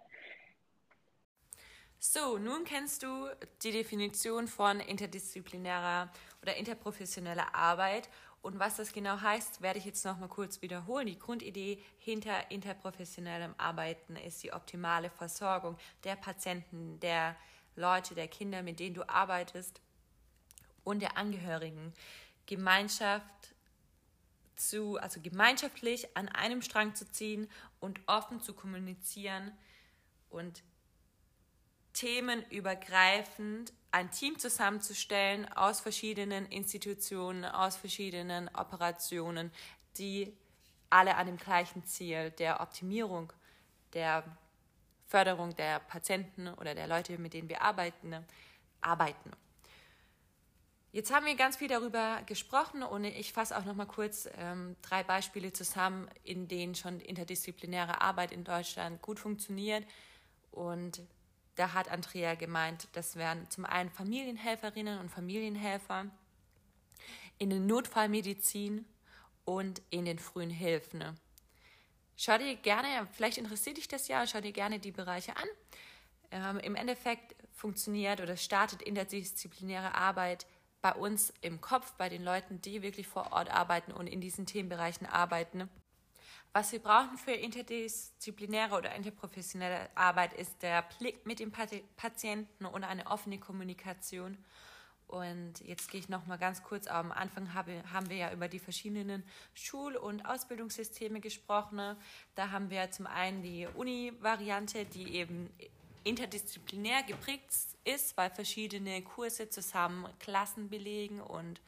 So, 2.01 2.39
nun 2.39 2.65
kennst 2.65 3.03
du 3.03 3.29
die 3.63 3.73
Definition 3.73 4.47
von 4.47 4.79
interdisziplinärer 4.79 6.11
oder 6.43 6.57
interprofessioneller 6.57 7.55
Arbeit 7.55 8.09
und 8.41 8.59
was 8.59 8.77
das 8.77 8.93
genau 8.93 9.21
heißt, 9.21 9.63
werde 9.63 9.79
ich 9.79 9.85
jetzt 9.85 10.05
noch 10.05 10.19
mal 10.19 10.29
kurz 10.29 10.63
wiederholen. 10.63 11.07
Die 11.07 11.19
Grundidee 11.19 11.83
hinter 11.99 12.51
interprofessionellem 12.51 13.55
Arbeiten 13.59 14.17
ist 14.17 14.43
die 14.43 14.53
optimale 14.53 15.11
Versorgung 15.11 15.77
der 16.05 16.17
Patienten, 16.17 17.01
der 17.01 17.37
Leute, 17.75 18.15
der 18.15 18.29
Kinder, 18.29 18.63
mit 18.63 18.81
denen 18.81 18.95
du 18.95 19.09
arbeitest 19.09 19.81
und 20.85 21.03
der 21.03 21.19
Angehörigen. 21.19 21.93
Gemeinschaft 22.47 23.55
zu, 24.59 24.99
also 24.99 25.21
gemeinschaftlich 25.21 26.17
an 26.17 26.29
einem 26.29 26.63
Strang 26.63 26.95
zu 26.95 27.11
ziehen 27.11 27.49
und 27.81 28.01
offen 28.07 28.41
zu 28.41 28.55
kommunizieren 28.55 29.53
und 30.31 30.63
themenübergreifend 31.93 33.73
ein 33.91 34.11
Team 34.11 34.39
zusammenzustellen 34.39 35.51
aus 35.53 35.81
verschiedenen 35.81 36.47
Institutionen, 36.47 37.45
aus 37.45 37.77
verschiedenen 37.77 38.49
Operationen, 38.55 39.51
die 39.97 40.37
alle 40.91 41.17
an 41.17 41.27
dem 41.27 41.37
gleichen 41.37 41.85
Ziel 41.87 42.31
der 42.33 42.61
Optimierung, 42.61 43.33
der 43.95 44.25
Förderung 45.07 45.57
der 45.57 45.81
Patienten 45.81 46.49
oder 46.49 46.75
der 46.75 46.87
Leute, 46.87 47.19
mit 47.19 47.33
denen 47.33 47.49
wir 47.49 47.63
arbeiten, 47.63 48.15
arbeiten. 48.81 49.33
Jetzt 50.99 51.15
haben 51.15 51.27
wir 51.27 51.37
ganz 51.37 51.57
viel 51.57 51.69
darüber 51.69 52.23
gesprochen 52.27 52.83
und 52.83 53.05
ich 53.05 53.33
fasse 53.33 53.57
auch 53.57 53.65
noch 53.65 53.77
mal 53.77 53.87
kurz 53.87 54.29
ähm, 54.37 54.75
drei 54.83 55.05
Beispiele 55.05 55.53
zusammen, 55.53 56.11
in 56.25 56.49
denen 56.49 56.75
schon 56.75 56.99
interdisziplinäre 56.99 58.01
Arbeit 58.01 58.33
in 58.33 58.43
Deutschland 58.43 59.01
gut 59.01 59.21
funktioniert 59.21 59.87
und 60.51 61.01
da 61.55 61.73
hat 61.73 61.89
Andrea 61.89 62.35
gemeint, 62.35 62.89
das 62.95 63.15
wären 63.15 63.49
zum 63.49 63.65
einen 63.65 63.91
Familienhelferinnen 63.91 64.99
und 64.99 65.09
Familienhelfer 65.09 66.07
in 67.39 67.51
der 67.51 67.61
Notfallmedizin 67.61 68.85
und 69.45 69.81
in 69.91 70.05
den 70.05 70.19
frühen 70.19 70.51
Hilfen. 70.51 71.17
Schau 72.17 72.39
dir 72.39 72.57
gerne, 72.57 73.07
vielleicht 73.13 73.39
interessiert 73.39 73.77
dich 73.77 73.87
das 73.87 74.09
ja, 74.09 74.27
schau 74.27 74.41
dir 74.41 74.51
gerne 74.51 74.81
die 74.81 74.91
Bereiche 74.91 75.37
an. 75.37 75.49
Ähm, 76.33 76.59
Im 76.59 76.75
Endeffekt 76.75 77.37
funktioniert 77.55 78.21
oder 78.21 78.37
startet 78.37 78.83
interdisziplinäre 78.83 79.95
Arbeit 79.95 80.45
bei 80.81 80.93
uns 80.93 81.33
im 81.41 81.61
Kopf, 81.61 81.93
bei 81.95 82.09
den 82.09 82.23
Leuten, 82.23 82.61
die 82.61 82.83
wirklich 82.83 83.09
vor 83.09 83.33
Ort 83.33 83.51
arbeiten 83.51 83.93
und 83.93 84.07
in 84.07 84.21
diesen 84.21 84.47
Themenbereichen 84.47 85.07
arbeiten. 85.07 85.69
Was 86.53 86.73
wir 86.73 86.79
brauchen 86.79 87.19
für 87.19 87.33
interdisziplinäre 87.33 88.75
oder 88.77 88.95
interprofessionelle 88.95 89.91
Arbeit 89.95 90.33
ist 90.33 90.63
der 90.63 90.83
Blick 90.99 91.27
mit 91.27 91.41
dem 91.41 91.53
Patienten 91.53 92.65
und 92.65 92.85
eine 92.85 93.07
offene 93.07 93.39
Kommunikation. 93.39 94.39
Und 95.07 95.61
jetzt 95.61 95.91
gehe 95.91 96.01
ich 96.01 96.09
noch 96.09 96.27
mal 96.27 96.37
ganz 96.37 96.63
kurz 96.63 96.87
am 96.87 97.13
Anfang 97.13 97.55
habe, 97.55 97.83
haben 97.93 98.11
wir 98.11 98.17
ja 98.17 98.33
über 98.33 98.47
die 98.47 98.59
verschiedenen 98.59 99.25
Schul- 99.55 99.97
und 99.97 100.27
Ausbildungssysteme 100.27 101.21
gesprochen. 101.21 101.97
Da 102.35 102.51
haben 102.51 102.69
wir 102.69 102.91
zum 102.91 103.07
einen 103.07 103.43
die 103.43 103.67
Uni-Variante, 103.67 104.85
die 104.85 105.15
eben 105.15 105.49
interdisziplinär 106.09 107.03
geprägt 107.03 107.53
ist, 107.85 108.17
weil 108.17 108.31
verschiedene 108.31 109.03
Kurse 109.03 109.49
zusammen 109.49 110.09
Klassen 110.19 110.69
belegen 110.69 111.21
und 111.21 111.61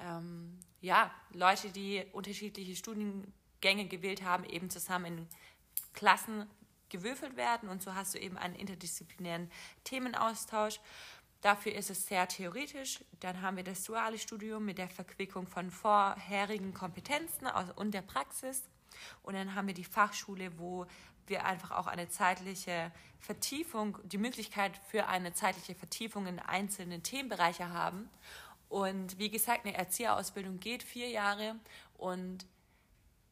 ähm, 0.00 0.58
ja, 0.80 1.10
Leute, 1.32 1.70
die 1.70 2.04
unterschiedliche 2.12 2.74
Studien 2.76 3.32
Gänge 3.60 3.86
gewählt 3.86 4.22
haben, 4.22 4.44
eben 4.44 4.68
zusammen 4.68 5.06
in 5.06 5.28
Klassen 5.92 6.46
gewürfelt 6.88 7.36
werden 7.36 7.68
und 7.68 7.82
so 7.82 7.94
hast 7.94 8.14
du 8.14 8.18
eben 8.18 8.36
einen 8.36 8.54
interdisziplinären 8.54 9.50
Themenaustausch. 9.84 10.80
Dafür 11.40 11.74
ist 11.74 11.90
es 11.90 12.06
sehr 12.06 12.26
theoretisch. 12.26 13.04
Dann 13.20 13.42
haben 13.42 13.56
wir 13.56 13.64
das 13.64 13.84
duale 13.84 14.18
Studium 14.18 14.64
mit 14.64 14.78
der 14.78 14.88
Verquickung 14.88 15.46
von 15.46 15.70
vorherigen 15.70 16.72
Kompetenzen 16.72 17.46
und 17.76 17.92
der 17.92 18.02
Praxis. 18.02 18.62
Und 19.22 19.34
dann 19.34 19.54
haben 19.54 19.66
wir 19.66 19.74
die 19.74 19.84
Fachschule, 19.84 20.58
wo 20.58 20.86
wir 21.28 21.44
einfach 21.44 21.70
auch 21.72 21.86
eine 21.86 22.08
zeitliche 22.08 22.92
Vertiefung, 23.18 23.98
die 24.04 24.18
Möglichkeit 24.18 24.72
für 24.88 25.06
eine 25.06 25.32
zeitliche 25.32 25.74
Vertiefung 25.74 26.26
in 26.26 26.38
einzelne 26.38 27.00
Themenbereiche 27.00 27.70
haben. 27.70 28.10
Und 28.68 29.18
wie 29.18 29.30
gesagt, 29.30 29.64
eine 29.64 29.76
Erzieherausbildung 29.76 30.60
geht 30.60 30.82
vier 30.82 31.08
Jahre 31.08 31.56
und 31.96 32.46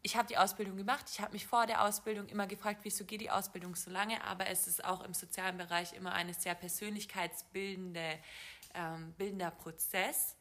ich 0.04 0.16
habe 0.16 0.26
die 0.26 0.36
Ausbildung 0.36 0.76
gemacht. 0.76 1.06
Ich 1.12 1.20
habe 1.20 1.32
mich 1.32 1.46
vor 1.46 1.66
der 1.66 1.84
Ausbildung 1.84 2.26
immer 2.28 2.48
gefragt, 2.48 2.80
wieso 2.82 3.04
geht 3.04 3.20
die 3.20 3.30
Ausbildung 3.30 3.76
so 3.76 3.90
lange? 3.90 4.22
Aber 4.24 4.48
es 4.48 4.66
ist 4.66 4.84
auch 4.84 5.02
im 5.04 5.14
sozialen 5.14 5.56
Bereich 5.58 5.92
immer 5.92 6.12
ein 6.12 6.32
sehr 6.34 6.56
persönlichkeitsbildender 6.56 8.18
ähm, 8.74 9.12
bildender 9.12 9.50
Prozess. 9.50 10.36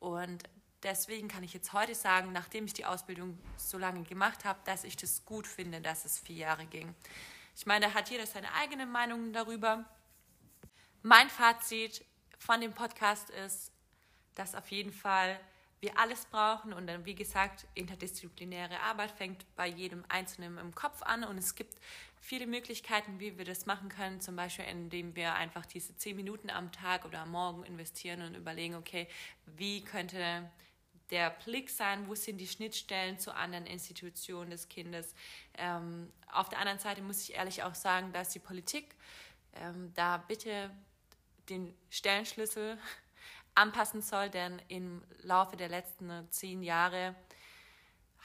Und 0.00 0.42
deswegen 0.86 1.26
kann 1.26 1.42
ich 1.42 1.52
jetzt 1.52 1.72
heute 1.72 1.94
sagen, 1.94 2.32
nachdem 2.32 2.64
ich 2.64 2.72
die 2.72 2.84
Ausbildung 2.84 3.36
so 3.56 3.76
lange 3.76 4.04
gemacht 4.04 4.44
habe, 4.44 4.60
dass 4.64 4.84
ich 4.84 4.96
das 4.96 5.24
gut 5.24 5.46
finde, 5.46 5.80
dass 5.80 6.04
es 6.04 6.18
vier 6.18 6.36
Jahre 6.36 6.64
ging. 6.64 6.94
Ich 7.56 7.66
meine, 7.66 7.86
da 7.86 7.94
hat 7.94 8.08
jeder 8.08 8.26
seine 8.26 8.52
eigene 8.54 8.86
Meinung 8.86 9.32
darüber. 9.32 9.84
Mein 11.02 11.28
Fazit 11.28 12.04
von 12.38 12.60
dem 12.60 12.72
Podcast 12.72 13.30
ist, 13.30 13.72
dass 14.36 14.54
auf 14.54 14.70
jeden 14.70 14.92
Fall 14.92 15.40
wir 15.80 15.98
alles 15.98 16.24
brauchen 16.26 16.72
und 16.72 16.86
dann, 16.86 17.04
wie 17.04 17.14
gesagt, 17.14 17.66
interdisziplinäre 17.74 18.80
Arbeit 18.80 19.10
fängt 19.10 19.44
bei 19.56 19.66
jedem 19.66 20.04
Einzelnen 20.08 20.56
im 20.58 20.74
Kopf 20.74 21.02
an 21.02 21.24
und 21.24 21.36
es 21.36 21.54
gibt 21.54 21.74
viele 22.20 22.46
Möglichkeiten, 22.46 23.18
wie 23.18 23.36
wir 23.38 23.44
das 23.44 23.66
machen 23.66 23.88
können, 23.88 24.20
zum 24.20 24.36
Beispiel 24.36 24.64
indem 24.66 25.16
wir 25.16 25.34
einfach 25.34 25.66
diese 25.66 25.96
zehn 25.96 26.16
Minuten 26.16 26.48
am 26.50 26.72
Tag 26.72 27.04
oder 27.04 27.20
am 27.20 27.32
Morgen 27.32 27.64
investieren 27.64 28.22
und 28.22 28.34
überlegen, 28.34 28.74
okay, 28.74 29.08
wie 29.56 29.82
könnte 29.82 30.48
der 31.10 31.30
Blick 31.30 31.70
sein, 31.70 32.08
wo 32.08 32.14
sind 32.14 32.38
die 32.38 32.48
Schnittstellen 32.48 33.18
zu 33.18 33.34
anderen 33.34 33.66
Institutionen 33.66 34.50
des 34.50 34.68
Kindes. 34.68 35.14
Ähm, 35.56 36.12
auf 36.32 36.48
der 36.48 36.58
anderen 36.58 36.78
Seite 36.78 37.02
muss 37.02 37.22
ich 37.22 37.34
ehrlich 37.34 37.62
auch 37.62 37.74
sagen, 37.74 38.12
dass 38.12 38.30
die 38.30 38.38
Politik 38.38 38.94
ähm, 39.54 39.92
da 39.94 40.18
bitte 40.18 40.70
den 41.48 41.74
Stellenschlüssel 41.90 42.78
anpassen 43.54 44.02
soll, 44.02 44.30
denn 44.30 44.60
im 44.68 45.02
Laufe 45.22 45.56
der 45.56 45.68
letzten 45.68 46.30
zehn 46.30 46.62
Jahre 46.62 47.14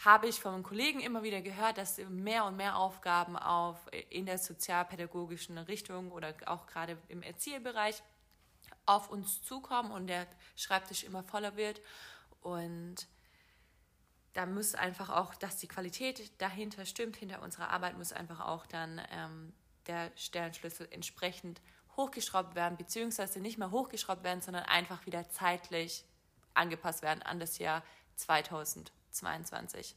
habe 0.03 0.27
ich 0.27 0.39
von 0.39 0.63
Kollegen 0.63 0.99
immer 0.99 1.21
wieder 1.21 1.41
gehört, 1.41 1.77
dass 1.77 1.99
mehr 2.09 2.45
und 2.45 2.57
mehr 2.57 2.75
Aufgaben 2.75 3.37
auf, 3.37 3.77
in 4.09 4.25
der 4.25 4.39
sozialpädagogischen 4.39 5.57
Richtung 5.59 6.11
oder 6.11 6.33
auch 6.47 6.65
gerade 6.65 6.97
im 7.07 7.21
Erzieherbereich 7.21 8.01
auf 8.87 9.09
uns 9.09 9.43
zukommen 9.43 9.91
und 9.91 10.07
der 10.07 10.25
Schreibtisch 10.55 11.03
immer 11.03 11.23
voller 11.23 11.55
wird. 11.55 11.81
Und 12.41 13.07
da 14.33 14.45
muss 14.45 14.75
einfach 14.75 15.09
auch, 15.09 15.35
dass 15.35 15.57
die 15.57 15.67
Qualität 15.67 16.31
dahinter 16.41 16.85
stimmt, 16.85 17.15
hinter 17.15 17.41
unserer 17.41 17.69
Arbeit 17.69 17.97
muss 17.97 18.13
einfach 18.13 18.39
auch 18.39 18.65
dann 18.65 19.01
ähm, 19.11 19.53
der 19.87 20.11
Sternschlüssel 20.15 20.87
entsprechend 20.91 21.61
hochgeschraubt 21.97 22.55
werden, 22.55 22.77
beziehungsweise 22.77 23.39
nicht 23.39 23.57
mehr 23.57 23.71
hochgeschraubt 23.71 24.23
werden, 24.23 24.41
sondern 24.41 24.63
einfach 24.63 25.05
wieder 25.05 25.29
zeitlich 25.29 26.05
angepasst 26.53 27.01
werden 27.01 27.21
an 27.23 27.39
das 27.39 27.57
Jahr 27.57 27.83
2022. 28.15 29.95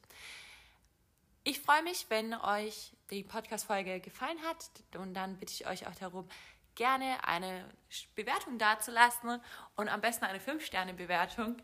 Ich 1.44 1.60
freue 1.60 1.82
mich, 1.82 2.06
wenn 2.08 2.34
euch 2.34 2.92
die 3.10 3.22
Podcast-Folge 3.22 4.00
gefallen 4.00 4.38
hat 4.48 4.70
und 4.96 5.14
dann 5.14 5.36
bitte 5.36 5.52
ich 5.52 5.66
euch 5.66 5.86
auch 5.86 5.94
darum, 5.94 6.28
gerne 6.74 7.22
eine 7.26 7.68
Bewertung 8.14 8.58
dazulassen 8.58 9.40
und 9.76 9.88
am 9.88 10.00
besten 10.00 10.24
eine 10.24 10.40
5-Sterne-Bewertung. 10.40 11.56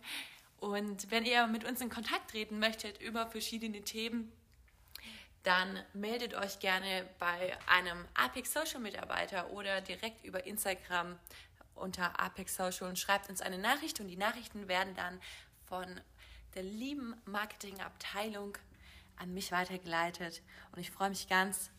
Und 0.61 1.11
wenn 1.11 1.25
ihr 1.25 1.47
mit 1.47 1.65
uns 1.65 1.81
in 1.81 1.89
Kontakt 1.89 2.31
treten 2.31 2.59
möchtet 2.59 3.01
über 3.01 3.27
verschiedene 3.27 3.83
Themen, 3.83 4.31
dann 5.43 5.83
meldet 5.95 6.35
euch 6.35 6.59
gerne 6.59 7.09
bei 7.19 7.57
einem 7.67 8.05
Apex 8.13 8.53
Social 8.53 8.81
Mitarbeiter 8.81 9.51
oder 9.51 9.81
direkt 9.81 10.23
über 10.25 10.45
Instagram 10.45 11.19
unter 11.75 12.21
Apex 12.21 12.57
Social 12.57 12.89
und 12.89 12.99
schreibt 12.99 13.31
uns 13.31 13.41
eine 13.41 13.57
Nachricht 13.57 14.01
und 14.01 14.09
die 14.09 14.19
Nachrichten 14.19 14.69
werden 14.69 14.95
dann 14.95 15.19
von 15.67 16.01
der 16.55 16.63
lieben 16.63 17.15
Marketingabteilung 17.25 18.59
an 19.17 19.33
mich 19.33 19.53
weitergeleitet 19.53 20.43
und 20.73 20.81
ich 20.81 20.91
freue 20.91 21.09
mich 21.09 21.27
ganz 21.27 21.71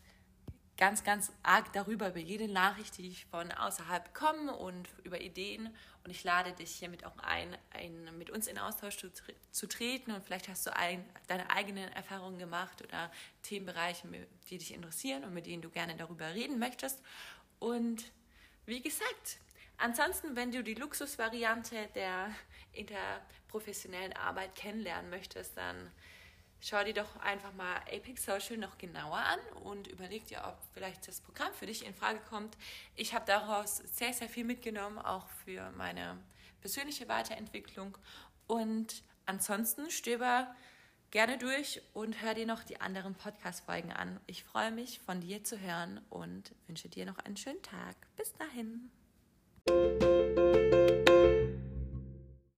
ganz, 0.76 1.04
ganz 1.04 1.32
arg 1.44 1.72
darüber, 1.72 2.08
über 2.08 2.18
jede 2.18 2.48
Nachricht, 2.48 2.98
die 2.98 3.06
ich 3.06 3.26
von 3.26 3.52
außerhalb 3.52 4.12
bekomme 4.12 4.56
und 4.56 4.88
über 5.04 5.20
Ideen. 5.20 5.72
Und 6.04 6.10
ich 6.10 6.24
lade 6.24 6.52
dich 6.52 6.70
hiermit 6.70 7.04
auch 7.04 7.16
ein, 7.18 7.56
ein 7.70 8.18
mit 8.18 8.30
uns 8.30 8.48
in 8.48 8.58
Austausch 8.58 8.96
zu, 8.96 9.10
zu 9.52 9.68
treten. 9.68 10.10
Und 10.10 10.24
vielleicht 10.24 10.48
hast 10.48 10.66
du 10.66 10.74
ein, 10.74 11.04
deine 11.28 11.48
eigenen 11.50 11.92
Erfahrungen 11.92 12.38
gemacht 12.38 12.82
oder 12.82 13.12
Themenbereiche, 13.42 14.08
die 14.50 14.58
dich 14.58 14.74
interessieren 14.74 15.24
und 15.24 15.32
mit 15.32 15.46
denen 15.46 15.62
du 15.62 15.70
gerne 15.70 15.96
darüber 15.96 16.34
reden 16.34 16.58
möchtest. 16.58 17.00
Und 17.60 18.10
wie 18.66 18.82
gesagt, 18.82 19.38
ansonsten, 19.76 20.34
wenn 20.34 20.50
du 20.50 20.64
die 20.64 20.74
Luxusvariante 20.74 21.88
der 21.94 22.34
interprofessionellen 22.72 24.14
Arbeit 24.14 24.56
kennenlernen 24.56 25.10
möchtest, 25.10 25.56
dann 25.56 25.92
schau 26.62 26.82
dir 26.84 26.94
doch 26.94 27.16
einfach 27.16 27.52
mal 27.54 27.76
Apex 27.92 28.24
Social 28.24 28.56
noch 28.56 28.78
genauer 28.78 29.18
an 29.18 29.40
und 29.64 29.88
überleg 29.88 30.26
dir, 30.26 30.42
ob 30.46 30.56
vielleicht 30.72 31.06
das 31.06 31.20
Programm 31.20 31.52
für 31.52 31.66
dich 31.66 31.84
in 31.84 31.92
Frage 31.92 32.20
kommt. 32.30 32.56
Ich 32.94 33.14
habe 33.14 33.26
daraus 33.26 33.78
sehr, 33.78 34.12
sehr 34.12 34.28
viel 34.28 34.44
mitgenommen, 34.44 34.98
auch 34.98 35.28
für 35.44 35.70
meine 35.72 36.18
persönliche 36.60 37.08
Weiterentwicklung. 37.08 37.98
Und 38.46 39.02
ansonsten 39.26 39.90
stöber 39.90 40.54
gerne 41.10 41.36
durch 41.36 41.82
und 41.92 42.22
hör 42.22 42.34
dir 42.34 42.46
noch 42.46 42.62
die 42.62 42.80
anderen 42.80 43.14
Podcast-Folgen 43.14 43.92
an. 43.92 44.20
Ich 44.26 44.44
freue 44.44 44.70
mich, 44.70 45.00
von 45.00 45.20
dir 45.20 45.44
zu 45.44 45.60
hören 45.60 46.00
und 46.08 46.54
wünsche 46.68 46.88
dir 46.88 47.04
noch 47.04 47.18
einen 47.18 47.36
schönen 47.36 47.62
Tag. 47.62 47.96
Bis 48.16 48.32
dahin. 48.34 48.90